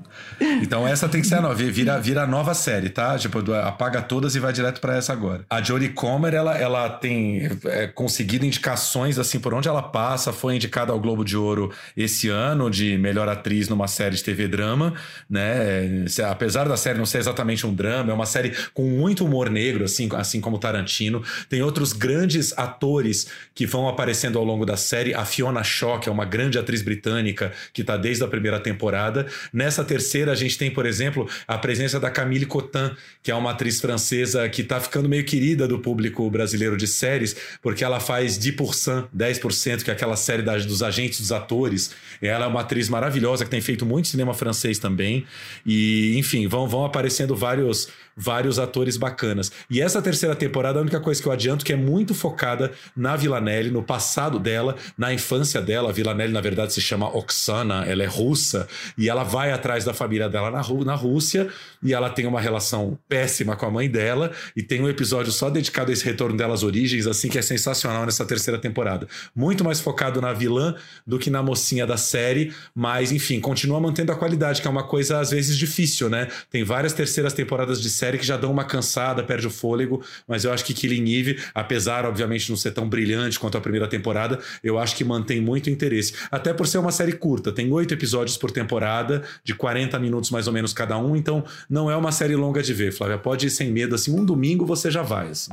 então 0.62 0.86
essa 0.86 1.08
tem 1.08 1.20
que 1.20 1.26
ser 1.26 1.36
a 1.36 1.40
nova, 1.40 1.54
vira, 1.54 2.00
vira 2.00 2.22
a 2.22 2.26
nova 2.26 2.54
série, 2.54 2.88
tá? 2.88 3.18
Tipo, 3.18 3.52
apaga 3.52 4.02
todas 4.02 4.34
e 4.34 4.40
vai 4.40 4.52
direto 4.52 4.80
para 4.80 4.96
essa 4.96 5.12
agora. 5.12 5.44
A 5.50 5.62
Jodie 5.62 5.90
Comer, 5.90 6.34
ela, 6.34 6.56
ela 6.56 6.88
tem 6.88 7.48
é, 7.66 7.86
conseguido 7.86 8.46
indicações 8.46 9.18
assim 9.18 9.38
por 9.38 9.52
onde 9.54 9.68
ela 9.68 9.82
passa, 9.82 10.32
foi 10.32 10.56
indicada 10.56 10.92
ao 10.92 11.00
Globo 11.00 11.24
de 11.24 11.36
Ouro 11.36 11.72
esse 11.96 12.28
ano 12.28 12.70
de 12.70 12.96
melhor 12.98 13.28
atriz 13.28 13.68
numa 13.68 13.88
série 13.88 14.16
de 14.16 14.24
TV 14.24 14.48
drama, 14.48 14.94
né? 15.28 16.04
Apesar 16.28 16.68
da 16.68 16.76
série 16.76 16.98
não 16.98 17.06
ser 17.06 17.18
exatamente 17.18 17.66
um 17.66 17.74
drama, 17.74 18.10
é 18.10 18.14
uma 18.14 18.26
série 18.26 18.54
com 18.72 18.84
muito 18.84 19.24
humor 19.24 19.50
negro, 19.50 19.84
assim, 19.84 20.08
assim 20.14 20.40
como 20.40 20.58
Tarantino. 20.58 21.22
Tem 21.48 21.62
outros 21.62 21.92
grandes 21.92 22.56
atores 22.56 23.28
que 23.54 23.66
vão 23.66 23.88
aparecendo 23.88 24.38
ao 24.38 24.44
longo 24.44 24.64
da 24.64 24.76
série. 24.76 25.14
A 25.14 25.24
Fiona 25.24 25.57
Fiona 25.58 25.64
Shaw, 25.64 26.00
que 26.00 26.08
é 26.08 26.12
uma 26.12 26.24
grande 26.24 26.58
atriz 26.58 26.82
britânica 26.82 27.52
que 27.72 27.80
está 27.80 27.96
desde 27.96 28.24
a 28.24 28.28
primeira 28.28 28.60
temporada. 28.60 29.26
Nessa 29.52 29.84
terceira, 29.84 30.32
a 30.32 30.34
gente 30.34 30.56
tem, 30.56 30.70
por 30.70 30.86
exemplo, 30.86 31.28
a 31.46 31.58
presença 31.58 31.98
da 31.98 32.10
Camille 32.10 32.46
Cotin, 32.46 32.90
que 33.22 33.30
é 33.30 33.34
uma 33.34 33.50
atriz 33.50 33.80
francesa 33.80 34.48
que 34.48 34.62
está 34.62 34.80
ficando 34.80 35.08
meio 35.08 35.24
querida 35.24 35.66
do 35.66 35.78
público 35.78 36.28
brasileiro 36.30 36.76
de 36.76 36.86
séries, 36.86 37.36
porque 37.62 37.84
ela 37.84 38.00
faz 38.00 38.38
10%, 38.38 39.08
10%, 39.16 39.82
que 39.82 39.90
é 39.90 39.92
aquela 39.92 40.16
série 40.16 40.42
das, 40.42 40.64
dos 40.64 40.82
agentes 40.82 41.20
dos 41.20 41.32
atores. 41.32 41.92
Ela 42.20 42.44
é 42.44 42.48
uma 42.48 42.60
atriz 42.60 42.88
maravilhosa 42.88 43.44
que 43.44 43.50
tem 43.50 43.60
feito 43.60 43.84
muito 43.84 44.08
cinema 44.08 44.34
francês 44.34 44.78
também. 44.78 45.26
E, 45.64 46.16
enfim, 46.16 46.46
vão, 46.46 46.68
vão 46.68 46.84
aparecendo 46.84 47.34
vários 47.34 47.88
vários 48.18 48.58
atores 48.58 48.96
bacanas. 48.96 49.52
E 49.70 49.80
essa 49.80 50.02
terceira 50.02 50.34
temporada, 50.34 50.80
a 50.80 50.82
única 50.82 50.98
coisa 50.98 51.22
que 51.22 51.28
eu 51.28 51.32
adianto 51.32 51.64
que 51.64 51.72
é 51.72 51.76
muito 51.76 52.12
focada 52.14 52.72
na 52.96 53.14
Villanelle, 53.14 53.70
no 53.70 53.80
passado 53.80 54.40
dela, 54.40 54.74
na 54.96 55.14
infância 55.14 55.47
dela. 55.60 55.90
A 55.90 56.14
na 56.28 56.40
verdade, 56.40 56.72
se 56.72 56.80
chama 56.80 57.06
Oksana, 57.06 57.84
ela 57.86 58.02
é 58.02 58.06
russa, 58.06 58.68
e 58.96 59.08
ela 59.08 59.24
vai 59.24 59.52
atrás 59.52 59.84
da 59.84 59.94
família 59.94 60.28
dela 60.28 60.50
na, 60.50 60.62
na 60.84 60.94
Rússia, 60.94 61.48
e 61.82 61.94
ela 61.94 62.10
tem 62.10 62.26
uma 62.26 62.40
relação 62.40 62.98
péssima 63.08 63.56
com 63.56 63.66
a 63.66 63.70
mãe 63.70 63.88
dela, 63.88 64.32
e 64.54 64.62
tem 64.62 64.80
um 64.80 64.88
episódio 64.88 65.32
só 65.32 65.48
dedicado 65.48 65.90
a 65.90 65.94
esse 65.94 66.04
retorno 66.04 66.36
dela 66.36 66.54
às 66.54 66.62
origens, 66.62 67.06
assim, 67.06 67.28
que 67.28 67.38
é 67.38 67.42
sensacional 67.42 68.04
nessa 68.04 68.24
terceira 68.24 68.58
temporada. 68.60 69.08
Muito 69.34 69.64
mais 69.64 69.80
focado 69.80 70.20
na 70.20 70.32
vilã 70.32 70.74
do 71.06 71.18
que 71.18 71.30
na 71.30 71.42
mocinha 71.42 71.86
da 71.86 71.96
série, 71.96 72.52
mas, 72.74 73.12
enfim, 73.12 73.40
continua 73.40 73.80
mantendo 73.80 74.12
a 74.12 74.16
qualidade, 74.16 74.60
que 74.60 74.68
é 74.68 74.70
uma 74.70 74.84
coisa, 74.84 75.20
às 75.20 75.30
vezes, 75.30 75.56
difícil, 75.56 76.08
né? 76.08 76.28
Tem 76.50 76.64
várias 76.64 76.92
terceiras 76.92 77.32
temporadas 77.32 77.80
de 77.80 77.90
série 77.90 78.18
que 78.18 78.26
já 78.26 78.36
dão 78.36 78.50
uma 78.50 78.64
cansada, 78.64 79.22
perde 79.22 79.46
o 79.46 79.50
fôlego, 79.50 80.02
mas 80.26 80.44
eu 80.44 80.52
acho 80.52 80.64
que 80.64 80.74
Killing 80.74 81.10
Eve, 81.12 81.38
apesar, 81.54 82.04
obviamente, 82.04 82.50
não 82.50 82.56
ser 82.56 82.72
tão 82.72 82.88
brilhante 82.88 83.38
quanto 83.38 83.58
a 83.58 83.60
primeira 83.60 83.86
temporada, 83.86 84.38
eu 84.62 84.78
acho 84.78 84.96
que 84.96 85.04
mantém 85.04 85.27
muito 85.40 85.68
interesse. 85.68 86.14
Até 86.30 86.52
por 86.52 86.66
ser 86.66 86.78
uma 86.78 86.90
série 86.90 87.12
curta, 87.12 87.52
tem 87.52 87.72
oito 87.72 87.92
episódios 87.92 88.36
por 88.36 88.50
temporada, 88.50 89.22
de 89.44 89.54
40 89.54 89.98
minutos 89.98 90.30
mais 90.30 90.46
ou 90.46 90.52
menos 90.52 90.72
cada 90.72 90.98
um, 90.98 91.14
então 91.14 91.44
não 91.68 91.90
é 91.90 91.96
uma 91.96 92.12
série 92.12 92.34
longa 92.36 92.62
de 92.62 92.72
ver, 92.72 92.92
Flávia. 92.92 93.18
Pode 93.18 93.46
ir 93.46 93.50
sem 93.50 93.70
medo, 93.70 93.94
assim, 93.94 94.12
um 94.12 94.24
domingo 94.24 94.64
você 94.64 94.90
já 94.90 95.02
vai. 95.02 95.30
Assim. 95.30 95.50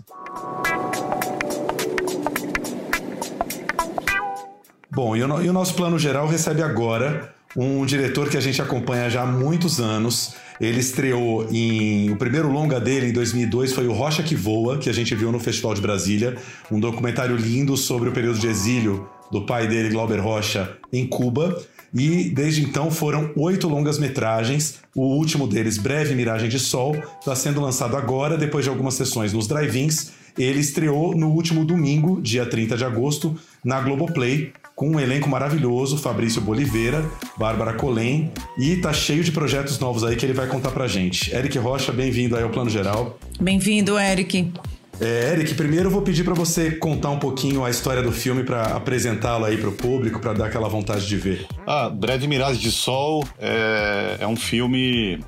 Bom, 4.91 5.15
e 5.15 5.23
o, 5.23 5.41
e 5.41 5.49
o 5.49 5.53
nosso 5.53 5.73
plano 5.73 5.99
geral 5.99 6.28
recebe 6.28 6.61
agora 6.61 7.34
um 7.55 7.86
diretor 7.86 8.30
que 8.30 8.38
a 8.38 8.41
gente 8.41 8.61
acompanha 8.61 9.09
já 9.09 9.23
há 9.23 9.26
muitos 9.26 9.80
anos 9.80 10.36
ele 10.59 10.80
estreou 10.80 11.47
em. 11.51 12.09
O 12.11 12.15
primeiro 12.15 12.51
longa 12.51 12.80
dele 12.80 13.07
em 13.07 13.13
2002 13.13 13.73
foi 13.73 13.88
O 13.88 13.93
Rocha 13.93 14.23
que 14.23 14.36
Voa, 14.36 14.78
que 14.78 14.89
a 14.89 14.93
gente 14.93 15.13
viu 15.13 15.32
no 15.32 15.39
Festival 15.39 15.73
de 15.73 15.82
Brasília. 15.82 16.36
Um 16.71 16.80
documentário 16.80 17.36
lindo 17.36 17.76
sobre 17.76 18.09
o 18.09 18.11
período 18.11 18.39
de 18.39 18.47
exílio 18.47 19.07
do 19.32 19.45
pai 19.45 19.67
dele, 19.67 19.89
Glauber 19.89 20.19
Rocha, 20.19 20.78
em 20.91 21.05
Cuba. 21.07 21.61
E 21.93 22.30
desde 22.30 22.61
então 22.61 22.91
foram 22.91 23.32
oito 23.38 23.69
longas-metragens. 23.69 24.80
O 24.93 25.15
último 25.15 25.47
deles, 25.47 25.78
Breve 25.78 26.13
Miragem 26.13 26.49
de 26.49 26.59
Sol, 26.59 26.95
está 27.19 27.34
sendo 27.36 27.61
lançado 27.61 27.95
agora, 27.95 28.38
depois 28.38 28.65
de 28.65 28.69
algumas 28.69 28.95
sessões 28.95 29.32
nos 29.32 29.47
drive-ins. 29.47 30.11
Ele 30.38 30.59
estreou 30.59 31.15
no 31.15 31.30
último 31.30 31.63
domingo, 31.63 32.21
dia 32.21 32.45
30 32.45 32.76
de 32.76 32.84
agosto, 32.84 33.39
na 33.63 33.80
Globoplay, 33.80 34.51
com 34.76 34.89
um 34.89 34.99
elenco 34.99 35.30
maravilhoso, 35.30 35.97
Fabrício 35.97 36.41
Boliveira, 36.41 37.09
Bárbara 37.38 37.73
Colém, 37.73 38.30
e 38.59 38.76
tá 38.76 38.91
cheio 38.91 39.23
de 39.23 39.32
projetos 39.32 39.80
novos 39.80 40.03
aí 40.03 40.17
que 40.17 40.26
ele 40.26 40.34
vai 40.34 40.47
contar 40.47 40.71
pra 40.71 40.88
gente. 40.88 41.34
Eric 41.34 41.57
Rocha, 41.57 41.93
bem-vindo 41.93 42.36
aí 42.36 42.43
ao 42.43 42.49
Plano 42.49 42.69
Geral. 42.69 43.17
Bem-vindo, 43.39 43.97
Eric. 43.97 44.51
É, 44.99 45.33
Eric, 45.33 45.53
primeiro 45.55 45.87
eu 45.87 45.91
vou 45.91 46.01
pedir 46.01 46.23
para 46.23 46.33
você 46.33 46.71
contar 46.71 47.09
um 47.09 47.19
pouquinho 47.19 47.65
a 47.65 47.69
história 47.69 48.01
do 48.01 48.11
filme 48.11 48.43
para 48.43 48.75
apresentá-lo 48.75 49.45
aí 49.45 49.57
para 49.57 49.69
o 49.69 49.73
público, 49.73 50.19
para 50.19 50.33
dar 50.33 50.45
aquela 50.47 50.69
vontade 50.69 51.05
de 51.05 51.17
ver. 51.17 51.47
Ah, 51.67 51.89
Breve 51.89 52.27
Miragem 52.27 52.61
de 52.61 52.71
Sol 52.71 53.27
é, 53.37 54.17
é 54.21 54.27
um 54.27 54.37
filme 54.37 55.19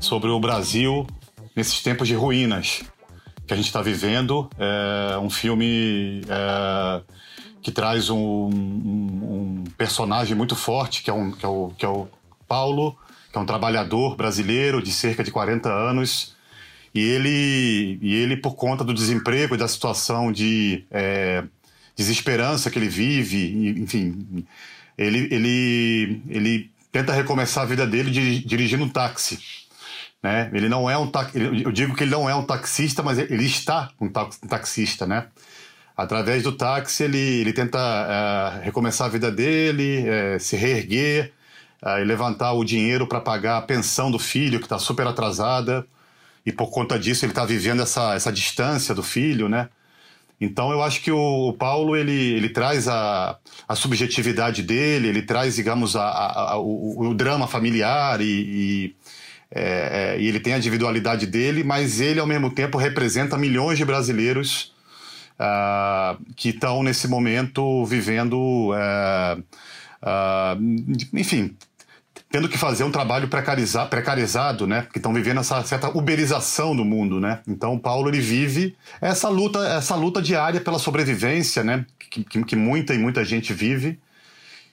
sobre 0.00 0.30
o 0.30 0.40
Brasil 0.40 1.06
nesses 1.54 1.80
tempos 1.80 2.08
de 2.08 2.14
ruínas 2.14 2.82
que 3.46 3.52
a 3.52 3.56
gente 3.56 3.66
está 3.66 3.80
vivendo. 3.80 4.50
É 4.58 5.16
um 5.18 5.30
filme 5.30 6.22
é, 6.28 7.02
que 7.62 7.70
traz 7.70 8.10
um, 8.10 8.18
um, 8.18 8.50
um, 8.50 9.64
personagem 9.78 10.36
muito 10.36 10.56
forte, 10.56 11.02
que 11.02 11.10
é, 11.10 11.12
um, 11.12 11.30
que, 11.30 11.44
é 11.44 11.48
o, 11.48 11.72
que 11.78 11.84
é 11.84 11.88
o 11.88 12.08
Paulo, 12.48 12.96
que 13.30 13.38
é 13.38 13.40
um 13.40 13.46
trabalhador 13.46 14.16
brasileiro 14.16 14.82
de 14.82 14.90
cerca 14.90 15.22
de 15.22 15.30
40 15.30 15.68
anos. 15.68 16.34
E 16.94 17.00
ele, 17.00 17.98
e 18.02 18.14
ele 18.14 18.36
por 18.36 18.54
conta 18.54 18.84
do 18.84 18.92
desemprego 18.92 19.54
e 19.54 19.58
da 19.58 19.66
situação 19.66 20.30
de 20.30 20.84
é, 20.90 21.42
desesperança 21.96 22.70
que 22.70 22.78
ele 22.78 22.88
vive, 22.88 23.80
enfim, 23.80 24.44
ele, 24.98 25.28
ele, 25.30 26.22
ele 26.28 26.70
tenta 26.90 27.14
recomeçar 27.14 27.64
a 27.64 27.66
vida 27.66 27.86
dele 27.86 28.10
dirigindo 28.40 28.84
um 28.84 28.88
táxi. 28.88 29.38
Né? 30.22 30.50
Ele 30.52 30.68
não 30.68 30.88
é 30.88 30.96
um 30.96 31.10
eu 31.34 31.72
digo 31.72 31.96
que 31.96 32.04
ele 32.04 32.10
não 32.10 32.28
é 32.28 32.34
um 32.34 32.44
taxista, 32.44 33.02
mas 33.02 33.18
ele 33.18 33.44
está 33.44 33.90
um 34.00 34.08
taxista, 34.08 35.06
né? 35.06 35.26
Através 35.96 36.42
do 36.42 36.52
táxi 36.52 37.04
ele, 37.04 37.18
ele 37.18 37.52
tenta 37.52 37.78
é, 37.78 38.64
recomeçar 38.64 39.08
a 39.08 39.10
vida 39.10 39.30
dele, 39.32 40.06
é, 40.06 40.38
se 40.38 40.56
reerguer, 40.56 41.32
é, 41.82 41.96
levantar 41.98 42.52
o 42.52 42.64
dinheiro 42.64 43.06
para 43.06 43.20
pagar 43.20 43.58
a 43.58 43.62
pensão 43.62 44.10
do 44.10 44.18
filho 44.18 44.58
que 44.58 44.66
está 44.66 44.78
super 44.78 45.06
atrasada 45.06 45.86
e 46.44 46.52
por 46.52 46.70
conta 46.70 46.98
disso 46.98 47.24
ele 47.24 47.32
está 47.32 47.44
vivendo 47.44 47.82
essa, 47.82 48.14
essa 48.14 48.32
distância 48.32 48.94
do 48.94 49.02
filho, 49.02 49.48
né? 49.48 49.68
Então 50.40 50.72
eu 50.72 50.82
acho 50.82 51.00
que 51.02 51.12
o, 51.12 51.52
Paulo 51.52 51.96
ele, 51.96 52.34
ele 52.34 52.48
traz 52.48 52.88
a, 52.88 53.38
a 53.68 53.76
subjetividade 53.76 54.60
dele, 54.60 55.06
ele 55.06 55.22
traz, 55.22 55.54
digamos, 55.54 55.94
a, 55.94 56.02
a, 56.02 56.52
a 56.52 56.58
o, 56.58 57.10
o, 57.10 57.14
drama 57.14 57.46
familiar 57.46 58.20
e, 58.20 58.24
e, 58.24 58.96
é, 59.52 60.16
é, 60.16 60.20
e, 60.20 60.26
ele 60.26 60.40
tem 60.40 60.54
a 60.54 60.58
individualidade 60.58 61.26
dele, 61.26 61.62
mas 61.62 62.00
ele 62.00 62.18
ao 62.18 62.26
mesmo 62.26 62.50
tempo 62.50 62.76
representa 62.76 63.38
milhões 63.38 63.78
de 63.78 63.84
brasileiros 63.84 64.74
uh, 65.38 66.20
que 66.34 66.48
estão 66.48 66.82
nesse 66.82 67.06
momento 67.06 67.84
vivendo, 67.84 68.36
uh, 68.72 69.38
uh, 70.02 70.58
enfim, 71.12 71.56
tendo 72.32 72.48
que 72.48 72.56
fazer 72.56 72.82
um 72.82 72.90
trabalho 72.90 73.28
precarizado, 73.28 73.90
precarizado 73.90 74.66
né? 74.66 74.86
Que 74.90 74.98
estão 74.98 75.12
vivendo 75.12 75.40
essa 75.40 75.62
certa 75.62 75.90
uberização 75.90 76.74
do 76.74 76.82
mundo, 76.82 77.20
né? 77.20 77.40
Então, 77.46 77.78
Paulo 77.78 78.08
ele 78.08 78.20
vive 78.20 78.74
essa 79.02 79.28
luta, 79.28 79.58
essa 79.68 79.94
luta 79.94 80.22
diária 80.22 80.58
pela 80.58 80.78
sobrevivência, 80.78 81.62
né? 81.62 81.84
Que, 81.98 82.24
que, 82.24 82.42
que, 82.42 82.56
muita 82.56 82.94
e 82.94 82.98
muita 82.98 83.22
gente 83.22 83.52
vive. 83.52 84.00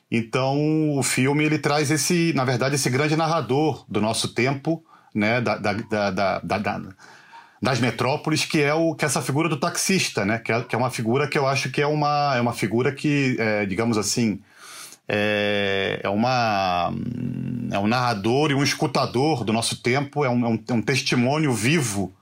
Então, 0.10 0.98
o 0.98 1.04
filme 1.04 1.44
ele 1.44 1.60
traz 1.60 1.92
esse, 1.92 2.32
na 2.34 2.46
verdade, 2.46 2.76
esse 2.76 2.90
grande 2.90 3.18
narrador 3.18 3.86
do 3.90 4.00
nosso 4.00 4.30
tempo, 4.30 4.82
né? 5.14 5.42
Da, 5.42 5.58
da, 5.58 5.74
da, 5.74 6.40
da 6.40 6.82
das 7.62 7.82
metrópoles, 7.82 8.46
que 8.46 8.62
é 8.62 8.74
o 8.74 8.96
que 8.96 9.04
é 9.04 9.08
essa 9.08 9.22
figura 9.22 9.50
do 9.50 9.58
taxista, 9.58 10.24
né? 10.24 10.40
Que 10.40 10.54
é, 10.54 10.62
que 10.62 10.74
é 10.74 10.78
uma 10.78 10.90
figura 10.90 11.28
que 11.28 11.38
eu 11.38 11.46
acho 11.46 11.70
que 11.70 11.82
é 11.82 11.88
uma, 11.88 12.38
é 12.38 12.40
uma 12.40 12.54
figura 12.54 12.94
que, 12.94 13.36
é, 13.38 13.66
digamos 13.66 13.98
assim, 13.98 14.40
é, 15.12 16.02
é, 16.04 16.10
uma, 16.10 16.94
é 17.72 17.80
um 17.80 17.88
narrador 17.88 18.52
e 18.52 18.54
um 18.54 18.62
escutador 18.62 19.44
do 19.44 19.52
nosso 19.52 19.82
tempo, 19.82 20.24
é 20.24 20.30
um, 20.30 20.46
é 20.46 20.50
um, 20.50 20.64
é 20.70 20.74
um 20.74 20.82
testemunho 20.84 21.52
vivo 21.52 22.14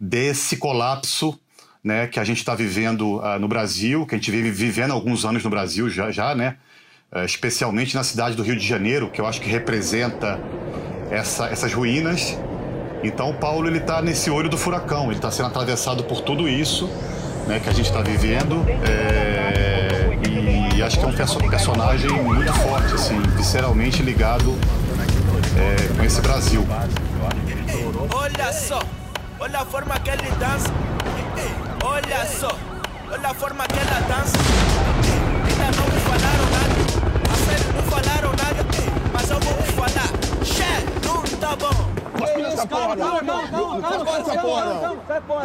desse 0.00 0.56
colapso 0.56 1.36
né, 1.82 2.06
que 2.06 2.20
a 2.20 2.24
gente 2.24 2.38
está 2.38 2.54
vivendo 2.54 3.18
uh, 3.18 3.38
no 3.40 3.48
Brasil, 3.48 4.06
que 4.06 4.14
a 4.14 4.18
gente 4.18 4.30
vive 4.30 4.50
vivendo 4.52 4.92
há 4.92 4.94
alguns 4.94 5.24
anos 5.24 5.42
no 5.42 5.50
Brasil 5.50 5.90
já, 5.90 6.12
já 6.12 6.36
né, 6.36 6.56
uh, 7.12 7.24
especialmente 7.24 7.96
na 7.96 8.04
cidade 8.04 8.36
do 8.36 8.44
Rio 8.44 8.56
de 8.56 8.66
Janeiro, 8.66 9.10
que 9.10 9.20
eu 9.20 9.26
acho 9.26 9.40
que 9.40 9.50
representa 9.50 10.40
essa, 11.10 11.48
essas 11.48 11.72
ruínas. 11.72 12.38
Então 13.02 13.30
o 13.30 13.34
Paulo 13.34 13.66
ele 13.66 13.78
está 13.78 14.00
nesse 14.00 14.30
olho 14.30 14.48
do 14.48 14.56
furacão, 14.56 15.06
ele 15.06 15.16
está 15.16 15.32
sendo 15.32 15.48
atravessado 15.48 16.04
por 16.04 16.20
tudo 16.20 16.48
isso 16.48 16.88
né, 17.48 17.58
que 17.58 17.68
a 17.68 17.72
gente 17.72 17.86
está 17.86 18.00
vivendo. 18.00 18.64
É 18.88 19.83
e 20.44 20.82
acho 20.82 20.98
que 20.98 21.04
é 21.04 21.08
um 21.08 21.48
personagem 21.48 22.10
muito 22.10 22.52
forte, 22.52 22.94
assim, 22.94 23.20
visceralmente 23.36 24.02
ligado 24.02 24.56
é, 25.56 25.96
com 25.96 26.02
esse 26.04 26.20
Brasil. 26.20 26.66
Olha 28.14 28.52
só, 28.52 28.80
olha 29.40 29.60
a 29.60 29.64
forma 29.64 29.98
que 30.00 30.10
ele 30.10 30.30
dança. 30.38 30.70
Olha 31.84 32.26
só, 32.26 32.50
olha 33.10 33.28
a 33.28 33.34
forma 33.34 33.64
que 33.66 33.78
ela 33.78 34.00
dança. 34.00 34.36
Ainda 35.46 35.76
não 35.76 35.86
me 35.86 36.00
falaram 36.00 36.46
nada, 36.50 36.74
a 37.30 37.36
sério 37.46 37.72
não 37.74 37.82
falaram 37.84 38.30
nada, 38.30 38.66
mas 39.12 39.30
eu 39.30 39.40
vou 39.40 39.54
falar. 39.72 40.10
Che, 40.44 41.06
não 41.06 41.22
tá 41.38 41.56
bom. 41.56 41.94
Cospe 42.18 42.42
nessa 42.42 42.66
porra, 42.66 42.96
não. 42.96 43.22
Não, 43.22 43.50
não, 43.50 43.80
não. 43.80 44.04
Cospe 44.04 44.28
nessa 44.28 44.42
porra, 44.42 44.64
não. 44.64 44.96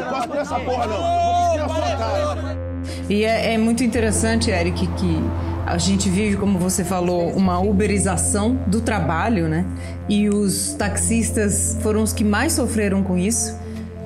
Cospe 0.10 0.34
nessa 0.34 0.60
porra, 0.60 0.88
não. 0.88 1.58
Na 1.58 1.70
sua 1.70 1.98
cara. 1.98 2.69
E 3.10 3.24
é, 3.24 3.56
é 3.56 3.58
muito 3.58 3.84
interessante, 3.84 4.52
Eric, 4.52 4.86
que 4.86 5.24
a 5.66 5.78
gente 5.78 6.10
vive, 6.10 6.38
como 6.38 6.60
você 6.60 6.84
falou, 6.84 7.30
uma 7.32 7.60
uberização 7.60 8.58
do 8.68 8.82
trabalho, 8.82 9.48
né? 9.48 9.66
E 10.08 10.30
os 10.30 10.74
taxistas 10.74 11.78
foram 11.82 12.04
os 12.04 12.14
que 12.14 12.24
mais 12.24 12.54
sofreram 12.54 13.04
com 13.04 13.18
isso. 13.18 13.58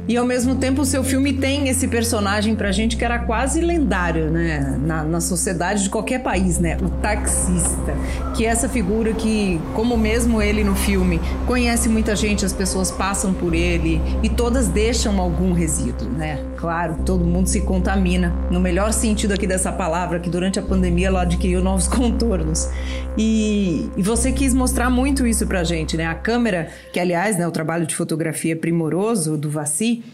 E 0.06 0.18
ao 0.18 0.26
mesmo 0.26 0.56
tempo 0.56 0.82
o 0.82 0.86
seu 0.86 1.02
filme 1.02 1.32
tem 1.32 1.70
esse 1.70 1.88
personagem 1.88 2.56
pra 2.56 2.74
gente 2.74 2.98
que 2.98 3.06
era 3.06 3.20
quase 3.20 3.62
lendário, 3.62 4.30
né? 4.30 4.78
Na, 4.86 5.04
na 5.04 5.22
sociedade 5.22 5.84
de 5.84 5.90
qualquer 5.90 6.20
país, 6.20 6.60
né? 6.60 6.78
O 6.82 6.90
taxista. 6.90 7.96
Que 8.36 8.46
é 8.46 8.50
essa 8.50 8.68
figura 8.68 9.14
que, 9.14 9.62
como 9.74 9.98
mesmo 9.98 10.42
ele 10.42 10.64
no 10.64 10.76
filme, 10.76 11.22
conhece 11.48 11.88
muita 11.88 12.16
gente, 12.16 12.44
as 12.44 12.52
pessoas 12.52 12.92
passam 12.92 13.34
por 13.34 13.54
ele 13.54 14.02
e 14.22 14.28
todas 14.28 14.68
deixam 14.68 15.22
algum 15.22 15.54
resíduo, 15.54 16.10
né? 16.10 16.40
Claro, 16.64 17.00
todo 17.06 17.26
mundo 17.26 17.48
se 17.48 17.60
contamina, 17.60 18.30
no 18.50 18.58
melhor 18.58 18.94
sentido 18.94 19.34
aqui 19.34 19.46
dessa 19.46 19.70
palavra, 19.70 20.18
que 20.18 20.30
durante 20.30 20.58
a 20.58 20.62
pandemia 20.62 21.08
ela 21.08 21.24
adquiriu 21.24 21.62
novos 21.62 21.90
contornos. 21.92 22.70
E, 23.18 23.90
e 23.98 24.02
você 24.02 24.32
quis 24.32 24.54
mostrar 24.54 24.90
muito 24.90 25.28
isso 25.28 25.46
pra 25.46 25.66
gente, 25.66 25.98
né? 25.98 26.06
A 26.06 26.16
câmera, 26.16 26.72
que 26.94 27.02
aliás, 27.02 27.38
né, 27.38 27.46
o 27.46 27.52
trabalho 27.52 27.86
de 27.86 27.94
fotografia 27.94 28.56
primoroso 28.56 29.38
do 29.38 29.50
Vassi, 29.50 30.06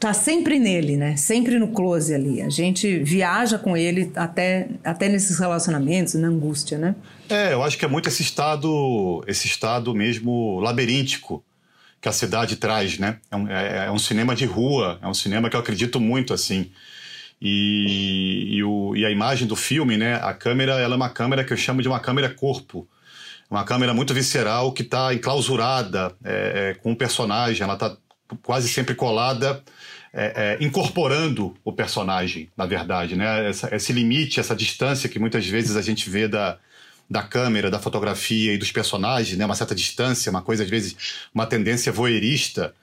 tá 0.00 0.14
sempre 0.14 0.58
nele, 0.58 0.96
né? 0.96 1.14
Sempre 1.16 1.58
no 1.58 1.68
close 1.68 2.14
ali. 2.14 2.40
A 2.40 2.48
gente 2.48 3.00
viaja 3.00 3.58
com 3.58 3.76
ele 3.76 4.10
até, 4.16 4.70
até 4.82 5.10
nesses 5.10 5.38
relacionamentos, 5.38 6.14
na 6.14 6.28
angústia, 6.28 6.78
né? 6.78 6.94
É, 7.28 7.52
eu 7.52 7.62
acho 7.62 7.76
que 7.76 7.84
é 7.84 7.88
muito 7.88 8.08
esse 8.08 8.22
estado, 8.22 9.22
esse 9.26 9.46
estado 9.46 9.94
mesmo 9.94 10.58
labiríntico 10.58 11.44
que 12.00 12.08
a 12.08 12.12
cidade 12.12 12.56
traz, 12.56 12.98
né? 12.98 13.18
É 13.30 13.36
um, 13.36 13.48
é, 13.48 13.86
é 13.86 13.90
um 13.90 13.98
cinema 13.98 14.34
de 14.34 14.44
rua, 14.44 14.98
é 15.02 15.08
um 15.08 15.14
cinema 15.14 15.48
que 15.48 15.56
eu 15.56 15.60
acredito 15.60 16.00
muito, 16.00 16.32
assim. 16.32 16.70
E, 17.40 18.56
e, 18.56 18.64
o, 18.64 18.96
e, 18.96 19.04
a 19.04 19.10
imagem 19.10 19.46
do 19.46 19.56
filme, 19.56 19.96
né? 19.96 20.16
A 20.22 20.32
câmera, 20.32 20.72
ela 20.74 20.94
é 20.94 20.96
uma 20.96 21.10
câmera 21.10 21.44
que 21.44 21.52
eu 21.52 21.56
chamo 21.56 21.82
de 21.82 21.88
uma 21.88 22.00
câmera 22.00 22.30
corpo. 22.30 22.88
Uma 23.50 23.64
câmera 23.64 23.94
muito 23.94 24.12
visceral 24.12 24.72
que 24.72 24.82
está 24.82 25.14
enclausurada 25.14 26.12
é, 26.24 26.70
é, 26.70 26.74
com 26.74 26.92
o 26.92 26.96
personagem, 26.96 27.62
ela 27.62 27.74
está 27.74 27.96
quase 28.42 28.68
sempre 28.68 28.94
colada, 28.94 29.62
é, 30.12 30.56
é, 30.60 30.64
incorporando 30.64 31.54
o 31.64 31.72
personagem, 31.72 32.50
na 32.56 32.66
verdade, 32.66 33.14
né? 33.14 33.48
Essa, 33.48 33.74
esse 33.74 33.92
limite, 33.92 34.40
essa 34.40 34.56
distância 34.56 35.08
que 35.08 35.18
muitas 35.18 35.46
vezes 35.46 35.76
a 35.76 35.82
gente 35.82 36.08
vê 36.10 36.26
da, 36.26 36.58
da 37.08 37.22
câmera, 37.22 37.70
da 37.70 37.78
fotografia 37.78 38.52
e 38.52 38.58
dos 38.58 38.72
personagens, 38.72 39.38
né? 39.38 39.44
Uma 39.44 39.54
certa 39.54 39.74
distância, 39.74 40.30
uma 40.30 40.42
coisa 40.42 40.64
às 40.64 40.70
vezes 40.70 40.96
uma 41.34 41.46
tendência 41.46 41.92
voyeurista. 41.92 42.74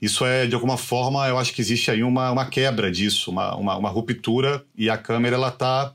Isso 0.00 0.24
é 0.24 0.46
de 0.46 0.54
alguma 0.54 0.76
forma, 0.76 1.26
eu 1.26 1.38
acho 1.38 1.52
que 1.52 1.60
existe 1.60 1.90
aí 1.90 2.04
uma, 2.04 2.30
uma 2.30 2.46
quebra 2.46 2.90
disso, 2.90 3.30
uma, 3.30 3.56
uma, 3.56 3.76
uma 3.76 3.88
ruptura 3.88 4.64
e 4.76 4.88
a 4.88 4.96
câmera 4.96 5.34
ela 5.34 5.48
está 5.48 5.92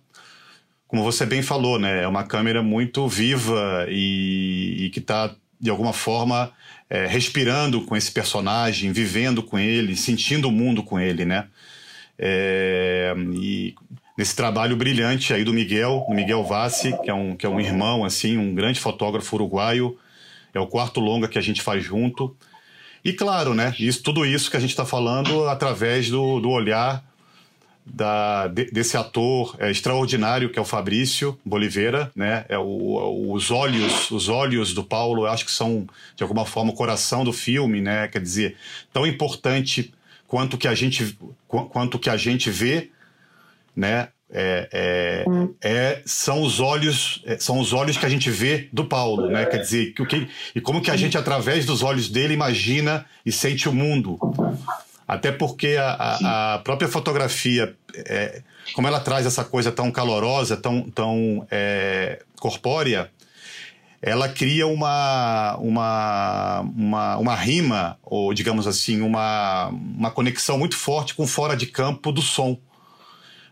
como 0.93 1.01
você 1.03 1.25
bem 1.25 1.41
falou, 1.41 1.79
né? 1.79 2.03
É 2.03 2.07
uma 2.07 2.23
câmera 2.23 2.61
muito 2.61 3.07
viva 3.07 3.87
e, 3.89 4.75
e 4.85 4.89
que 4.91 4.99
está 4.99 5.35
de 5.59 5.71
alguma 5.71 5.91
forma 5.91 6.51
é, 6.87 7.07
respirando 7.07 7.81
com 7.81 7.97
esse 7.97 8.11
personagem, 8.11 8.91
vivendo 8.91 9.41
com 9.41 9.57
ele, 9.57 9.95
sentindo 9.95 10.49
o 10.49 10.51
mundo 10.51 10.83
com 10.83 10.99
ele, 10.99 11.25
né? 11.25 11.47
É, 12.19 13.11
e 13.33 13.73
nesse 14.17 14.35
trabalho 14.35 14.75
brilhante 14.75 15.33
aí 15.33 15.43
do 15.43 15.53
Miguel, 15.53 16.05
do 16.07 16.15
Miguel 16.15 16.43
Vassi, 16.43 16.95
que 17.03 17.09
é 17.09 17.13
um, 17.13 17.35
que 17.35 17.45
é 17.45 17.49
um 17.49 17.59
irmão, 17.59 18.05
assim, 18.05 18.37
um 18.37 18.53
grande 18.53 18.79
fotógrafo 18.79 19.35
uruguaio, 19.35 19.97
é 20.53 20.59
o 20.59 20.67
quarto 20.67 20.99
longa 20.99 21.27
que 21.27 21.39
a 21.39 21.41
gente 21.41 21.61
faz 21.61 21.83
junto. 21.83 22.35
E 23.03 23.11
claro, 23.11 23.53
né, 23.53 23.73
isso, 23.79 24.01
tudo 24.01 24.25
isso 24.25 24.49
que 24.49 24.57
a 24.57 24.59
gente 24.59 24.69
está 24.69 24.85
falando 24.85 25.47
através 25.49 26.09
do, 26.09 26.39
do 26.39 26.49
olhar 26.49 27.03
da, 27.85 28.47
desse 28.47 28.95
ator 28.95 29.55
é, 29.59 29.69
extraordinário 29.69 30.49
que 30.49 30.57
é 30.57 30.61
o 30.61 30.65
Fabrício 30.65 31.37
Boliveira, 31.45 32.11
né? 32.15 32.45
É 32.47 32.57
o, 32.57 33.33
os 33.33 33.51
olhos, 33.51 34.09
os 34.09 34.29
olhos 34.29 34.73
do 34.73 34.83
Paulo, 34.83 35.23
eu 35.23 35.27
acho 35.27 35.45
que 35.45 35.51
são 35.51 35.87
de 36.15 36.23
alguma 36.23 36.45
forma 36.45 36.71
o 36.71 36.75
coração 36.75 37.23
do 37.23 37.33
filme, 37.33 37.81
né? 37.81 38.07
Quer 38.07 38.21
dizer, 38.21 38.55
tão 38.91 39.05
importante 39.05 39.93
quanto 40.27 40.57
que 40.57 40.67
a 40.67 40.73
gente 40.73 41.17
quanto 41.47 41.99
que 41.99 42.09
a 42.09 42.17
gente 42.17 42.49
vê, 42.49 42.89
né? 43.75 44.09
É, 44.35 44.67
é, 44.73 45.25
é, 45.61 46.01
são 46.07 46.41
os 46.41 46.59
olhos 46.59 47.21
é, 47.23 47.37
são 47.37 47.59
os 47.59 47.71
olhos 47.71 47.97
que 47.97 48.05
a 48.05 48.09
gente 48.09 48.31
vê 48.31 48.67
do 48.73 48.85
Paulo, 48.85 49.27
né? 49.27 49.45
Quer 49.45 49.57
dizer, 49.57 49.93
que, 49.93 50.03
que, 50.07 50.27
e 50.55 50.61
como 50.61 50.81
que 50.81 50.89
a 50.89 50.95
gente 50.95 51.15
através 51.15 51.65
dos 51.65 51.83
olhos 51.83 52.09
dele 52.09 52.33
imagina 52.33 53.05
e 53.23 53.31
sente 53.31 53.69
o 53.69 53.73
mundo. 53.73 54.17
Até 55.07 55.31
porque 55.31 55.75
a, 55.77 55.91
a, 55.91 56.53
a 56.55 56.59
própria 56.59 56.87
fotografia, 56.87 57.75
é, 57.95 58.41
como 58.73 58.87
ela 58.87 58.99
traz 58.99 59.25
essa 59.25 59.43
coisa 59.43 59.71
tão 59.71 59.91
calorosa, 59.91 60.57
tão, 60.57 60.89
tão 60.89 61.45
é, 61.51 62.23
corpórea, 62.39 63.11
ela 64.01 64.27
cria 64.27 64.67
uma, 64.67 65.55
uma, 65.57 66.59
uma, 66.61 67.17
uma 67.17 67.35
rima, 67.35 67.97
ou 68.03 68.33
digamos 68.33 68.67
assim, 68.67 69.01
uma, 69.01 69.67
uma 69.67 70.11
conexão 70.11 70.57
muito 70.57 70.75
forte 70.75 71.13
com 71.13 71.25
fora 71.25 71.55
de 71.55 71.67
campo 71.67 72.11
do 72.11 72.21
som. 72.21 72.57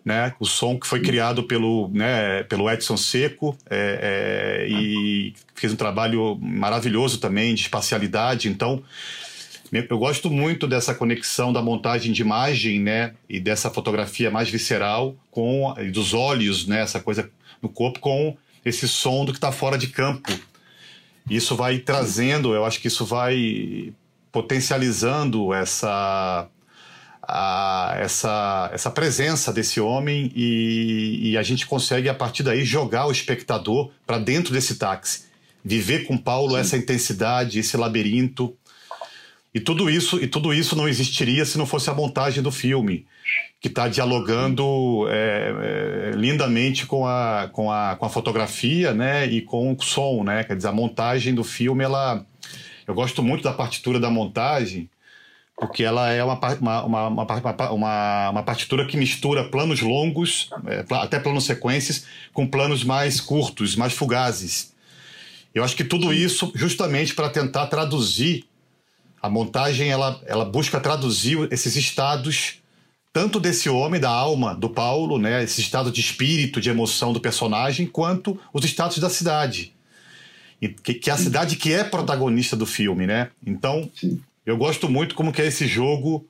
Né? 0.03 0.33
O 0.39 0.45
som 0.45 0.79
que 0.79 0.87
foi 0.87 1.01
criado 1.01 1.43
pelo, 1.43 1.89
né, 1.93 2.43
pelo 2.43 2.69
Edson 2.69 2.97
Seco 2.97 3.55
é, 3.69 4.65
é, 4.65 4.67
e 4.69 5.33
fez 5.55 5.73
um 5.73 5.75
trabalho 5.75 6.37
maravilhoso 6.41 7.19
também 7.19 7.53
de 7.53 7.61
espacialidade. 7.61 8.49
Então, 8.49 8.83
eu 9.71 9.97
gosto 9.97 10.29
muito 10.29 10.67
dessa 10.67 10.93
conexão 10.93 11.53
da 11.53 11.61
montagem 11.61 12.11
de 12.11 12.21
imagem, 12.21 12.79
né, 12.79 13.13
e 13.29 13.39
dessa 13.39 13.69
fotografia 13.69 14.29
mais 14.29 14.49
visceral 14.49 15.15
com 15.29 15.73
dos 15.93 16.13
olhos, 16.13 16.67
né, 16.67 16.81
essa 16.81 16.99
coisa 16.99 17.29
no 17.61 17.69
corpo 17.69 17.99
com 17.99 18.35
esse 18.65 18.87
som 18.87 19.23
do 19.23 19.31
que 19.31 19.37
está 19.37 19.51
fora 19.51 19.77
de 19.77 19.87
campo. 19.87 20.31
Isso 21.29 21.55
vai 21.55 21.77
trazendo, 21.77 22.53
eu 22.53 22.65
acho 22.65 22.81
que 22.81 22.87
isso 22.87 23.05
vai 23.05 23.93
potencializando 24.31 25.53
essa 25.53 26.47
a, 27.31 27.95
essa, 27.97 28.69
essa 28.73 28.91
presença 28.91 29.53
desse 29.53 29.79
homem 29.79 30.29
e, 30.35 31.31
e, 31.31 31.37
a 31.37 31.43
gente 31.43 31.65
consegue, 31.65 32.09
a 32.09 32.13
partir 32.13 32.43
daí, 32.43 32.65
jogar 32.65 33.07
o 33.07 33.11
espectador 33.11 33.89
para 34.05 34.19
dentro 34.19 34.53
desse 34.53 34.75
táxi. 34.75 35.23
Viver 35.63 36.05
com 36.05 36.17
Paulo 36.17 36.51
Sim. 36.51 36.59
essa 36.59 36.77
intensidade, 36.77 37.59
esse 37.59 37.77
labirinto. 37.77 38.53
E 39.53 39.59
tudo 39.59 39.89
isso 39.89 40.21
e 40.21 40.27
tudo 40.27 40.53
isso 40.53 40.75
não 40.75 40.87
existiria 40.87 41.45
se 41.45 41.57
não 41.57 41.65
fosse 41.65 41.89
a 41.89 41.93
montagem 41.93 42.43
do 42.43 42.51
filme, 42.51 43.05
que 43.61 43.67
está 43.67 43.87
dialogando 43.87 45.07
é, 45.09 46.11
é, 46.13 46.15
lindamente 46.15 46.85
com 46.85 47.05
a, 47.05 47.49
com, 47.51 47.71
a, 47.71 47.95
com 47.95 48.05
a 48.05 48.09
fotografia 48.09 48.93
né, 48.93 49.25
e 49.25 49.41
com 49.41 49.71
o 49.71 49.81
som. 49.81 50.23
Né? 50.23 50.43
Quer 50.43 50.57
dizer, 50.57 50.69
a 50.69 50.73
montagem 50.73 51.33
do 51.33 51.43
filme, 51.43 51.83
ela, 51.83 52.25
eu 52.85 52.93
gosto 52.93 53.23
muito 53.23 53.43
da 53.43 53.53
partitura 53.53 53.99
da 53.99 54.09
montagem, 54.09 54.89
porque 55.61 55.83
ela 55.83 56.09
é 56.09 56.23
uma, 56.23 56.39
uma, 56.59 57.07
uma, 57.07 58.29
uma, 58.31 58.43
partitura 58.43 58.83
que 58.87 58.97
mistura 58.97 59.43
planos 59.43 59.79
longos, 59.79 60.49
é, 60.65 60.83
até 60.95 61.19
planos 61.19 61.43
sequências, 61.45 62.05
com 62.33 62.47
planos 62.47 62.83
mais 62.83 63.21
curtos, 63.21 63.75
mais 63.75 63.93
fugazes. 63.93 64.73
Eu 65.53 65.63
acho 65.63 65.75
que 65.75 65.83
tudo 65.83 66.11
isso 66.11 66.51
justamente 66.55 67.13
para 67.13 67.29
tentar 67.29 67.67
traduzir 67.67 68.43
a 69.21 69.29
montagem, 69.29 69.91
ela, 69.91 70.19
ela 70.25 70.45
busca 70.45 70.79
traduzir 70.79 71.37
esses 71.51 71.75
estados 71.75 72.55
tanto 73.13 73.39
desse 73.39 73.69
homem, 73.69 74.01
da 74.01 74.09
alma 74.09 74.55
do 74.55 74.69
Paulo, 74.69 75.19
né, 75.19 75.43
esse 75.43 75.61
estado 75.61 75.91
de 75.91 76.01
espírito, 76.01 76.59
de 76.59 76.71
emoção 76.71 77.13
do 77.13 77.21
personagem, 77.21 77.85
quanto 77.85 78.39
os 78.51 78.65
estados 78.65 78.97
da 78.97 79.11
cidade. 79.11 79.75
Que, 80.81 80.95
que 80.95 81.09
é 81.11 81.13
a 81.13 81.17
cidade 81.17 81.55
que 81.55 81.71
é 81.71 81.83
protagonista 81.83 82.55
do 82.55 82.65
filme, 82.65 83.05
né? 83.05 83.29
Então, 83.45 83.89
eu 84.45 84.57
gosto 84.57 84.89
muito 84.89 85.15
como 85.15 85.31
que 85.31 85.41
é 85.41 85.45
esse 85.45 85.67
jogo 85.67 86.27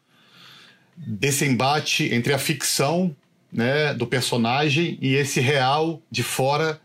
desse 0.96 1.46
embate 1.46 2.14
entre 2.14 2.34
a 2.34 2.40
ficção 2.40 3.16
né, 3.52 3.94
do 3.94 4.06
personagem 4.06 4.98
e 5.02 5.16
esse 5.16 5.40
real 5.40 6.02
de 6.10 6.24
fora 6.24 6.80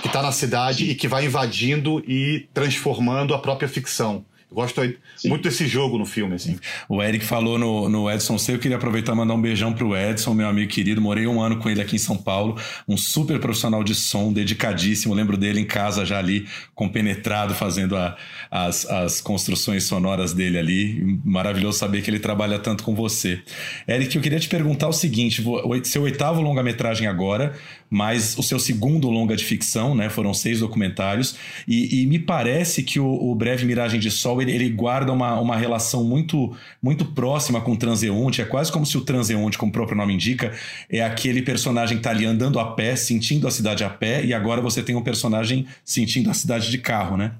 que 0.00 0.08
está 0.08 0.22
na 0.22 0.32
cidade 0.32 0.90
e 0.90 0.94
que 0.94 1.08
vai 1.08 1.26
invadindo 1.26 2.02
e 2.08 2.48
transformando 2.52 3.34
a 3.34 3.38
própria 3.38 3.68
ficção. 3.68 4.24
Gosto 4.54 4.80
Sim. 5.16 5.28
muito 5.28 5.42
desse 5.42 5.66
jogo 5.66 5.98
no 5.98 6.06
filme, 6.06 6.36
assim. 6.36 6.56
O 6.88 7.02
Eric 7.02 7.24
falou 7.24 7.58
no, 7.58 7.88
no 7.88 8.10
Edson 8.10 8.38
C. 8.38 8.54
Eu 8.54 8.58
queria 8.58 8.76
aproveitar 8.76 9.12
e 9.12 9.16
mandar 9.16 9.34
um 9.34 9.42
beijão 9.42 9.72
pro 9.72 9.96
Edson, 9.96 10.32
meu 10.32 10.48
amigo 10.48 10.70
querido. 10.70 11.00
Morei 11.00 11.26
um 11.26 11.40
ano 11.40 11.56
com 11.56 11.68
ele 11.68 11.82
aqui 11.82 11.96
em 11.96 11.98
São 11.98 12.16
Paulo. 12.16 12.56
Um 12.88 12.96
super 12.96 13.40
profissional 13.40 13.82
de 13.82 13.94
som, 13.94 14.32
dedicadíssimo. 14.32 15.12
Lembro 15.12 15.36
dele 15.36 15.60
em 15.60 15.64
casa 15.64 16.04
já 16.06 16.18
ali, 16.18 16.46
compenetrado, 16.74 17.54
fazendo 17.54 17.96
a, 17.96 18.16
as, 18.50 18.86
as 18.86 19.20
construções 19.20 19.84
sonoras 19.84 20.32
dele 20.32 20.56
ali. 20.56 21.20
Maravilhoso 21.24 21.78
saber 21.78 22.02
que 22.02 22.10
ele 22.10 22.20
trabalha 22.20 22.58
tanto 22.58 22.84
com 22.84 22.94
você. 22.94 23.42
Eric, 23.88 24.14
eu 24.14 24.22
queria 24.22 24.38
te 24.38 24.48
perguntar 24.48 24.88
o 24.88 24.92
seguinte: 24.92 25.42
seu 25.82 26.02
oitavo 26.02 26.40
longa-metragem 26.40 27.08
agora, 27.08 27.54
mas 27.94 28.36
o 28.36 28.42
seu 28.42 28.58
segundo 28.58 29.08
longa 29.08 29.36
de 29.36 29.44
ficção, 29.44 29.94
né? 29.94 30.10
Foram 30.10 30.34
seis 30.34 30.58
documentários. 30.58 31.36
E, 31.66 32.02
e 32.02 32.06
me 32.06 32.18
parece 32.18 32.82
que 32.82 32.98
o, 32.98 33.06
o 33.06 33.32
Breve 33.36 33.64
Miragem 33.64 34.00
de 34.00 34.10
Sol 34.10 34.42
ele, 34.42 34.50
ele 34.50 34.68
guarda 34.68 35.12
uma, 35.12 35.38
uma 35.38 35.56
relação 35.56 36.02
muito, 36.02 36.56
muito 36.82 37.04
próxima 37.04 37.60
com 37.60 37.70
o 37.70 37.76
transeunte. 37.76 38.42
É 38.42 38.44
quase 38.44 38.72
como 38.72 38.84
se 38.84 38.98
o 38.98 39.02
transeunte, 39.02 39.56
como 39.56 39.70
o 39.70 39.72
próprio 39.72 39.96
nome 39.96 40.12
indica, 40.12 40.52
é 40.90 41.04
aquele 41.04 41.40
personagem 41.40 41.96
que 41.96 42.00
está 42.00 42.10
ali 42.10 42.26
andando 42.26 42.58
a 42.58 42.72
pé, 42.72 42.96
sentindo 42.96 43.46
a 43.46 43.50
cidade 43.52 43.84
a 43.84 43.88
pé, 43.88 44.24
e 44.24 44.34
agora 44.34 44.60
você 44.60 44.82
tem 44.82 44.96
um 44.96 45.02
personagem 45.02 45.64
sentindo 45.84 46.28
a 46.28 46.34
cidade 46.34 46.72
de 46.72 46.78
carro, 46.78 47.16
né? 47.16 47.30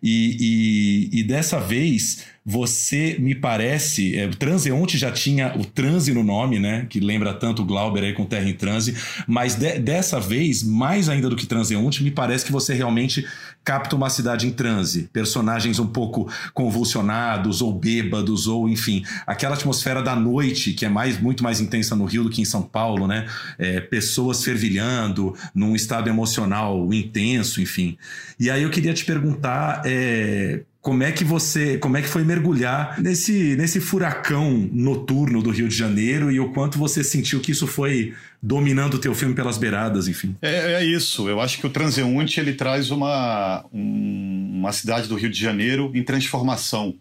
E, 0.00 1.10
e, 1.10 1.18
e 1.18 1.22
dessa 1.24 1.58
vez 1.58 2.24
você 2.46 3.16
me 3.18 3.34
parece, 3.34 4.18
é, 4.18 4.26
o 4.26 4.36
Transeunte 4.36 4.98
já 4.98 5.10
tinha 5.10 5.56
o 5.56 5.64
transe 5.64 6.12
no 6.12 6.22
nome, 6.22 6.58
né? 6.58 6.86
Que 6.90 7.00
lembra 7.00 7.32
tanto 7.32 7.62
o 7.62 7.64
Glauber 7.64 8.04
aí 8.04 8.12
com 8.12 8.26
Terra 8.26 8.48
em 8.48 8.52
Transe, 8.52 8.94
mas 9.26 9.54
de, 9.54 9.78
dessa 9.78 10.20
vez, 10.20 10.62
mais 10.62 11.08
ainda 11.08 11.30
do 11.30 11.36
que 11.36 11.46
Transeunte, 11.46 12.04
me 12.04 12.10
parece 12.10 12.44
que 12.44 12.52
você 12.52 12.74
realmente 12.74 13.26
capta 13.64 13.96
uma 13.96 14.10
cidade 14.10 14.46
em 14.46 14.50
transe, 14.50 15.08
personagens 15.10 15.78
um 15.78 15.86
pouco 15.86 16.30
convulsionados 16.52 17.62
ou 17.62 17.72
bêbados 17.72 18.46
ou 18.46 18.68
enfim, 18.68 19.02
aquela 19.26 19.54
atmosfera 19.54 20.02
da 20.02 20.14
noite 20.14 20.74
que 20.74 20.84
é 20.84 20.88
mais 20.88 21.18
muito 21.18 21.42
mais 21.42 21.60
intensa 21.62 21.96
no 21.96 22.04
Rio 22.04 22.24
do 22.24 22.30
que 22.30 22.42
em 22.42 22.44
São 22.44 22.60
Paulo, 22.60 23.06
né? 23.06 23.26
É, 23.58 23.80
pessoas 23.80 24.44
fervilhando 24.44 25.34
num 25.54 25.74
estado 25.74 26.10
emocional 26.10 26.92
intenso, 26.92 27.62
enfim. 27.62 27.96
E 28.38 28.50
aí 28.50 28.62
eu 28.62 28.70
queria 28.70 28.92
te 28.92 29.04
perguntar 29.06 29.80
é, 29.86 30.60
como 30.84 31.02
é 31.02 31.10
que 31.10 31.24
você, 31.24 31.78
como 31.78 31.96
é 31.96 32.02
que 32.02 32.08
foi 32.08 32.22
mergulhar 32.24 33.00
nesse, 33.00 33.56
nesse 33.56 33.80
furacão 33.80 34.68
noturno 34.70 35.42
do 35.42 35.48
Rio 35.48 35.66
de 35.66 35.74
Janeiro 35.74 36.30
e 36.30 36.38
o 36.38 36.52
quanto 36.52 36.78
você 36.78 37.02
sentiu 37.02 37.40
que 37.40 37.52
isso 37.52 37.66
foi 37.66 38.12
dominando 38.42 38.94
o 38.94 38.98
teu 38.98 39.14
filme 39.14 39.34
pelas 39.34 39.56
beiradas, 39.56 40.08
enfim? 40.08 40.36
É, 40.42 40.74
é 40.74 40.84
isso. 40.84 41.26
Eu 41.26 41.40
acho 41.40 41.58
que 41.58 41.66
o 41.66 41.70
Transeunte 41.70 42.38
ele 42.38 42.52
traz 42.52 42.90
uma, 42.90 43.64
um, 43.72 44.58
uma 44.58 44.72
cidade 44.72 45.08
do 45.08 45.14
Rio 45.14 45.30
de 45.30 45.40
Janeiro 45.40 45.90
em 45.94 46.02
transformação. 46.02 46.94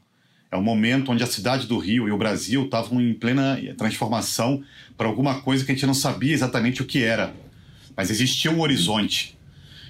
É 0.49 0.55
um 0.55 0.63
momento 0.63 1.11
onde 1.11 1.21
a 1.21 1.27
cidade 1.27 1.67
do 1.67 1.77
Rio 1.77 2.07
e 2.07 2.11
o 2.11 2.17
Brasil 2.17 2.63
estavam 2.63 3.01
em 3.01 3.13
plena 3.13 3.59
transformação 3.77 4.63
para 4.97 5.07
alguma 5.07 5.41
coisa 5.41 5.65
que 5.65 5.73
a 5.73 5.75
gente 5.75 5.85
não 5.85 5.93
sabia 5.93 6.33
exatamente 6.33 6.81
o 6.81 6.85
que 6.85 7.03
era, 7.03 7.33
mas 7.97 8.09
existia 8.09 8.49
um 8.49 8.61
horizonte. 8.61 9.32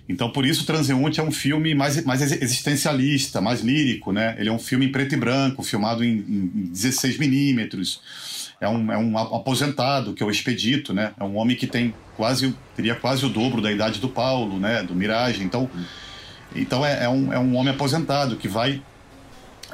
Então, 0.07 0.29
por 0.29 0.45
isso, 0.45 0.65
Transeunte 0.65 1.19
é 1.19 1.23
um 1.23 1.31
filme 1.31 1.73
mais, 1.73 2.03
mais 2.03 2.21
existencialista, 2.21 3.39
mais 3.39 3.61
lírico, 3.61 4.11
né? 4.11 4.35
Ele 4.37 4.49
é 4.49 4.51
um 4.51 4.59
filme 4.59 4.85
em 4.85 4.91
preto 4.91 5.13
e 5.13 5.17
branco, 5.17 5.63
filmado 5.63 6.03
em, 6.03 6.17
em 6.17 6.69
16 6.71 7.17
milímetros. 7.17 8.01
É 8.59 8.67
um, 8.67 8.91
é 8.91 8.97
um 8.97 9.17
aposentado, 9.17 10.13
que 10.13 10.21
é 10.21 10.25
o 10.25 10.29
Expedito, 10.29 10.93
né? 10.93 11.13
É 11.19 11.23
um 11.23 11.37
homem 11.37 11.55
que 11.55 11.67
tem 11.67 11.93
quase, 12.17 12.53
teria 12.75 12.95
quase 12.95 13.25
o 13.25 13.29
dobro 13.29 13.61
da 13.61 13.71
idade 13.71 13.99
do 13.99 14.09
Paulo, 14.09 14.59
né? 14.59 14.83
Do 14.83 14.93
Mirage. 14.93 15.43
Então, 15.43 15.69
então 16.53 16.85
é, 16.85 17.05
é 17.05 17.09
um, 17.09 17.33
é 17.33 17.39
um 17.39 17.55
homem 17.55 17.73
aposentado 17.73 18.35
que 18.35 18.47
vai 18.47 18.81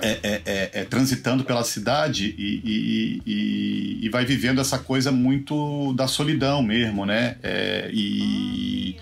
é, 0.02 0.10
é, 0.10 0.42
é, 0.46 0.70
é, 0.74 0.84
transitando 0.86 1.44
pela 1.44 1.64
cidade 1.64 2.34
e, 2.38 2.62
e, 2.64 3.22
e, 3.26 4.06
e, 4.06 4.10
vai 4.10 4.24
vivendo 4.24 4.62
essa 4.62 4.80
coisa 4.80 5.12
muito 5.12 5.94
da 5.94 6.08
solidão 6.08 6.64
mesmo, 6.64 7.06
né? 7.06 7.36
É, 7.44 7.90
e 7.94 8.96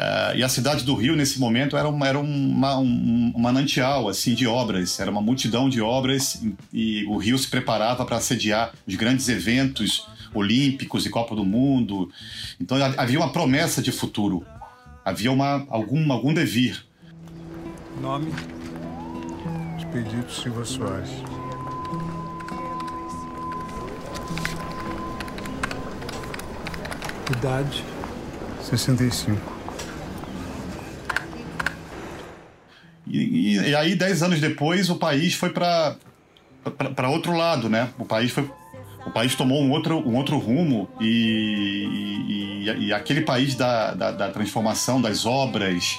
Uh, 0.00 0.34
e 0.34 0.42
a 0.42 0.48
cidade 0.48 0.82
do 0.82 0.94
Rio, 0.94 1.14
nesse 1.14 1.38
momento, 1.38 1.76
era, 1.76 1.86
uma, 1.86 2.08
era 2.08 2.18
uma, 2.18 2.78
um, 2.78 3.34
manancial 3.36 4.08
assim, 4.08 4.32
de 4.32 4.46
obras, 4.46 4.98
era 4.98 5.10
uma 5.10 5.20
multidão 5.20 5.68
de 5.68 5.82
obras 5.82 6.40
e, 6.72 7.02
e 7.02 7.04
o 7.04 7.18
Rio 7.18 7.36
se 7.36 7.46
preparava 7.46 8.06
para 8.06 8.18
sediar 8.18 8.72
os 8.86 8.94
grandes 8.94 9.28
eventos 9.28 10.06
olímpicos 10.32 11.04
e 11.04 11.10
Copa 11.10 11.36
do 11.36 11.44
Mundo. 11.44 12.10
Então 12.58 12.78
havia 12.96 13.18
uma 13.18 13.30
promessa 13.30 13.82
de 13.82 13.92
futuro, 13.92 14.42
havia 15.04 15.30
uma, 15.30 15.66
algum, 15.68 16.10
algum 16.10 16.32
devir. 16.32 16.82
Nome: 18.00 18.32
Expedito 19.76 20.32
Silva 20.32 20.64
Soares. 20.64 21.10
Idade: 27.36 27.84
65. 28.62 29.59
E, 33.10 33.56
e, 33.56 33.70
e 33.70 33.74
aí, 33.74 33.94
dez 33.94 34.22
anos 34.22 34.40
depois, 34.40 34.88
o 34.88 34.96
país 34.96 35.34
foi 35.34 35.50
para 35.50 35.96
outro 37.08 37.36
lado, 37.36 37.68
né? 37.68 37.90
O 37.98 38.04
país 38.04 38.30
foi 38.30 38.48
o 39.06 39.10
país 39.10 39.34
tomou 39.34 39.62
um 39.62 39.70
outro, 39.70 39.96
um 40.06 40.14
outro 40.14 40.36
rumo 40.36 40.86
e, 41.00 42.66
e, 42.68 42.86
e 42.86 42.92
aquele 42.92 43.22
país 43.22 43.54
da, 43.54 43.94
da, 43.94 44.10
da, 44.10 44.28
transformação 44.28 45.00
das 45.00 45.24
obras 45.24 45.98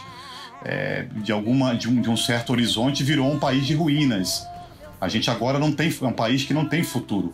é, 0.64 1.08
de 1.16 1.32
alguma 1.32 1.74
de 1.74 1.90
um, 1.90 2.00
de 2.00 2.12
um, 2.12 2.16
certo 2.16 2.52
horizonte 2.52 3.04
virou 3.04 3.32
um 3.32 3.40
país 3.40 3.66
de 3.66 3.74
ruínas. 3.74 4.46
A 5.00 5.10
gente 5.10 5.32
agora 5.32 5.58
não 5.58 5.72
tem 5.72 5.92
é 6.00 6.06
um 6.06 6.14
país 6.14 6.44
que 6.44 6.54
não 6.54 6.66
tem 6.66 6.84
futuro 6.84 7.34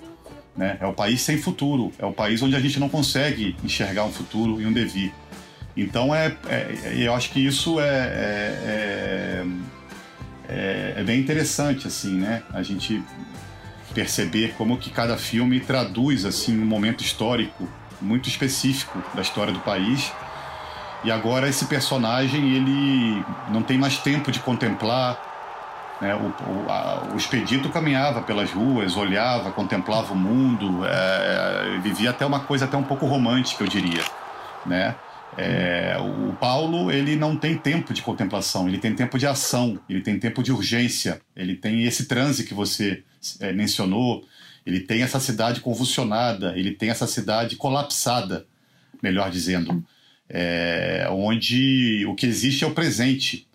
né? 0.58 0.78
É 0.82 0.88
o 0.88 0.94
país 0.94 1.22
sem 1.22 1.38
futuro. 1.38 1.94
É 2.00 2.06
o 2.06 2.12
país 2.12 2.42
onde 2.42 2.56
a 2.56 2.60
gente 2.60 2.80
não 2.80 2.90
consegue 2.90 3.56
enxergar 3.64 4.04
um 4.06 4.12
futuro 4.12 4.60
e 4.60 4.66
um 4.66 4.74
devir 4.74 5.14
então 5.78 6.14
é, 6.14 6.36
é 6.48 6.96
eu 6.98 7.14
acho 7.14 7.30
que 7.30 7.46
isso 7.46 7.80
é, 7.80 7.86
é, 7.86 9.46
é, 10.50 10.94
é, 10.98 11.04
bem 11.04 11.20
interessante 11.20 11.88
assim, 11.88 12.18
né? 12.18 12.42
A 12.52 12.64
gente 12.64 13.02
perceber 13.94 14.56
como 14.58 14.78
que 14.78 14.90
cada 14.90 15.18
filme 15.18 15.60
traduz 15.60 16.26
assim 16.26 16.60
um 16.60 16.66
momento 16.66 17.04
histórico 17.04 17.68
muito 18.02 18.28
específico 18.28 19.02
da 19.14 19.22
história 19.22 19.54
do 19.54 19.60
país. 19.60 20.12
E 21.04 21.12
agora 21.12 21.48
esse 21.48 21.66
personagem 21.66 22.56
ele 22.56 23.24
não 23.50 23.62
tem 23.62 23.78
mais 23.78 23.98
tempo 23.98 24.32
de 24.32 24.40
contemplar. 24.40 25.26
Né? 26.02 26.14
O, 26.16 26.28
o, 26.28 26.72
a, 26.72 27.08
o, 27.14 27.18
Expedito 27.18 27.70
caminhava 27.70 28.22
pelas 28.22 28.52
ruas, 28.52 28.96
olhava, 28.96 29.52
contemplava 29.52 30.14
o 30.14 30.16
mundo, 30.16 30.86
é, 30.86 31.80
vivia 31.82 32.12
até 32.12 32.26
uma 32.26 32.42
coisa 32.42 32.66
até 32.66 32.78
um 32.78 32.84
pouco 32.84 33.06
romântica, 33.06 33.64
eu 33.64 33.68
diria. 33.68 34.04
Né? 34.66 34.96
É, 35.36 35.98
o 36.00 36.34
Paulo 36.34 36.92
ele 36.92 37.16
não 37.16 37.36
tem 37.36 37.58
tempo 37.58 37.94
de 37.94 38.02
contemplação, 38.02 38.68
ele 38.68 38.78
tem 38.78 38.96
tempo 38.96 39.20
de 39.20 39.28
ação, 39.28 39.80
ele 39.90 40.02
tem 40.02 40.18
tempo 40.20 40.42
de 40.42 40.52
urgência, 40.52 41.22
ele 41.36 41.56
tem 41.56 41.84
esse 41.84 42.06
transe 42.06 42.44
que 42.44 42.54
você 42.54 43.04
é, 43.40 43.52
mencionou, 43.52 44.26
ele 44.66 44.80
tem 44.80 45.02
essa 45.02 45.20
cidade 45.20 45.62
convulsionada, 45.62 46.58
ele 46.58 46.72
tem 46.72 46.90
essa 46.90 47.08
cidade 47.08 47.56
colapsada, 47.56 48.46
melhor 49.02 49.30
dizendo, 49.30 49.84
é, 50.30 51.08
onde 51.10 52.06
o 52.06 52.16
que 52.16 52.26
existe 52.26 52.64
é 52.64 52.68
o 52.68 52.74
presente, 52.74 53.48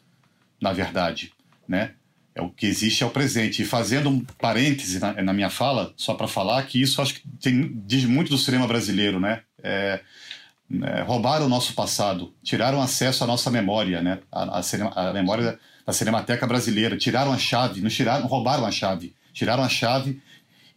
na 0.60 0.72
verdade, 0.72 1.32
né? 1.68 1.92
É 2.34 2.40
o 2.40 2.48
que 2.48 2.64
existe 2.64 3.02
é 3.02 3.06
o 3.06 3.10
presente. 3.10 3.60
E 3.60 3.64
fazendo 3.66 4.08
um 4.08 4.20
parêntese 4.20 4.98
na, 4.98 5.20
na 5.22 5.32
minha 5.34 5.50
fala, 5.50 5.92
só 5.96 6.14
para 6.14 6.26
falar 6.26 6.62
que 6.62 6.80
isso 6.80 7.02
acho 7.02 7.14
que 7.14 7.28
tem, 7.40 7.70
diz 7.84 8.06
muito 8.06 8.30
do 8.30 8.38
cinema 8.38 8.66
brasileiro, 8.66 9.20
né? 9.20 9.42
É, 9.62 10.00
é, 10.82 11.02
roubaram 11.02 11.46
o 11.46 11.48
nosso 11.48 11.74
passado, 11.74 12.32
tiraram 12.42 12.80
acesso 12.80 13.24
à 13.24 13.26
nossa 13.26 13.50
memória, 13.50 14.00
né? 14.00 14.18
A, 14.30 14.60
a, 14.60 15.10
a, 15.10 15.12
memória 15.12 15.58
da 15.86 15.92
Cinemateca 15.92 16.46
Brasileira, 16.46 16.96
tiraram 16.96 17.32
a 17.32 17.38
chave, 17.38 17.80
não 17.80 17.90
tiraram, 17.90 18.26
roubaram 18.26 18.64
a 18.64 18.70
chave, 18.70 19.14
tiraram 19.32 19.62
a 19.62 19.68
chave, 19.68 20.22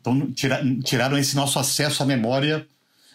então 0.02 0.32
tira, 0.32 0.62
tiraram 0.84 1.18
esse 1.18 1.36
nosso 1.36 1.60
acesso 1.60 2.04
à 2.04 2.06
memória 2.06 2.68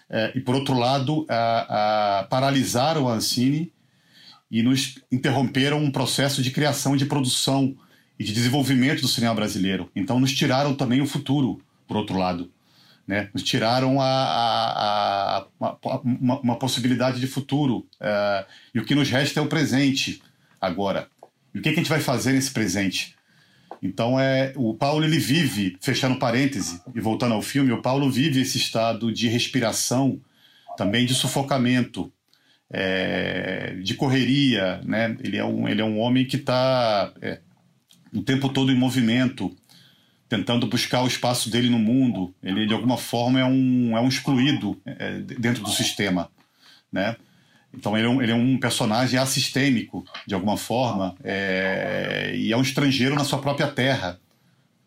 é, 0.09 0.33
e 0.35 0.41
por 0.41 0.55
outro 0.55 0.75
lado 0.75 1.27
a, 1.29 2.27
paralisaram 2.31 3.09
a 3.09 3.15
Ancine 3.15 3.73
e 4.51 4.63
nos 4.63 4.99
interromperam 5.13 5.79
um 5.79 5.91
processo 5.91 6.43
de 6.43 6.51
criação, 6.51 6.97
de 6.97 7.07
produção 7.07 7.77
e 8.19 8.25
de 8.25 8.33
desenvolvimento 8.33 9.03
do 9.03 9.09
cinema 9.09 9.35
brasileiro. 9.35 9.91
Então 9.95 10.19
nos 10.19 10.33
tiraram 10.33 10.75
também 10.75 11.01
o 11.01 11.07
futuro, 11.07 11.61
por 11.87 11.97
outro 11.97 12.17
lado. 12.17 12.51
Né? 13.11 13.29
Nos 13.35 13.43
tiraram 13.43 14.01
a, 14.01 14.07
a, 14.07 15.39
a 15.61 16.01
uma, 16.05 16.41
uma, 16.41 16.57
possibilidade 16.57 17.19
de 17.19 17.27
futuro. 17.27 17.79
Uh, 18.01 18.47
e 18.73 18.79
o 18.79 18.85
que 18.85 18.95
nos 18.95 19.11
resta 19.11 19.41
é 19.41 19.43
o 19.43 19.49
presente 19.49 20.23
agora. 20.61 21.09
E 21.53 21.59
o 21.59 21.61
que, 21.61 21.71
que, 21.71 21.75
a 21.75 21.83
gente 21.83 21.91
vai 21.91 21.99
fazer 21.99 22.35
nesse 22.35 22.53
presente? 22.53 23.17
Então, 23.83 24.21
é, 24.21 24.53
o 24.55 24.75
Paulo 24.75 25.05
ele 25.05 25.19
vive, 25.19 25.77
fechando 25.81 26.21
parêntese 26.21 26.81
e 26.95 27.01
voltando 27.01 27.35
ao 27.35 27.43
filme, 27.43 27.73
o 27.73 27.83
Paulo 27.83 28.09
vive 28.09 28.43
esse 28.43 28.59
estado 28.59 29.13
de 29.13 29.27
respiração, 29.27 30.21
também 30.77 31.05
de 31.05 31.13
sufocamento, 31.13 32.13
é, 32.71 33.75
de 33.83 33.95
correria. 33.95 34.81
Né? 34.85 35.17
Ele, 35.19 35.37
é 35.37 35.45
um, 35.45 35.67
ele 35.67 35.81
é 35.81 35.85
um 35.85 35.99
homem 35.99 36.25
que 36.25 36.37
está 36.37 37.13
é, 37.21 37.41
o 38.15 38.23
tempo 38.23 38.49
todo 38.49 38.71
em 38.71 38.77
movimento, 38.77 39.53
tentando 40.31 40.69
buscar 40.69 41.03
o 41.03 41.09
espaço 41.09 41.51
dele 41.51 41.69
no 41.69 41.79
mundo. 41.79 42.33
Ele, 42.41 42.65
de 42.65 42.73
alguma 42.73 42.97
forma, 42.97 43.41
é 43.41 43.45
um, 43.45 43.99
é 43.99 44.01
um 44.01 44.09
excluído 44.09 44.81
é, 44.87 45.19
dentro 45.19 45.65
do 45.65 45.71
sistema, 45.71 46.31
né? 46.91 47.17
Então 47.75 47.97
ele 47.97 48.07
é, 48.07 48.09
um, 48.09 48.23
ele 48.23 48.33
é 48.33 48.35
um 48.35 48.57
personagem 48.59 49.19
assistêmico, 49.19 50.05
de 50.27 50.35
alguma 50.35 50.57
forma, 50.57 51.17
é, 51.23 52.33
e 52.35 52.53
é 52.53 52.57
um 52.57 52.63
estrangeiro 52.63 53.15
na 53.17 53.25
sua 53.25 53.41
própria 53.41 53.67
terra 53.67 54.21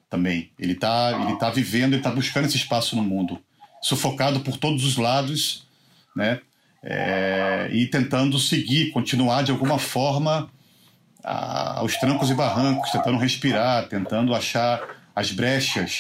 também. 0.10 0.50
Ele 0.58 0.74
está 0.74 1.26
ele 1.28 1.38
tá 1.38 1.50
vivendo, 1.50 1.94
ele 1.94 1.98
está 1.98 2.12
buscando 2.12 2.46
esse 2.46 2.58
espaço 2.58 2.96
no 2.96 3.04
mundo, 3.04 3.40
sufocado 3.82 4.40
por 4.40 4.56
todos 4.58 4.86
os 4.86 4.96
lados, 4.96 5.68
né? 6.16 6.40
É, 6.82 7.70
e 7.72 7.86
tentando 7.88 8.40
seguir, 8.40 8.92
continuar 8.92 9.44
de 9.44 9.52
alguma 9.52 9.80
forma 9.80 10.50
a, 11.24 11.80
aos 11.80 11.98
trancos 11.98 12.30
e 12.30 12.34
barrancos, 12.34 12.92
tentando 12.92 13.18
respirar, 13.18 13.88
tentando 13.88 14.36
achar 14.36 15.03
as 15.16 15.32
brechas 15.32 16.00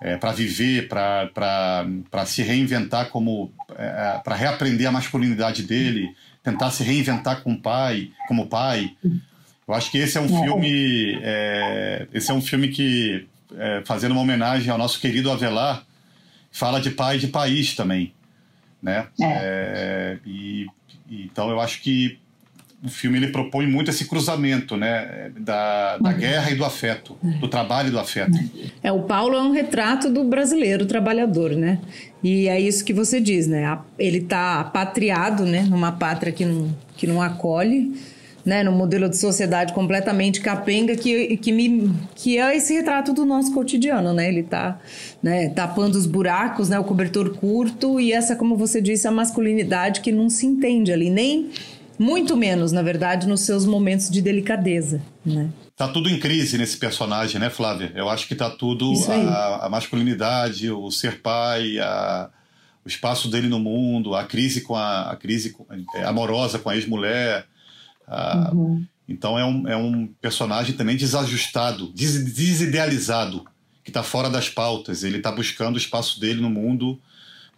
é, 0.00 0.16
para 0.16 0.32
viver, 0.32 0.88
para 0.88 2.26
se 2.26 2.42
reinventar 2.42 3.08
como 3.08 3.52
é, 3.76 4.20
para 4.22 4.34
reaprender 4.34 4.88
a 4.88 4.92
masculinidade 4.92 5.62
dele, 5.62 6.14
tentar 6.42 6.70
se 6.70 6.82
reinventar 6.82 7.42
com 7.42 7.54
pai, 7.56 8.10
como 8.26 8.48
pai. 8.48 8.96
Eu 9.66 9.74
acho 9.74 9.90
que 9.90 9.98
esse 9.98 10.18
é 10.18 10.20
um 10.20 10.28
filme, 10.28 11.18
é, 11.22 12.08
esse 12.12 12.30
é 12.30 12.34
um 12.34 12.42
filme 12.42 12.68
que 12.68 13.26
é, 13.56 13.82
fazendo 13.84 14.12
uma 14.12 14.22
homenagem 14.22 14.70
ao 14.70 14.78
nosso 14.78 15.00
querido 15.00 15.30
Avelar, 15.30 15.84
fala 16.50 16.80
de 16.80 16.90
pai 16.90 17.16
e 17.16 17.20
de 17.20 17.28
país 17.28 17.74
também, 17.74 18.12
né? 18.82 19.06
É. 19.20 19.24
É, 19.24 20.18
e, 20.26 20.66
então 21.08 21.48
eu 21.48 21.60
acho 21.60 21.80
que 21.80 22.18
o 22.84 22.88
filme 22.88 23.16
ele 23.16 23.28
propõe 23.28 23.66
muito 23.66 23.90
esse 23.90 24.06
cruzamento, 24.06 24.76
né, 24.76 25.30
da, 25.38 25.98
da 25.98 26.10
uhum. 26.10 26.16
guerra 26.16 26.50
e 26.50 26.56
do 26.56 26.64
afeto, 26.64 27.16
do 27.22 27.46
trabalho 27.46 27.88
e 27.88 27.90
do 27.92 27.98
afeto. 27.98 28.36
É, 28.82 28.90
o 28.90 29.02
Paulo 29.02 29.36
é 29.36 29.42
um 29.42 29.52
retrato 29.52 30.10
do 30.10 30.24
brasileiro 30.24 30.84
trabalhador, 30.84 31.52
né? 31.52 31.78
E 32.24 32.48
é 32.48 32.60
isso 32.60 32.84
que 32.84 32.92
você 32.92 33.20
diz, 33.20 33.46
né? 33.46 33.78
Ele 33.96 34.18
está 34.18 34.58
apatriado, 34.60 35.44
né, 35.44 35.62
numa 35.62 35.92
pátria 35.92 36.32
que 36.32 36.44
não, 36.44 36.74
que 36.96 37.06
não 37.06 37.22
acolhe, 37.22 37.94
né, 38.44 38.64
num 38.64 38.72
modelo 38.72 39.08
de 39.08 39.16
sociedade 39.16 39.72
completamente 39.72 40.40
capenga 40.40 40.96
que, 40.96 41.36
que, 41.36 41.52
me, 41.52 41.92
que 42.16 42.38
é 42.38 42.56
esse 42.56 42.74
retrato 42.74 43.12
do 43.12 43.24
nosso 43.24 43.54
cotidiano, 43.54 44.12
né? 44.12 44.26
Ele 44.26 44.40
está 44.40 44.80
né, 45.22 45.50
tapando 45.50 45.96
os 45.96 46.06
buracos, 46.06 46.68
né, 46.68 46.80
o 46.80 46.84
cobertor 46.84 47.36
curto 47.36 48.00
e 48.00 48.12
essa, 48.12 48.34
como 48.34 48.56
você 48.56 48.80
disse, 48.80 49.06
a 49.06 49.12
masculinidade 49.12 50.00
que 50.00 50.10
não 50.10 50.28
se 50.28 50.46
entende 50.46 50.92
ali, 50.92 51.08
nem 51.08 51.50
muito 52.02 52.36
menos, 52.36 52.72
na 52.72 52.82
verdade, 52.82 53.26
nos 53.28 53.42
seus 53.42 53.64
momentos 53.64 54.10
de 54.10 54.20
delicadeza, 54.20 55.00
né? 55.24 55.50
Tá 55.76 55.88
tudo 55.88 56.10
em 56.10 56.18
crise 56.18 56.58
nesse 56.58 56.76
personagem, 56.76 57.40
né, 57.40 57.48
Flávia? 57.48 57.92
Eu 57.94 58.08
acho 58.08 58.26
que 58.26 58.34
tá 58.34 58.50
tudo 58.50 58.92
a, 59.08 59.66
a, 59.66 59.68
masculinidade, 59.68 60.70
o 60.70 60.90
ser 60.90 61.22
pai, 61.22 61.78
a, 61.78 62.28
o 62.84 62.88
espaço 62.88 63.30
dele 63.30 63.48
no 63.48 63.58
mundo, 63.58 64.14
a 64.14 64.24
crise 64.24 64.60
com 64.60 64.74
a, 64.74 65.12
a 65.12 65.16
crise 65.16 65.56
é, 65.94 66.04
amorosa 66.04 66.58
com 66.58 66.68
a 66.68 66.76
ex-mulher. 66.76 67.46
Uhum. 68.52 68.84
Então 69.08 69.38
é 69.38 69.44
um, 69.44 69.68
é 69.68 69.76
um 69.76 70.06
personagem 70.20 70.74
também 70.74 70.96
desajustado, 70.96 71.92
des, 71.92 72.22
desidealizado, 72.32 73.44
que 73.82 73.90
está 73.90 74.02
fora 74.02 74.28
das 74.28 74.48
pautas. 74.48 75.02
Ele 75.02 75.18
está 75.18 75.32
buscando 75.32 75.76
o 75.76 75.78
espaço 75.78 76.20
dele 76.20 76.40
no 76.40 76.50
mundo 76.50 77.00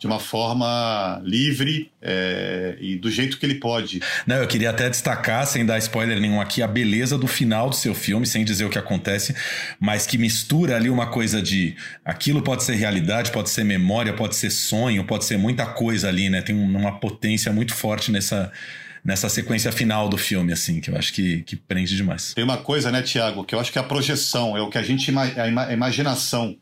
de 0.05 0.07
uma 0.07 0.21
forma 0.21 1.19
livre 1.25 1.91
é, 2.03 2.77
e 2.79 2.97
do 2.97 3.11
jeito 3.11 3.39
que 3.39 3.47
ele 3.47 3.55
pode. 3.55 4.03
Não, 4.27 4.37
eu 4.37 4.47
queria 4.47 4.69
até 4.69 4.91
destacar, 4.91 5.47
sem 5.47 5.65
dar 5.65 5.79
spoiler 5.79 6.21
nenhum 6.21 6.43
aqui, 6.43 6.61
a 6.61 6.69
beleza 6.69 7.17
do 7.17 7.27
final 7.27 7.71
do 7.71 7.75
seu 7.75 7.95
filme, 7.95 8.27
sem 8.27 8.45
dizer 8.45 8.67
o 8.67 8.69
que 8.69 8.79
acontece, 8.79 9.35
mas 9.81 10.07
que 10.07 10.19
mistura 10.19 10.77
ali 10.77 10.91
uma 10.91 11.07
coisa 11.07 11.41
de 11.41 11.75
aquilo 12.05 12.43
pode 12.43 12.65
ser 12.65 12.75
realidade, 12.75 13.33
pode 13.33 13.49
ser 13.49 13.65
memória, 13.65 14.13
pode 14.13 14.37
ser 14.37 14.51
sonho, 14.51 15.05
pode 15.05 15.25
ser 15.25 15.39
muita 15.39 15.65
coisa 15.65 16.09
ali, 16.09 16.29
né? 16.29 16.43
Tem 16.43 16.55
uma 16.55 17.01
potência 17.01 17.51
muito 17.51 17.75
forte 17.75 18.13
nessa 18.13 18.53
nessa 19.03 19.31
sequência 19.31 19.73
final 19.73 20.09
do 20.09 20.19
filme, 20.19 20.53
assim, 20.53 20.81
que 20.81 20.91
eu 20.91 20.97
acho 20.97 21.13
que, 21.13 21.43
que 21.43 21.57
prende 21.57 21.95
demais. 21.97 22.35
Tem 22.35 22.45
uma 22.45 22.57
coisa, 22.59 22.91
né, 22.91 23.03
Tiago, 23.03 23.45
que 23.45 23.55
eu 23.55 23.61
acho 23.61 23.73
que 23.73 23.79
é 23.79 23.81
a 23.81 23.85
projeção, 23.85 24.55
é 24.55 24.61
o 24.61 24.69
que 24.69 24.77
a 24.77 24.83
gente. 24.83 25.11
a 25.17 25.73
imaginação. 25.73 26.57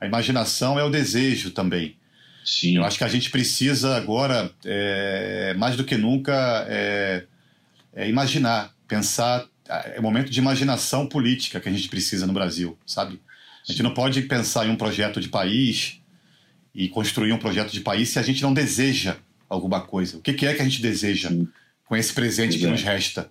A 0.00 0.06
imaginação 0.06 0.78
é 0.78 0.84
o 0.84 0.90
desejo 0.90 1.50
também. 1.50 1.96
Sim. 2.44 2.76
Eu 2.76 2.84
acho 2.84 2.98
que 2.98 3.04
a 3.04 3.08
gente 3.08 3.30
precisa 3.30 3.96
agora, 3.96 4.50
é, 4.64 5.54
mais 5.56 5.76
do 5.76 5.84
que 5.84 5.96
nunca, 5.96 6.66
é, 6.68 7.24
é 7.94 8.08
imaginar, 8.08 8.74
pensar. 8.86 9.46
É 9.66 10.00
momento 10.00 10.30
de 10.30 10.38
imaginação 10.38 11.06
política 11.06 11.58
que 11.58 11.68
a 11.68 11.72
gente 11.72 11.88
precisa 11.88 12.26
no 12.26 12.34
Brasil, 12.34 12.76
sabe? 12.86 13.18
A 13.66 13.72
gente 13.72 13.82
não 13.82 13.94
pode 13.94 14.20
pensar 14.22 14.66
em 14.66 14.70
um 14.70 14.76
projeto 14.76 15.20
de 15.20 15.28
país 15.28 16.00
e 16.74 16.86
construir 16.88 17.32
um 17.32 17.38
projeto 17.38 17.72
de 17.72 17.80
país 17.80 18.10
se 18.10 18.18
a 18.18 18.22
gente 18.22 18.42
não 18.42 18.52
deseja 18.52 19.16
alguma 19.48 19.80
coisa. 19.80 20.18
O 20.18 20.20
que, 20.20 20.34
que 20.34 20.46
é 20.46 20.52
que 20.52 20.60
a 20.60 20.64
gente 20.64 20.82
deseja 20.82 21.30
Sim. 21.30 21.48
com 21.86 21.96
esse 21.96 22.12
presente 22.12 22.58
que 22.58 22.66
nos 22.66 22.82
resta? 22.82 23.30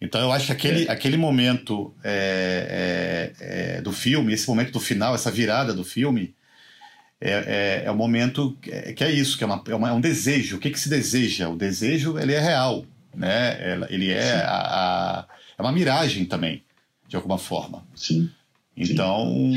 Então 0.00 0.20
eu 0.20 0.30
acho 0.30 0.46
que 0.46 0.52
aquele, 0.52 0.86
é. 0.86 0.90
aquele 0.90 1.16
momento 1.16 1.94
é, 2.04 3.32
é, 3.40 3.76
é, 3.76 3.80
do 3.80 3.90
filme, 3.90 4.32
esse 4.32 4.46
momento 4.46 4.72
do 4.72 4.80
final, 4.80 5.14
essa 5.14 5.30
virada 5.30 5.72
do 5.72 5.84
filme, 5.84 6.34
é, 7.20 7.30
é, 7.30 7.82
é 7.86 7.90
o 7.90 7.96
momento 7.96 8.56
que 8.60 8.70
é, 8.70 8.92
que 8.92 9.04
é 9.04 9.10
isso, 9.10 9.38
que 9.38 9.44
é, 9.44 9.46
uma, 9.46 9.62
é, 9.66 9.74
uma, 9.74 9.88
é, 9.88 9.92
um 9.92 10.00
desejo. 10.00 10.56
O 10.56 10.60
que, 10.60 10.70
que 10.70 10.80
se 10.80 10.88
deseja? 10.88 11.48
O 11.48 11.56
desejo 11.56 12.18
ele 12.18 12.34
é 12.34 12.40
real, 12.40 12.84
né? 13.14 13.86
Ele 13.88 14.10
é, 14.10 14.42
a, 14.42 14.56
a, 14.56 15.26
é 15.58 15.62
uma 15.62 15.72
miragem 15.72 16.24
também, 16.24 16.62
de 17.08 17.16
alguma 17.16 17.38
forma. 17.38 17.84
Sim. 17.94 18.30
Então. 18.76 19.52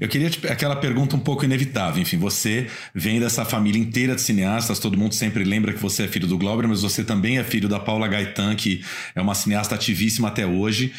Eu 0.00 0.08
queria 0.08 0.28
te, 0.28 0.44
aquela 0.48 0.74
pergunta 0.74 1.14
um 1.14 1.20
pouco 1.20 1.44
inevitável. 1.44 2.02
Enfim, 2.02 2.16
você 2.16 2.66
vem 2.92 3.20
dessa 3.20 3.44
família 3.44 3.80
inteira 3.80 4.14
de 4.14 4.20
cineastas, 4.20 4.80
todo 4.80 4.98
mundo 4.98 5.14
sempre 5.14 5.44
lembra 5.44 5.72
que 5.72 5.78
você 5.78 6.04
é 6.04 6.08
filho 6.08 6.26
do 6.26 6.36
Glauber, 6.36 6.66
mas 6.66 6.82
você 6.82 7.04
também 7.04 7.38
é 7.38 7.44
filho 7.44 7.68
da 7.68 7.78
Paula 7.78 8.08
Gaetan, 8.08 8.56
que 8.56 8.84
é 9.14 9.20
uma 9.20 9.34
cineasta 9.34 9.74
ativíssima 9.76 10.28
até 10.28 10.44
hoje. 10.44 10.92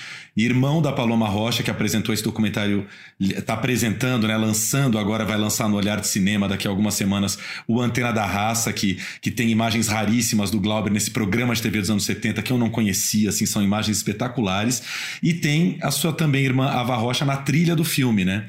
Irmão 0.45 0.81
da 0.81 0.91
Paloma 0.91 1.27
Rocha, 1.27 1.63
que 1.63 1.71
apresentou 1.71 2.13
esse 2.13 2.23
documentário, 2.23 2.85
está 3.19 3.55
apresentando, 3.55 4.27
né, 4.27 4.37
lançando, 4.37 4.99
agora 4.99 5.25
vai 5.25 5.37
lançar 5.37 5.67
no 5.67 5.75
Olhar 5.75 5.99
de 5.99 6.07
Cinema 6.07 6.47
daqui 6.47 6.67
a 6.67 6.69
algumas 6.69 6.93
semanas, 6.93 7.39
o 7.67 7.81
Antena 7.81 8.11
da 8.11 8.25
Raça, 8.25 8.71
que, 8.71 8.99
que 9.19 9.31
tem 9.31 9.49
imagens 9.49 9.87
raríssimas 9.87 10.51
do 10.51 10.59
Glauber 10.59 10.91
nesse 10.91 11.09
programa 11.09 11.55
de 11.55 11.61
TV 11.61 11.79
dos 11.79 11.89
anos 11.89 12.05
70 12.05 12.41
que 12.43 12.53
eu 12.53 12.57
não 12.57 12.69
conhecia, 12.69 13.29
assim, 13.29 13.47
são 13.47 13.63
imagens 13.63 13.97
espetaculares. 13.97 14.83
E 15.23 15.33
tem 15.33 15.79
a 15.81 15.89
sua 15.89 16.13
também 16.13 16.45
irmã 16.45 16.67
Ava 16.67 16.95
Rocha 16.95 17.25
na 17.25 17.37
trilha 17.37 17.75
do 17.75 17.83
filme, 17.83 18.23
né? 18.23 18.45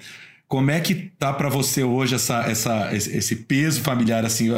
Como 0.48 0.70
é 0.70 0.80
que 0.80 0.94
tá 0.94 1.30
para 1.30 1.50
você 1.50 1.84
hoje 1.84 2.14
essa, 2.14 2.40
essa, 2.50 2.88
esse 2.94 3.36
peso 3.36 3.82
familiar, 3.82 4.24
assim, 4.24 4.48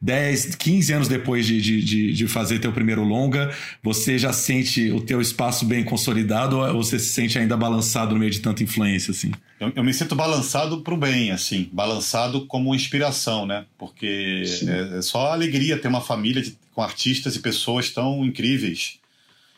10, 0.00 0.54
15 0.54 0.92
anos 0.92 1.08
depois 1.08 1.44
de, 1.44 1.60
de, 1.60 2.12
de 2.12 2.28
fazer 2.28 2.60
teu 2.60 2.72
primeiro 2.72 3.02
longa, 3.02 3.52
você 3.82 4.16
já 4.16 4.32
sente 4.32 4.92
o 4.92 5.00
teu 5.00 5.20
espaço 5.20 5.64
bem 5.64 5.82
consolidado 5.82 6.60
ou 6.60 6.84
você 6.84 6.96
se 6.96 7.08
sente 7.08 7.40
ainda 7.40 7.56
balançado 7.56 8.14
no 8.14 8.20
meio 8.20 8.30
de 8.30 8.38
tanta 8.38 8.62
influência, 8.62 9.10
assim? 9.10 9.32
Eu, 9.58 9.72
eu 9.74 9.82
me 9.82 9.92
sinto 9.92 10.14
balançado 10.14 10.80
pro 10.80 10.96
bem, 10.96 11.32
assim, 11.32 11.68
balançado 11.72 12.46
como 12.46 12.72
inspiração, 12.72 13.44
né? 13.44 13.64
Porque 13.76 14.44
é, 14.68 14.98
é, 14.98 15.02
só 15.02 15.32
alegria 15.32 15.76
ter 15.76 15.88
uma 15.88 16.00
família 16.00 16.40
de, 16.40 16.56
com 16.72 16.82
artistas 16.82 17.34
e 17.34 17.40
pessoas 17.40 17.90
tão 17.90 18.24
incríveis, 18.24 19.00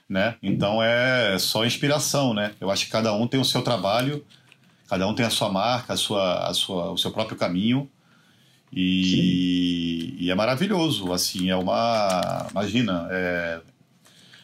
né? 0.08 0.36
Então 0.42 0.82
é 0.82 1.38
só 1.38 1.66
inspiração, 1.66 2.32
né? 2.32 2.52
Eu 2.58 2.70
acho 2.70 2.86
que 2.86 2.90
cada 2.90 3.14
um 3.14 3.26
tem 3.26 3.38
o 3.38 3.44
seu 3.44 3.60
trabalho 3.60 4.24
Cada 4.88 5.06
um 5.06 5.14
tem 5.14 5.24
a 5.24 5.30
sua 5.30 5.50
marca, 5.50 5.94
a 5.94 5.96
sua, 5.96 6.48
a 6.48 6.54
sua, 6.54 6.92
o 6.92 6.98
seu 6.98 7.10
próprio 7.10 7.36
caminho. 7.36 7.88
E, 8.72 10.16
e 10.18 10.30
é 10.30 10.34
maravilhoso, 10.34 11.12
assim, 11.12 11.48
é 11.48 11.56
uma... 11.56 12.46
Imagina, 12.50 13.06
é, 13.10 13.60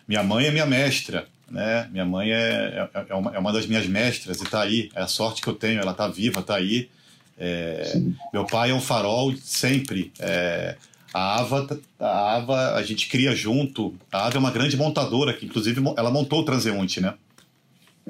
minha 0.07 0.23
mãe 0.23 0.47
é 0.47 0.51
minha 0.51 0.67
mestra, 0.67 1.27
né? 1.51 1.89
Minha 1.91 2.05
mãe 2.05 2.31
é, 2.31 2.89
é, 2.95 3.07
é, 3.09 3.15
uma, 3.15 3.35
é 3.35 3.39
uma 3.39 3.53
das 3.53 3.67
minhas 3.67 3.87
mestras 3.87 4.41
e 4.41 4.45
está 4.45 4.63
aí. 4.63 4.89
É 4.95 5.03
a 5.03 5.09
sorte 5.09 5.43
que 5.43 5.49
eu 5.49 5.55
tenho, 5.55 5.81
ela 5.81 5.93
está 5.93 6.07
viva, 6.07 6.41
está 6.41 6.57
aí. 6.57 6.89
É, 7.37 8.01
meu 8.33 8.45
pai 8.45 8.71
é 8.71 8.75
um 8.75 8.81
farol 8.81 9.35
sempre. 9.37 10.13
É, 10.21 10.77
a 11.13 11.41
Ava, 11.41 11.81
a 11.99 12.37
Ava, 12.37 12.75
a 12.75 12.83
gente 12.83 13.09
cria 13.09 13.35
junto. 13.35 13.95
A 14.13 14.27
Ava 14.27 14.37
é 14.37 14.39
uma 14.39 14.51
grande 14.51 14.77
montadora, 14.77 15.33
que 15.33 15.45
inclusive 15.45 15.83
ela 15.97 16.11
montou 16.11 16.41
o 16.41 16.45
Transeunte, 16.45 17.01
né? 17.01 17.15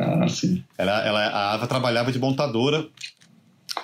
Ah, 0.00 0.26
sim. 0.28 0.64
Ela, 0.78 1.06
ela, 1.06 1.20
a 1.26 1.52
Ava 1.52 1.66
trabalhava 1.66 2.10
de 2.10 2.18
montadora 2.18 2.88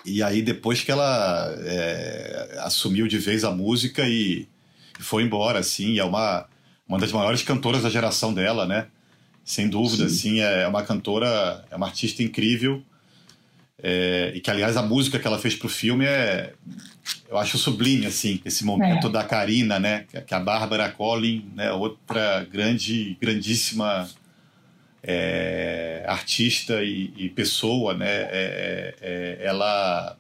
e 0.05 0.23
aí 0.23 0.41
depois 0.41 0.83
que 0.83 0.91
ela 0.91 1.55
é, 1.59 2.59
assumiu 2.61 3.07
de 3.07 3.19
vez 3.19 3.45
a 3.45 3.51
música 3.51 4.09
e, 4.09 4.49
foi 4.99 5.23
embora, 5.23 5.59
assim, 5.59 5.99
é 5.99 6.05
uma, 6.05 6.47
uma 6.89 6.99
das 6.99 7.13
maiores 7.13 7.43
cantoras 7.43 7.83
da 7.83 7.91
geração 7.91 8.33
dela, 8.33 8.67
né? 8.67 8.87
Sem 9.45 9.69
dúvida, 9.69 10.09
Sim. 10.09 10.15
assim, 10.15 10.41
é 10.41 10.67
uma 10.67 10.83
cantora, 10.83 11.65
é 11.71 11.77
uma 11.77 11.87
artista 11.87 12.23
incrível 12.23 12.83
é, 13.83 14.33
e 14.35 14.41
que, 14.41 14.51
aliás, 14.51 14.77
a 14.77 14.83
música 14.83 15.19
que 15.19 15.27
ela 15.27 15.39
fez 15.39 15.55
pro 15.55 15.69
filme 15.69 16.05
é, 16.07 16.55
eu 17.29 17.37
acho 17.37 17.59
sublime, 17.59 18.07
assim, 18.07 18.41
esse 18.45 18.65
momento 18.65 19.09
é. 19.09 19.11
da 19.11 19.23
Karina, 19.23 19.79
né? 19.79 20.07
Que 20.27 20.35
a 20.35 20.41
Bárbara 20.41 20.91
Collin, 20.91 21.51
né? 21.55 21.71
Outra 21.73 22.45
grande, 22.51 23.17
grandíssima 23.21 24.09
é, 25.07 26.05
artista 26.09 26.83
e, 26.83 27.13
e, 27.17 27.29
pessoa, 27.29 27.95
né? 27.95 28.09
É, 28.09 28.27
é, 28.31 28.95
é 29.01 29.47
ela 29.47 30.19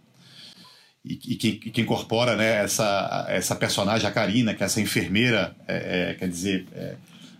e, 1.04 1.14
e, 1.14 1.34
que, 1.36 1.52
que, 1.52 1.80
incorpora 1.80 2.36
né, 2.36 2.62
essa, 2.62 3.26
essa 3.28 3.56
personagem, 3.56 4.08
a 4.08 4.12
Karina, 4.12 4.54
que 4.54 4.62
é 4.62 4.66
essa 4.66 4.80
enfermeira, 4.80 5.56
é, 5.66 6.14
quer 6.18 6.28
dizer, 6.28 6.66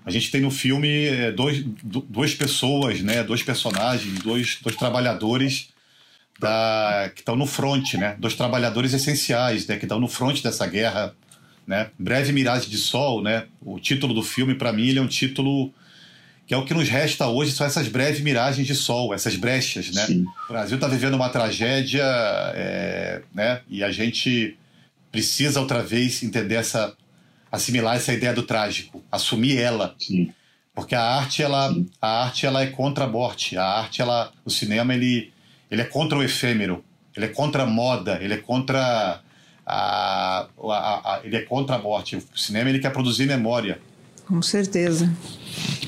a 0.05 0.11
gente 0.11 0.31
tem 0.31 0.41
no 0.41 0.53
filme 0.53 1.33
dois, 1.33 1.65
duas 1.83 2.33
pessoas, 2.35 3.01
né, 3.01 3.25
dois 3.25 3.43
personagens, 3.43 4.21
dois, 4.21 4.59
dois 4.63 4.77
trabalhadores 4.77 5.71
da, 6.39 7.11
que 7.13 7.23
estão 7.23 7.35
no 7.35 7.47
front, 7.47 7.95
né, 7.95 8.17
dois 8.19 8.35
trabalhadores 8.35 8.93
essenciais, 8.93 9.67
né, 9.67 9.77
que 9.77 9.85
estão 9.85 9.99
no 9.99 10.07
front 10.07 10.43
dessa 10.43 10.67
guerra, 10.67 11.15
né, 11.67 11.91
Breve 11.99 12.33
Miragem 12.33 12.71
de 12.71 12.79
Sol, 12.79 13.21
né, 13.21 13.47
o 13.61 13.81
título 13.81 14.15
do 14.15 14.23
filme 14.23 14.55
para 14.55 14.73
mim 14.73 14.89
ele 14.89 15.01
é 15.01 15.03
um 15.03 15.09
título 15.09 15.75
que 16.47 16.55
é 16.55 16.57
o 16.57 16.65
que 16.65 16.73
nos 16.73 16.89
resta 16.89 17.27
hoje, 17.27 17.51
são 17.51 17.67
essas 17.67 17.89
breves 17.89 18.21
miragens 18.21 18.67
de 18.67 18.75
sol, 18.75 19.13
essas 19.13 19.35
brechas, 19.35 19.91
né? 19.91 20.07
Sim. 20.07 20.27
O 20.49 20.53
Brasil 20.53 20.77
está 20.77 20.87
vivendo 20.87 21.15
uma 21.15 21.29
tragédia, 21.29 22.05
é, 22.55 23.23
né? 23.35 23.61
E 23.69 23.83
a 23.83 23.91
gente 23.91 24.57
precisa 25.11 25.61
outra 25.61 25.83
vez 25.83 26.23
entender 26.23 26.55
essa, 26.55 26.95
assimilar 27.51 27.97
essa 27.97 28.13
ideia 28.13 28.33
do 28.33 28.45
trágico, 28.45 29.03
assumir 29.11 29.59
ela, 29.59 29.97
Sim. 29.99 30.33
porque 30.73 30.95
a 30.95 31.03
arte 31.03 31.43
ela, 31.43 31.73
Sim. 31.73 31.89
a 32.01 32.25
arte 32.25 32.47
ela 32.47 32.63
é 32.63 32.67
contra 32.67 33.05
a 33.05 33.09
morte, 33.09 33.57
a 33.57 33.65
arte 33.65 34.01
ela, 34.01 34.33
o 34.45 34.51
cinema 34.51 34.95
ele, 34.95 35.33
ele 35.69 35.83
é 35.83 35.85
contra 35.85 36.17
o 36.17 36.23
efêmero, 36.23 36.85
ele 37.17 37.27
é 37.27 37.29
contra 37.29 37.65
a 37.65 37.67
moda, 37.67 38.19
ele 38.21 38.35
é 38.35 38.37
contra 38.37 39.21
a, 39.67 40.47
a, 40.63 41.15
a, 41.15 41.21
ele 41.25 41.37
é 41.37 41.43
contra 41.43 41.75
a 41.77 41.79
morte. 41.79 42.17
O 42.17 42.39
cinema 42.39 42.71
ele 42.71 42.79
quer 42.79 42.93
produzir 42.93 43.27
memória. 43.27 43.81
Com 44.27 44.43
certeza. 44.43 45.11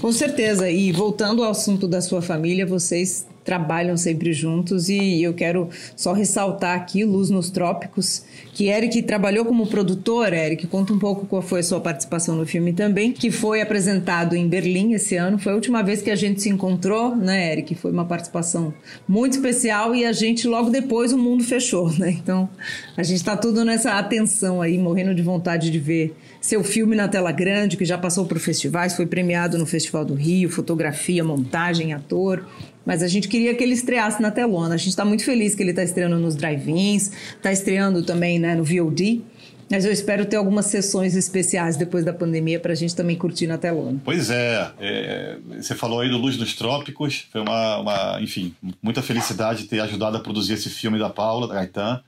Com 0.01 0.12
certeza. 0.12 0.70
E 0.70 0.93
voltando 0.93 1.43
ao 1.43 1.51
assunto 1.51 1.89
da 1.89 2.01
sua 2.01 2.22
família, 2.22 2.64
vocês 2.64 3.26
trabalham 3.49 3.96
sempre 3.96 4.30
juntos 4.30 4.90
e 4.90 5.22
eu 5.22 5.32
quero 5.32 5.70
só 5.96 6.12
ressaltar 6.12 6.76
aqui 6.76 7.03
Luz 7.03 7.30
nos 7.30 7.49
Trópicos, 7.49 8.22
que 8.53 8.68
Eric 8.68 9.01
trabalhou 9.05 9.46
como 9.46 9.66
produtor, 9.66 10.34
Eric, 10.34 10.66
conta 10.66 10.92
um 10.92 10.99
pouco 10.99 11.24
qual 11.24 11.40
foi 11.40 11.61
a 11.61 11.62
sua 11.62 11.80
participação 11.80 12.36
no 12.36 12.44
filme 12.44 12.74
também, 12.74 13.11
que 13.11 13.30
foi 13.30 13.62
apresentado 13.62 14.36
em 14.36 14.46
Berlim 14.46 14.92
esse 14.92 15.16
ano, 15.16 15.38
foi 15.38 15.53
a 15.53 15.55
última 15.55 15.82
vez 15.82 16.03
que 16.03 16.11
a 16.11 16.14
gente 16.14 16.42
se 16.42 16.51
encontrou, 16.51 17.16
né, 17.16 17.51
Eric? 17.53 17.74
Foi 17.74 17.90
uma 17.90 18.05
participação 18.05 18.74
muito 19.09 19.38
especial 19.38 19.94
e 19.94 20.05
a 20.05 20.12
gente 20.12 20.46
logo 20.46 20.68
depois 20.68 21.11
o 21.14 21.16
mundo 21.16 21.42
fechou, 21.42 21.90
né? 21.99 22.11
Então, 22.11 22.51
a 22.99 23.03
gente 23.03 23.16
está 23.16 23.34
tudo 23.34 23.64
nessa 23.64 23.92
atenção 23.92 24.61
aí, 24.61 24.76
morrendo 24.76 25.14
de 25.14 25.22
vontade 25.22 25.70
de 25.70 25.78
ver 25.78 26.14
seu 26.40 26.62
filme 26.62 26.94
na 26.94 27.09
tela 27.09 27.32
grande, 27.32 27.76
que 27.76 27.84
já 27.84 27.96
passou 27.96 28.26
por 28.26 28.38
festivais, 28.38 28.94
foi 28.94 29.07
premiado 29.07 29.57
no 29.57 29.64
Festival 29.64 30.05
do 30.05 30.14
Rio, 30.14 30.51
fotografia, 30.51 31.24
montagem, 31.24 31.92
ator. 31.94 32.44
Mas 32.89 33.03
a 33.03 33.07
gente 33.07 33.28
queria 33.28 33.55
que 33.55 33.62
ele 33.62 33.74
estreasse 33.74 34.22
na 34.22 34.30
telona. 34.30 34.74
A 34.74 34.78
gente 34.78 34.89
está 34.89 35.05
muito 35.05 35.22
feliz 35.22 35.55
que 35.55 35.62
ele 35.62 35.72
está 35.72 35.82
estreando 35.82 36.18
nos 36.18 36.34
drive-ins, 36.34 37.12
está 37.36 37.53
estreando 37.53 38.03
também 38.03 38.39
né, 38.39 38.55
no 38.55 38.64
VOD. 38.64 39.20
Mas 39.70 39.84
eu 39.84 39.93
espero 39.93 40.24
ter 40.24 40.36
algumas 40.36 40.64
sessões 40.64 41.14
especiais 41.14 41.76
depois 41.76 42.03
da 42.03 42.14
pandemia 42.14 42.59
para 42.59 42.72
a 42.72 42.74
gente 42.74 42.97
também 42.97 43.14
curtir 43.14 43.47
na 43.47 43.59
telona. 43.59 44.01
Pois 44.03 44.30
é, 44.30 44.72
é, 44.80 45.39
você 45.59 45.74
falou 45.74 46.01
aí 46.01 46.09
do 46.09 46.16
Luz 46.16 46.39
dos 46.39 46.55
Trópicos, 46.55 47.26
foi 47.30 47.43
uma, 47.43 47.76
uma, 47.76 48.22
enfim, 48.22 48.55
muita 48.80 49.03
felicidade 49.03 49.64
ter 49.64 49.80
ajudado 49.80 50.16
a 50.16 50.20
produzir 50.20 50.55
esse 50.55 50.70
filme 50.70 50.99
da 50.99 51.11
Paula, 51.11 51.47
da 51.47 51.57
Gaetan, 51.57 52.03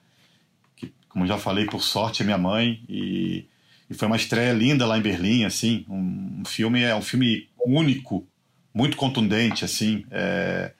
que, 0.74 0.90
como 1.10 1.26
já 1.26 1.36
falei, 1.36 1.66
por 1.66 1.82
sorte 1.82 2.22
é 2.22 2.24
minha 2.24 2.38
mãe, 2.38 2.80
e 2.88 3.44
e 3.90 3.94
foi 3.94 4.06
uma 4.06 4.16
estreia 4.16 4.52
linda 4.52 4.86
lá 4.86 4.96
em 4.96 5.02
Berlim, 5.02 5.44
assim. 5.44 5.84
Um, 5.88 6.42
um 6.42 6.44
filme 6.44 6.80
é 6.80 6.94
um 6.94 7.02
filme 7.02 7.48
único, 7.66 8.24
muito 8.72 8.96
contundente, 8.96 9.64
assim. 9.64 10.04
É, 10.10 10.72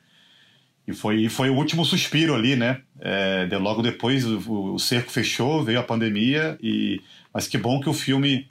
e 0.86 0.92
foi, 0.92 1.28
foi 1.28 1.50
o 1.50 1.56
último 1.56 1.84
suspiro 1.84 2.34
ali, 2.34 2.56
né? 2.56 2.80
É, 3.00 3.46
de, 3.46 3.56
logo 3.56 3.82
depois 3.82 4.24
o, 4.26 4.74
o, 4.74 4.78
cerco 4.78 5.10
fechou, 5.10 5.62
veio 5.62 5.78
a 5.78 5.84
pandemia, 5.84 6.58
e 6.62 7.00
mas 7.32 7.46
que 7.46 7.56
bom 7.56 7.80
que 7.80 7.88
o 7.88 7.94
filme 7.94 8.48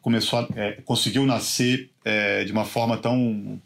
começou 0.00 0.40
a, 0.40 0.48
é, 0.56 0.72
conseguiu 0.84 1.24
nascer 1.24 1.90
é, 2.04 2.44
de 2.44 2.52
uma 2.52 2.64
forma 2.64 2.96
tão 2.96 3.60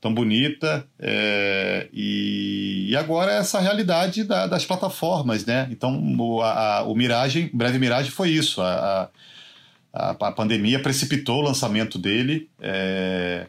tão 0.00 0.14
bonita 0.14 0.86
é, 0.98 1.86
e, 1.92 2.86
e, 2.88 2.96
agora 2.96 3.32
essa 3.32 3.60
realidade 3.60 4.24
da, 4.24 4.46
das 4.46 4.64
plataformas, 4.64 5.44
né? 5.44 5.68
Então 5.70 6.00
o, 6.18 6.40
a, 6.40 6.82
o 6.84 6.94
Miragem, 6.94 7.50
Breve 7.52 7.78
Miragem 7.78 8.10
foi 8.10 8.30
isso. 8.30 8.62
A, 8.62 9.10
a, 9.92 10.10
a, 10.10 10.10
a 10.28 10.32
pandemia 10.32 10.80
precipitou 10.80 11.40
o 11.40 11.42
lançamento 11.42 11.98
dele. 11.98 12.48
É, 12.60 13.46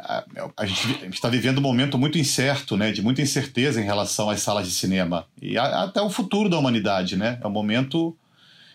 a, 0.00 0.24
a, 0.56 0.66
gente 0.66 1.08
está 1.12 1.28
vivendo 1.28 1.58
um 1.58 1.62
momento 1.62 1.98
muito 1.98 2.18
incerto, 2.18 2.76
né, 2.76 2.92
de 2.92 3.02
muita 3.02 3.22
incerteza 3.22 3.80
em 3.80 3.84
relação 3.84 4.30
às 4.30 4.40
salas 4.40 4.66
de 4.66 4.72
cinema 4.72 5.26
e 5.40 5.56
a, 5.58 5.84
até 5.84 6.00
o 6.00 6.10
futuro 6.10 6.48
da 6.48 6.58
humanidade, 6.58 7.16
né? 7.16 7.38
É 7.42 7.46
um 7.46 7.50
momento, 7.50 8.16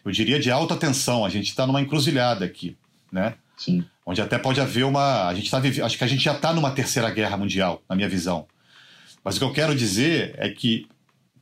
eu 0.03 0.11
diria, 0.11 0.39
de 0.39 0.51
alta 0.51 0.75
tensão. 0.75 1.25
A 1.25 1.29
gente 1.29 1.49
está 1.49 1.65
numa 1.65 1.81
encruzilhada 1.81 2.45
aqui, 2.45 2.77
né? 3.11 3.35
Sim. 3.57 3.85
Onde 4.05 4.21
até 4.21 4.37
pode 4.37 4.61
haver 4.61 4.85
uma, 4.85 5.27
a 5.27 5.33
gente 5.33 5.49
tá 5.49 5.61
acho 5.83 5.97
que 5.97 6.03
a 6.03 6.07
gente 6.07 6.23
já 6.23 6.33
está 6.33 6.53
numa 6.53 6.71
terceira 6.71 7.09
guerra 7.09 7.37
mundial, 7.37 7.81
na 7.89 7.95
minha 7.95 8.09
visão. 8.09 8.45
Mas 9.23 9.35
o 9.35 9.39
que 9.39 9.45
eu 9.45 9.53
quero 9.53 9.75
dizer 9.75 10.35
é 10.37 10.49
que 10.49 10.87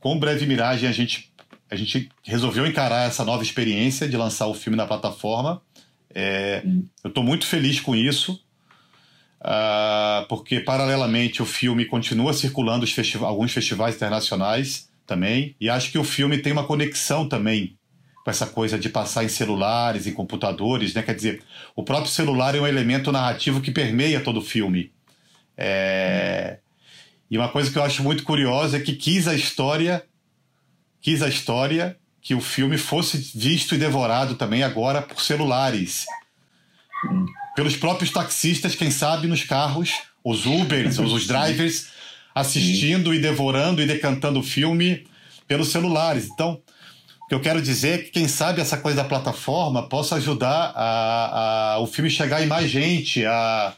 com 0.00 0.18
breve 0.18 0.46
miragem 0.46 0.88
a 0.88 0.92
gente 0.92 1.32
a 1.70 1.76
gente 1.76 2.08
resolveu 2.22 2.66
encarar 2.66 3.08
essa 3.08 3.24
nova 3.24 3.42
experiência 3.42 4.08
de 4.08 4.16
lançar 4.16 4.46
o 4.46 4.54
filme 4.54 4.76
na 4.76 4.86
plataforma. 4.86 5.60
É, 6.14 6.62
eu 7.02 7.08
estou 7.08 7.24
muito 7.24 7.46
feliz 7.46 7.80
com 7.80 7.96
isso, 7.96 8.43
uh, 9.44 10.26
porque 10.28 10.60
paralelamente 10.60 11.42
o 11.42 11.46
filme 11.46 11.84
continua 11.84 12.32
circulando 12.32 12.86
festiva 12.86 13.26
alguns 13.26 13.52
festivais 13.52 13.94
internacionais 13.94 14.88
também, 15.06 15.54
e 15.60 15.68
acho 15.68 15.92
que 15.92 15.98
o 15.98 16.04
filme 16.04 16.38
tem 16.38 16.52
uma 16.52 16.66
conexão 16.66 17.28
também 17.28 17.76
com 18.24 18.30
essa 18.30 18.46
coisa 18.46 18.78
de 18.78 18.88
passar 18.88 19.22
em 19.22 19.28
celulares, 19.28 20.06
em 20.06 20.12
computadores, 20.12 20.94
né? 20.94 21.02
Quer 21.02 21.14
dizer, 21.14 21.42
o 21.76 21.82
próprio 21.82 22.10
celular 22.10 22.54
é 22.54 22.60
um 22.60 22.66
elemento 22.66 23.12
narrativo 23.12 23.60
que 23.60 23.70
permeia 23.70 24.18
todo 24.18 24.38
o 24.38 24.42
filme. 24.42 24.90
É, 25.58 26.58
e 27.30 27.36
uma 27.36 27.50
coisa 27.50 27.70
que 27.70 27.76
eu 27.76 27.82
acho 27.82 28.02
muito 28.02 28.24
curiosa 28.24 28.78
é 28.78 28.80
que 28.80 28.94
quis 28.94 29.28
a 29.28 29.34
história, 29.34 30.02
quis 31.02 31.20
a 31.20 31.28
história 31.28 31.98
que 32.22 32.34
o 32.34 32.40
filme 32.40 32.78
fosse 32.78 33.18
visto 33.38 33.74
e 33.74 33.78
devorado 33.78 34.36
também 34.36 34.62
agora 34.62 35.02
por 35.02 35.20
celulares. 35.20 36.06
Pelos 37.54 37.76
próprios 37.76 38.10
taxistas, 38.10 38.74
quem 38.74 38.90
sabe, 38.90 39.26
nos 39.26 39.44
carros, 39.44 39.92
os 40.24 40.44
Ubers, 40.46 40.98
os, 40.98 41.26
drivers, 41.26 41.88
assistindo 42.34 43.14
e 43.14 43.20
devorando 43.20 43.80
e 43.80 43.86
decantando 43.86 44.40
o 44.40 44.42
filme 44.42 45.06
pelos 45.46 45.68
celulares. 45.68 46.28
Então, 46.32 46.60
o 47.24 47.28
que 47.28 47.34
eu 47.34 47.40
quero 47.40 47.62
dizer 47.62 47.88
é 47.88 47.98
que, 47.98 48.10
quem 48.10 48.26
sabe, 48.26 48.60
essa 48.60 48.76
coisa 48.76 49.02
da 49.02 49.08
plataforma 49.08 49.88
possa 49.88 50.16
ajudar 50.16 50.72
a, 50.74 51.74
a 51.74 51.78
o 51.78 51.86
filme 51.86 52.10
chegar 52.10 52.42
em 52.42 52.46
mais 52.46 52.70
gente, 52.70 53.24
a, 53.24 53.74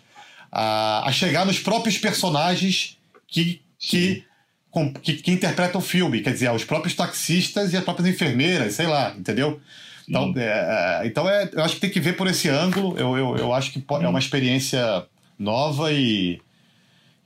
a, 0.51 1.09
a 1.09 1.13
chegar 1.13 1.45
nos 1.45 1.59
próprios 1.59 1.99
personagens 1.99 2.97
que, 3.29 3.61
que, 3.79 4.25
com, 4.71 4.93
que, 4.93 5.15
que 5.15 5.31
interpretam 5.31 5.81
o 5.81 5.85
filme, 5.85 6.23
quer 6.23 6.33
dizer, 6.33 6.51
os 6.51 6.65
próprios 6.65 6.95
taxistas 6.95 7.73
e 7.73 7.77
as 7.77 7.85
próprias 7.85 8.09
enfermeiras, 8.09 8.75
sei 8.75 8.87
lá, 8.87 9.15
entendeu? 9.17 9.61
Então, 10.09 10.33
é, 10.37 11.03
é, 11.03 11.07
então 11.07 11.29
é, 11.29 11.49
eu 11.53 11.63
acho 11.63 11.75
que 11.75 11.81
tem 11.81 11.91
que 11.91 12.01
ver 12.01 12.17
por 12.17 12.27
esse 12.27 12.49
ângulo. 12.49 12.97
Eu, 12.99 13.17
eu, 13.17 13.37
eu 13.37 13.53
acho 13.53 13.73
que 13.73 13.85
é 14.03 14.09
uma 14.09 14.19
experiência 14.19 15.05
nova 15.39 15.93
e, 15.93 16.41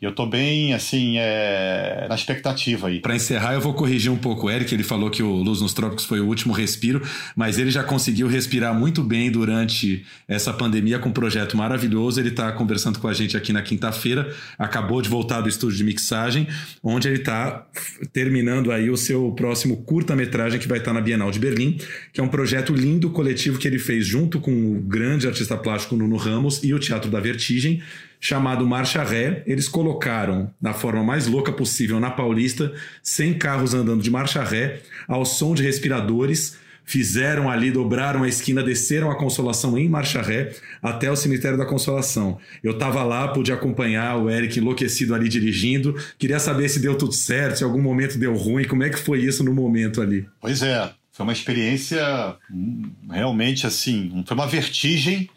eu 0.00 0.12
tô 0.12 0.24
bem, 0.24 0.72
assim, 0.72 1.18
é, 1.18 2.06
na 2.08 2.14
expectativa 2.14 2.88
aí. 2.88 3.00
Para 3.00 3.14
encerrar, 3.14 3.52
eu 3.52 3.60
vou 3.60 3.74
corrigir 3.74 4.10
um 4.10 4.16
pouco 4.16 4.46
o 4.46 4.50
Eric. 4.50 4.72
Ele 4.74 4.82
falou 4.82 5.10
que 5.10 5.22
o 5.22 5.30
Luz 5.30 5.60
nos 5.60 5.74
Trópicos 5.74 6.06
foi 6.06 6.20
o 6.20 6.26
último 6.26 6.54
respiro, 6.54 7.02
mas 7.36 7.58
ele 7.58 7.70
já 7.70 7.84
conseguiu 7.84 8.26
respirar 8.26 8.72
muito 8.72 9.02
bem 9.02 9.30
durante 9.30 10.06
essa 10.26 10.54
pandemia 10.54 10.98
com 10.98 11.10
um 11.10 11.12
projeto 11.12 11.54
maravilhoso. 11.54 12.18
Ele 12.18 12.30
está 12.30 12.50
conversando 12.52 12.98
com 12.98 13.08
a 13.08 13.12
gente 13.12 13.36
aqui 13.36 13.52
na 13.52 13.60
quinta-feira. 13.60 14.34
Acabou 14.58 15.02
de 15.02 15.10
voltar 15.10 15.42
do 15.42 15.50
estúdio 15.50 15.76
de 15.76 15.84
mixagem, 15.84 16.48
onde 16.82 17.06
ele 17.06 17.18
está 17.18 17.66
terminando 18.10 18.72
aí 18.72 18.88
o 18.88 18.96
seu 18.96 19.30
próximo 19.32 19.82
curta-metragem 19.84 20.58
que 20.58 20.66
vai 20.66 20.78
estar 20.78 20.94
na 20.94 21.02
Bienal 21.02 21.30
de 21.30 21.38
Berlim, 21.38 21.78
que 22.10 22.22
é 22.22 22.24
um 22.24 22.28
projeto 22.28 22.72
lindo 22.72 23.10
coletivo 23.10 23.58
que 23.58 23.68
ele 23.68 23.78
fez 23.78 24.06
junto 24.06 24.40
com 24.40 24.50
o 24.50 24.80
grande 24.80 25.26
artista 25.26 25.58
plástico 25.58 25.94
Nuno 25.94 26.16
Ramos 26.16 26.64
e 26.64 26.72
o 26.72 26.78
Teatro 26.78 27.10
da 27.10 27.20
Vertigem 27.20 27.82
chamado 28.20 28.66
Marcha 28.66 29.02
Ré. 29.02 29.42
Eles 29.46 29.66
colocaram, 29.66 30.52
da 30.60 30.74
forma 30.74 31.02
mais 31.02 31.26
louca 31.26 31.50
possível, 31.50 31.98
na 31.98 32.10
Paulista, 32.10 32.72
100 33.02 33.34
carros 33.38 33.72
andando 33.72 34.02
de 34.02 34.10
marcha 34.10 34.44
ré, 34.44 34.80
ao 35.08 35.24
som 35.24 35.54
de 35.54 35.62
respiradores. 35.62 36.58
Fizeram 36.84 37.48
ali, 37.48 37.70
dobraram 37.70 38.24
a 38.24 38.28
esquina, 38.28 38.64
desceram 38.64 39.12
a 39.12 39.16
Consolação 39.16 39.78
em 39.78 39.88
marcha 39.88 40.20
ré 40.20 40.52
até 40.82 41.10
o 41.10 41.14
cemitério 41.14 41.56
da 41.56 41.64
Consolação. 41.64 42.38
Eu 42.64 42.72
estava 42.72 43.04
lá, 43.04 43.28
pude 43.28 43.52
acompanhar 43.52 44.16
o 44.16 44.28
Eric 44.28 44.58
enlouquecido 44.58 45.14
ali 45.14 45.28
dirigindo. 45.28 45.94
Queria 46.18 46.40
saber 46.40 46.68
se 46.68 46.80
deu 46.80 46.98
tudo 46.98 47.12
certo, 47.12 47.58
se 47.58 47.64
algum 47.64 47.80
momento 47.80 48.18
deu 48.18 48.34
ruim, 48.34 48.64
como 48.64 48.82
é 48.82 48.90
que 48.90 48.98
foi 48.98 49.20
isso 49.20 49.44
no 49.44 49.54
momento 49.54 50.02
ali? 50.02 50.26
Pois 50.40 50.62
é, 50.62 50.90
foi 51.12 51.22
uma 51.22 51.32
experiência 51.32 52.36
hum, 52.50 52.90
realmente 53.08 53.68
assim, 53.68 54.24
foi 54.26 54.34
uma 54.34 54.48
vertigem 54.48 55.30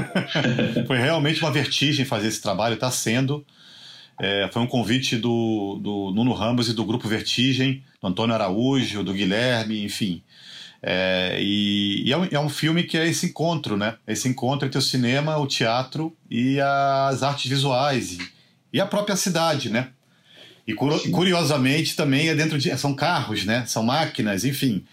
foi 0.86 0.98
realmente 0.98 1.40
uma 1.40 1.50
vertigem 1.50 2.04
fazer 2.04 2.28
esse 2.28 2.40
trabalho, 2.40 2.74
está 2.74 2.90
sendo. 2.90 3.44
É, 4.20 4.48
foi 4.52 4.62
um 4.62 4.66
convite 4.66 5.16
do, 5.16 5.78
do 5.82 6.12
Nuno 6.14 6.32
Ramos 6.32 6.68
e 6.68 6.74
do 6.74 6.84
Grupo 6.84 7.08
Vertigem, 7.08 7.82
do 8.00 8.08
Antônio 8.08 8.34
Araújo, 8.34 9.02
do 9.02 9.12
Guilherme, 9.12 9.82
enfim. 9.84 10.22
É, 10.82 11.38
e, 11.40 12.02
e 12.06 12.12
é, 12.12 12.18
um, 12.18 12.28
é, 12.30 12.38
um, 12.38 12.48
filme 12.48 12.82
que 12.82 12.98
é 12.98 13.06
esse 13.06 13.26
encontro, 13.26 13.76
né? 13.76 13.96
Esse 14.06 14.28
encontro 14.28 14.66
entre 14.66 14.78
o 14.78 14.82
cinema, 14.82 15.36
o 15.38 15.46
teatro 15.46 16.16
e 16.30 16.60
as 16.60 17.22
artes 17.22 17.48
visuais 17.48 18.12
e, 18.12 18.18
e 18.72 18.80
a 18.80 18.86
própria 18.86 19.16
cidade, 19.16 19.70
né? 19.70 19.88
E 20.66 20.74
curiosamente 20.74 21.96
também 21.96 22.28
é 22.28 22.34
dentro 22.34 22.58
de 22.58 22.76
são 22.76 22.94
carros, 22.94 23.44
né? 23.44 23.64
São 23.66 23.82
máquinas, 23.82 24.44
enfim 24.44 24.84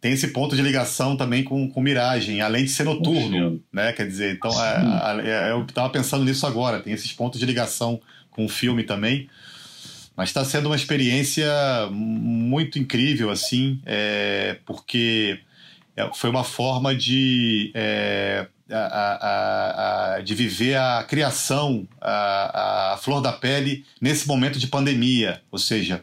tem 0.00 0.12
esse 0.12 0.28
ponto 0.28 0.54
de 0.54 0.62
ligação 0.62 1.16
também 1.16 1.42
com, 1.42 1.68
com 1.68 1.80
Miragem, 1.80 2.40
além 2.40 2.64
de 2.64 2.70
ser 2.70 2.84
noturno, 2.84 3.60
né? 3.72 3.92
Quer 3.92 4.06
dizer, 4.06 4.34
então 4.34 4.50
é, 4.64 5.48
é, 5.48 5.50
eu 5.50 5.64
estava 5.64 5.90
pensando 5.90 6.24
nisso 6.24 6.46
agora, 6.46 6.80
tem 6.80 6.92
esses 6.92 7.12
pontos 7.12 7.40
de 7.40 7.46
ligação 7.46 8.00
com 8.30 8.44
o 8.44 8.48
filme 8.48 8.84
também. 8.84 9.28
Mas 10.16 10.30
está 10.30 10.44
sendo 10.44 10.66
uma 10.66 10.76
experiência 10.76 11.48
muito 11.90 12.78
incrível, 12.78 13.30
assim, 13.30 13.80
é, 13.86 14.58
porque 14.66 15.38
é, 15.96 16.08
foi 16.14 16.30
uma 16.30 16.42
forma 16.42 16.94
de, 16.94 17.70
é, 17.74 18.46
a, 18.70 18.76
a, 18.76 20.14
a, 20.16 20.20
de 20.20 20.34
viver 20.34 20.76
a 20.76 21.04
criação, 21.04 21.86
a, 22.00 22.94
a 22.94 22.96
flor 22.98 23.20
da 23.20 23.32
pele 23.32 23.84
nesse 24.00 24.26
momento 24.26 24.58
de 24.58 24.66
pandemia. 24.66 25.40
Ou 25.52 25.58
seja, 25.58 26.02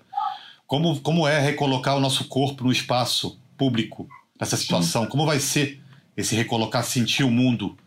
como, 0.68 1.00
como 1.02 1.28
é 1.28 1.40
recolocar 1.40 1.96
o 1.96 2.00
nosso 2.00 2.26
corpo 2.26 2.64
no 2.64 2.72
espaço 2.72 3.38
público 3.58 4.08
nessa 4.40 4.58
situação? 4.58 5.04
Sim. 5.04 5.10
Como 5.10 5.26
vai 5.26 5.40
ser 5.40 5.82
esse 6.16 6.36
recolocar, 6.36 6.84
sentir 6.84 7.24
o 7.24 7.32
mundo? 7.32 7.78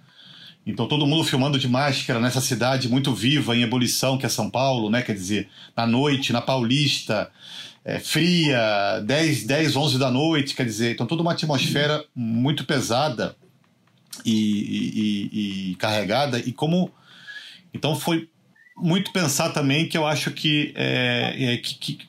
Então, 0.67 0.87
todo 0.87 1.07
mundo 1.07 1.25
filmando 1.25 1.59
de 1.59 1.67
máscara 1.67 2.21
nessa 2.21 2.43
cidade 2.43 2.89
muito 2.91 3.15
viva, 3.15 3.57
em 3.57 3.63
ebulição, 3.63 4.19
que 4.19 4.27
é 4.27 4.29
São 4.29 4.51
Paulo, 4.51 4.91
né? 4.91 5.01
Quer 5.01 5.15
dizer, 5.15 5.49
na 5.75 5.87
noite, 5.87 6.31
na 6.31 6.43
Paulista, 6.43 7.31
é, 7.83 7.99
fria, 7.99 9.01
10, 9.03 9.45
10, 9.45 9.77
11 9.77 9.99
da 9.99 10.11
noite, 10.11 10.55
quer 10.55 10.67
dizer, 10.67 10.93
então 10.93 11.07
toda 11.07 11.23
uma 11.23 11.33
atmosfera 11.33 12.05
muito 12.15 12.67
pesada 12.67 13.35
e, 14.27 14.33
e, 14.33 15.31
e, 15.33 15.71
e 15.71 15.75
carregada. 15.77 16.39
E 16.39 16.53
como. 16.53 16.91
Então, 17.73 17.99
foi 17.99 18.29
muito 18.77 19.11
pensar 19.11 19.51
também 19.51 19.89
que 19.89 19.97
eu 19.97 20.07
acho 20.07 20.31
que, 20.33 20.73
é, 20.77 21.55
é, 21.55 21.57
que, 21.57 21.75
que, 21.77 22.07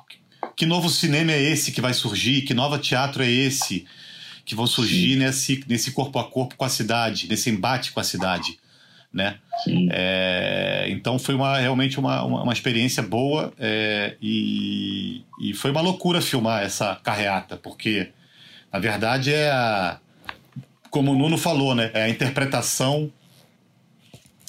que 0.60 0.66
novo 0.66 0.90
cinema 0.90 1.32
é 1.32 1.42
esse 1.42 1.72
que 1.72 1.80
vai 1.80 1.94
surgir? 1.94 2.42
Que 2.42 2.54
novo 2.54 2.78
teatro 2.78 3.24
é 3.24 3.32
esse 3.32 3.86
que 4.44 4.54
vão 4.54 4.68
surgir 4.68 5.16
nesse, 5.16 5.64
nesse 5.66 5.94
corpo 5.94 6.20
a 6.20 6.30
corpo 6.30 6.58
com 6.58 6.66
a 6.66 6.70
cidade, 6.70 7.30
nesse 7.30 7.50
embate 7.50 7.94
com 7.94 8.02
a 8.02 8.04
cidade? 8.04 8.60
Né? 9.12 9.38
É, 9.90 10.88
então 10.90 11.18
foi 11.18 11.34
uma, 11.34 11.58
realmente 11.58 11.98
uma, 11.98 12.24
uma, 12.24 12.44
uma 12.44 12.52
experiência 12.52 13.02
boa 13.02 13.54
é, 13.58 14.18
e, 14.22 15.24
e 15.42 15.54
foi 15.54 15.72
uma 15.72 15.80
loucura 15.80 16.22
filmar 16.22 16.62
essa 16.62 16.94
carreata, 16.98 17.56
porque 17.56 18.10
na 18.70 18.80
verdade 18.80 19.34
é 19.34 19.50
a, 19.50 19.98
como 20.90 21.14
o 21.14 21.18
Nuno 21.18 21.38
falou, 21.38 21.74
né? 21.74 21.90
É 21.94 22.04
a 22.04 22.10
interpretação, 22.10 23.10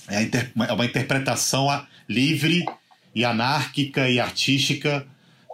é, 0.09 0.25
inter, 0.25 0.51
é 0.69 0.73
uma 0.73 0.85
interpretação 0.85 1.69
livre 2.09 2.65
e 3.15 3.25
anárquica 3.25 4.11
e 4.11 4.19
artística 4.19 5.07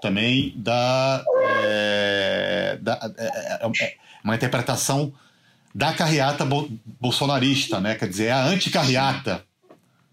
também 0.07 0.53
da, 0.55 1.25
é, 1.65 2.79
da 2.81 3.13
é, 3.19 3.25
é, 3.25 3.59
é, 3.65 3.95
uma 4.23 4.37
interpretação 4.37 5.13
da 5.75 5.93
carreata 5.93 6.47
bolsonarista, 7.01 7.81
né? 7.81 7.97
Quer 7.97 8.09
dizer, 8.09 8.27
é 8.27 8.33
a 8.33 8.45
anticarreata, 8.45 9.45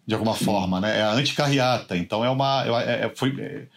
de 0.06 0.16
alguma 0.16 0.34
forma, 0.34 0.82
né? 0.82 1.00
É 1.00 1.04
a 1.04 1.12
anticarreata. 1.12 1.96
Então 1.96 2.26
é 2.26 2.30
uma, 2.30 2.66
é, 2.66 3.06
é, 3.06 3.12
foi, 3.16 3.68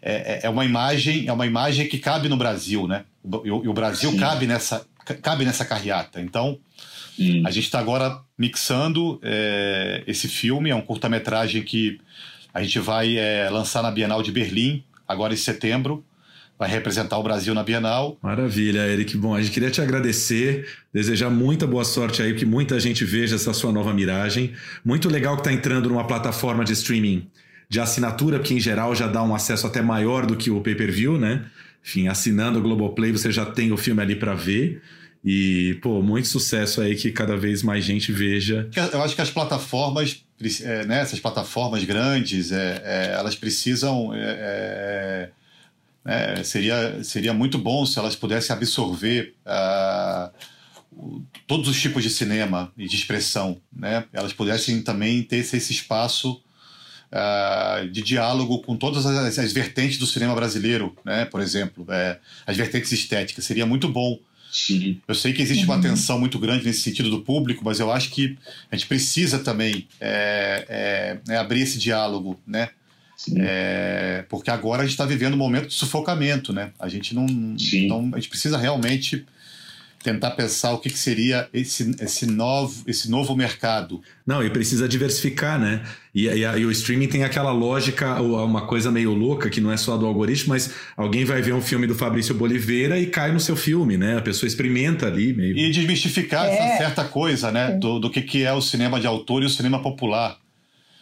é, 0.00 0.40
é, 0.44 0.48
uma 0.48 0.64
imagem, 0.64 1.26
é 1.26 1.32
uma 1.32 1.46
imagem 1.46 1.88
que 1.88 1.98
cabe 1.98 2.28
no 2.28 2.36
Brasil, 2.36 2.86
né? 2.86 3.04
E 3.44 3.50
o, 3.50 3.68
o 3.68 3.72
Brasil 3.74 4.12
Sim. 4.12 4.18
cabe 4.18 4.46
nessa, 4.46 4.86
cabe 5.20 5.44
nessa 5.44 5.64
carreata. 5.64 6.20
Então 6.20 6.60
Sim. 7.16 7.44
a 7.44 7.50
gente 7.50 7.64
está 7.64 7.80
agora 7.80 8.20
mixando 8.38 9.18
é, 9.20 10.04
esse 10.06 10.28
filme, 10.28 10.70
é 10.70 10.76
um 10.76 10.80
curta-metragem 10.80 11.64
que 11.64 12.00
a 12.54 12.62
gente 12.62 12.78
vai 12.78 13.18
é, 13.18 13.50
lançar 13.50 13.82
na 13.82 13.90
Bienal 13.90 14.22
de 14.22 14.30
Berlim 14.30 14.85
agora 15.06 15.34
em 15.34 15.36
setembro. 15.36 16.04
Vai 16.58 16.70
representar 16.70 17.18
o 17.18 17.22
Brasil 17.22 17.52
na 17.52 17.62
Bienal. 17.62 18.18
Maravilha, 18.22 18.86
Eric. 18.86 19.14
Bom, 19.16 19.34
a 19.34 19.42
gente 19.42 19.52
queria 19.52 19.70
te 19.70 19.82
agradecer, 19.82 20.66
desejar 20.92 21.28
muita 21.28 21.66
boa 21.66 21.84
sorte 21.84 22.22
aí, 22.22 22.34
que 22.34 22.46
muita 22.46 22.80
gente 22.80 23.04
veja 23.04 23.36
essa 23.36 23.52
sua 23.52 23.70
nova 23.70 23.92
miragem. 23.92 24.54
Muito 24.82 25.08
legal 25.10 25.34
que 25.34 25.42
está 25.42 25.52
entrando 25.52 25.90
numa 25.90 26.06
plataforma 26.06 26.64
de 26.64 26.72
streaming 26.72 27.28
de 27.68 27.80
assinatura, 27.80 28.38
que 28.38 28.54
em 28.54 28.60
geral 28.60 28.94
já 28.94 29.06
dá 29.06 29.22
um 29.22 29.34
acesso 29.34 29.66
até 29.66 29.82
maior 29.82 30.24
do 30.24 30.36
que 30.36 30.50
o 30.50 30.60
pay-per-view, 30.60 31.18
né? 31.18 31.44
Enfim, 31.84 32.08
assinando 32.08 32.58
o 32.58 32.62
Globoplay, 32.62 33.12
você 33.12 33.30
já 33.30 33.44
tem 33.44 33.70
o 33.70 33.76
filme 33.76 34.00
ali 34.00 34.16
para 34.16 34.34
ver. 34.34 34.80
E, 35.24 35.78
pô, 35.82 36.00
muito 36.02 36.28
sucesso 36.28 36.80
aí 36.80 36.94
que 36.94 37.10
cada 37.10 37.36
vez 37.36 37.62
mais 37.62 37.84
gente 37.84 38.12
veja. 38.12 38.68
Eu 38.92 39.02
acho 39.02 39.14
que 39.14 39.20
as 39.20 39.30
plataformas 39.30 40.24
é, 40.62 40.84
né, 40.84 41.00
essas 41.00 41.18
plataformas 41.18 41.82
grandes, 41.84 42.52
é, 42.52 42.82
é, 42.84 43.12
elas 43.14 43.34
precisam. 43.34 44.12
É, 44.14 44.20
é, 44.20 45.30
é, 46.08 46.44
seria, 46.44 47.02
seria 47.02 47.34
muito 47.34 47.58
bom 47.58 47.84
se 47.84 47.98
elas 47.98 48.14
pudessem 48.14 48.54
absorver 48.54 49.34
uh, 49.44 50.30
todos 51.48 51.68
os 51.68 51.80
tipos 51.82 52.00
de 52.00 52.10
cinema 52.10 52.72
e 52.78 52.86
de 52.86 52.94
expressão. 52.94 53.60
Né? 53.72 54.04
Elas 54.12 54.32
pudessem 54.32 54.80
também 54.82 55.20
ter 55.24 55.38
esse 55.38 55.56
espaço 55.56 56.40
uh, 57.10 57.88
de 57.88 58.02
diálogo 58.02 58.60
com 58.62 58.76
todas 58.76 59.04
as, 59.04 59.36
as, 59.36 59.52
vertentes 59.52 59.98
do 59.98 60.06
cinema 60.06 60.32
brasileiro, 60.32 60.96
né? 61.04 61.24
por 61.24 61.40
exemplo, 61.40 61.84
as 62.46 62.56
vertentes 62.56 62.92
estéticas. 62.92 63.44
Seria 63.44 63.66
muito 63.66 63.88
bom 63.88 64.16
Sim. 64.56 64.98
Eu 65.06 65.14
sei 65.14 65.34
que 65.34 65.42
existe 65.42 65.66
uma 65.66 65.78
tensão 65.78 66.18
muito 66.18 66.38
grande 66.38 66.64
nesse 66.64 66.80
sentido 66.80 67.10
do 67.10 67.20
público, 67.20 67.62
mas 67.62 67.78
eu 67.78 67.92
acho 67.92 68.08
que 68.10 68.38
a 68.72 68.74
gente 68.74 68.88
precisa 68.88 69.38
também 69.38 69.86
é, 70.00 71.18
é, 71.28 71.34
é 71.34 71.36
abrir 71.36 71.60
esse 71.60 71.78
diálogo, 71.78 72.40
né? 72.46 72.70
É, 73.36 74.24
porque 74.30 74.50
agora 74.50 74.82
a 74.82 74.84
gente 74.84 74.92
está 74.92 75.04
vivendo 75.04 75.34
um 75.34 75.38
momento 75.38 75.68
de 75.68 75.74
sufocamento, 75.74 76.54
né? 76.54 76.70
A 76.78 76.88
gente 76.88 77.14
não, 77.14 77.26
Sim. 77.58 77.84
então 77.84 78.10
a 78.14 78.16
gente 78.16 78.30
precisa 78.30 78.56
realmente 78.56 79.26
tentar 80.06 80.30
pensar 80.30 80.72
o 80.72 80.78
que, 80.78 80.88
que 80.88 80.98
seria 80.98 81.48
esse, 81.52 81.94
esse, 82.00 82.26
novo, 82.26 82.84
esse 82.86 83.10
novo 83.10 83.34
mercado. 83.34 84.00
Não, 84.24 84.40
e 84.44 84.48
precisa 84.48 84.88
diversificar, 84.88 85.58
né? 85.58 85.82
E, 86.14 86.28
e, 86.28 86.42
e 86.42 86.64
o 86.64 86.70
streaming 86.70 87.08
tem 87.08 87.24
aquela 87.24 87.50
lógica, 87.50 88.20
ou 88.20 88.44
uma 88.44 88.66
coisa 88.66 88.90
meio 88.90 89.12
louca, 89.12 89.50
que 89.50 89.60
não 89.60 89.72
é 89.72 89.76
só 89.76 89.96
do 89.96 90.06
algoritmo, 90.06 90.50
mas 90.50 90.70
alguém 90.96 91.24
vai 91.24 91.42
ver 91.42 91.54
um 91.54 91.60
filme 91.60 91.88
do 91.88 91.94
Fabrício 91.94 92.34
Boliveira 92.34 92.98
e 93.00 93.06
cai 93.06 93.32
no 93.32 93.40
seu 93.40 93.56
filme, 93.56 93.96
né? 93.96 94.16
A 94.16 94.22
pessoa 94.22 94.46
experimenta 94.46 95.06
ali 95.06 95.32
meio. 95.32 95.56
E 95.58 95.70
desmistificar 95.72 96.46
É. 96.46 96.54
essa 96.54 96.78
certa 96.78 97.04
coisa, 97.04 97.50
né? 97.50 97.72
Do, 97.72 97.98
do 97.98 98.08
que, 98.08 98.22
que 98.22 98.44
é 98.44 98.52
o 98.52 98.60
cinema 98.62 99.00
de 99.00 99.06
autor 99.08 99.42
e 99.42 99.46
o 99.46 99.50
cinema 99.50 99.82
popular. 99.82 100.38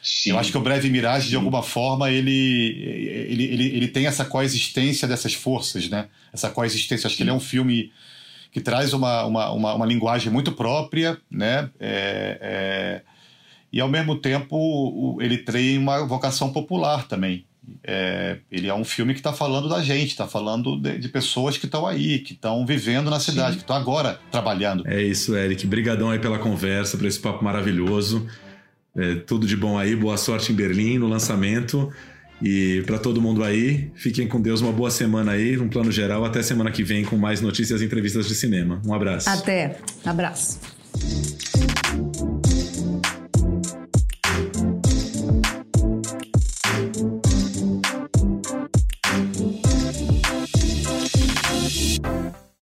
Sim. 0.02 0.30
Eu 0.30 0.38
acho 0.38 0.50
que 0.50 0.58
o 0.58 0.60
Breve 0.60 0.88
Mirage, 0.90 1.28
de 1.28 1.36
alguma 1.36 1.62
forma, 1.62 2.10
ele, 2.10 3.26
ele, 3.28 3.44
ele, 3.44 3.64
ele 3.76 3.88
tem 3.88 4.06
essa 4.06 4.24
coexistência 4.24 5.08
dessas 5.08 5.34
forças, 5.34 5.88
né? 5.88 6.06
Essa 6.32 6.50
coexistência. 6.50 7.06
Acho 7.06 7.16
que 7.16 7.22
ele 7.22 7.30
é 7.30 7.34
um 7.34 7.40
filme 7.40 7.90
que 8.54 8.60
traz 8.60 8.92
uma, 8.92 9.24
uma, 9.24 9.50
uma, 9.50 9.74
uma 9.74 9.84
linguagem 9.84 10.32
muito 10.32 10.52
própria, 10.52 11.18
né? 11.28 11.68
É, 11.80 12.38
é, 12.40 13.02
e, 13.72 13.80
ao 13.80 13.88
mesmo 13.88 14.16
tempo, 14.16 15.18
ele 15.20 15.38
tem 15.38 15.76
uma 15.76 16.06
vocação 16.06 16.52
popular 16.52 17.08
também. 17.08 17.44
É, 17.82 18.38
ele 18.52 18.68
é 18.68 18.74
um 18.74 18.84
filme 18.84 19.12
que 19.12 19.18
está 19.18 19.32
falando 19.32 19.68
da 19.68 19.82
gente, 19.82 20.10
está 20.10 20.28
falando 20.28 20.80
de, 20.80 20.98
de 20.98 21.08
pessoas 21.08 21.58
que 21.58 21.66
estão 21.66 21.84
aí, 21.84 22.20
que 22.20 22.32
estão 22.32 22.64
vivendo 22.64 23.10
na 23.10 23.18
cidade, 23.18 23.56
que 23.56 23.62
estão 23.62 23.74
agora 23.74 24.20
trabalhando. 24.30 24.86
É 24.86 25.02
isso, 25.02 25.34
Eric. 25.34 25.66
Brigadão 25.66 26.10
aí 26.10 26.20
pela 26.20 26.38
conversa, 26.38 26.96
por 26.96 27.06
esse 27.08 27.18
papo 27.18 27.42
maravilhoso. 27.42 28.28
É, 28.96 29.16
tudo 29.16 29.48
de 29.48 29.56
bom 29.56 29.76
aí, 29.76 29.96
boa 29.96 30.16
sorte 30.16 30.52
em 30.52 30.54
Berlim 30.54 30.98
no 30.98 31.08
lançamento. 31.08 31.92
E 32.42 32.82
para 32.86 32.98
todo 32.98 33.20
mundo 33.20 33.42
aí, 33.42 33.90
fiquem 33.94 34.26
com 34.26 34.40
Deus, 34.40 34.60
uma 34.60 34.72
boa 34.72 34.90
semana 34.90 35.32
aí, 35.32 35.56
num 35.56 35.68
plano 35.68 35.90
geral. 35.90 36.24
Até 36.24 36.42
semana 36.42 36.70
que 36.70 36.82
vem 36.82 37.04
com 37.04 37.16
mais 37.16 37.40
notícias 37.40 37.80
e 37.80 37.84
entrevistas 37.84 38.26
de 38.26 38.34
cinema. 38.34 38.80
Um 38.86 38.92
abraço. 38.92 39.28
Até. 39.28 39.78
Abraço. 40.04 40.58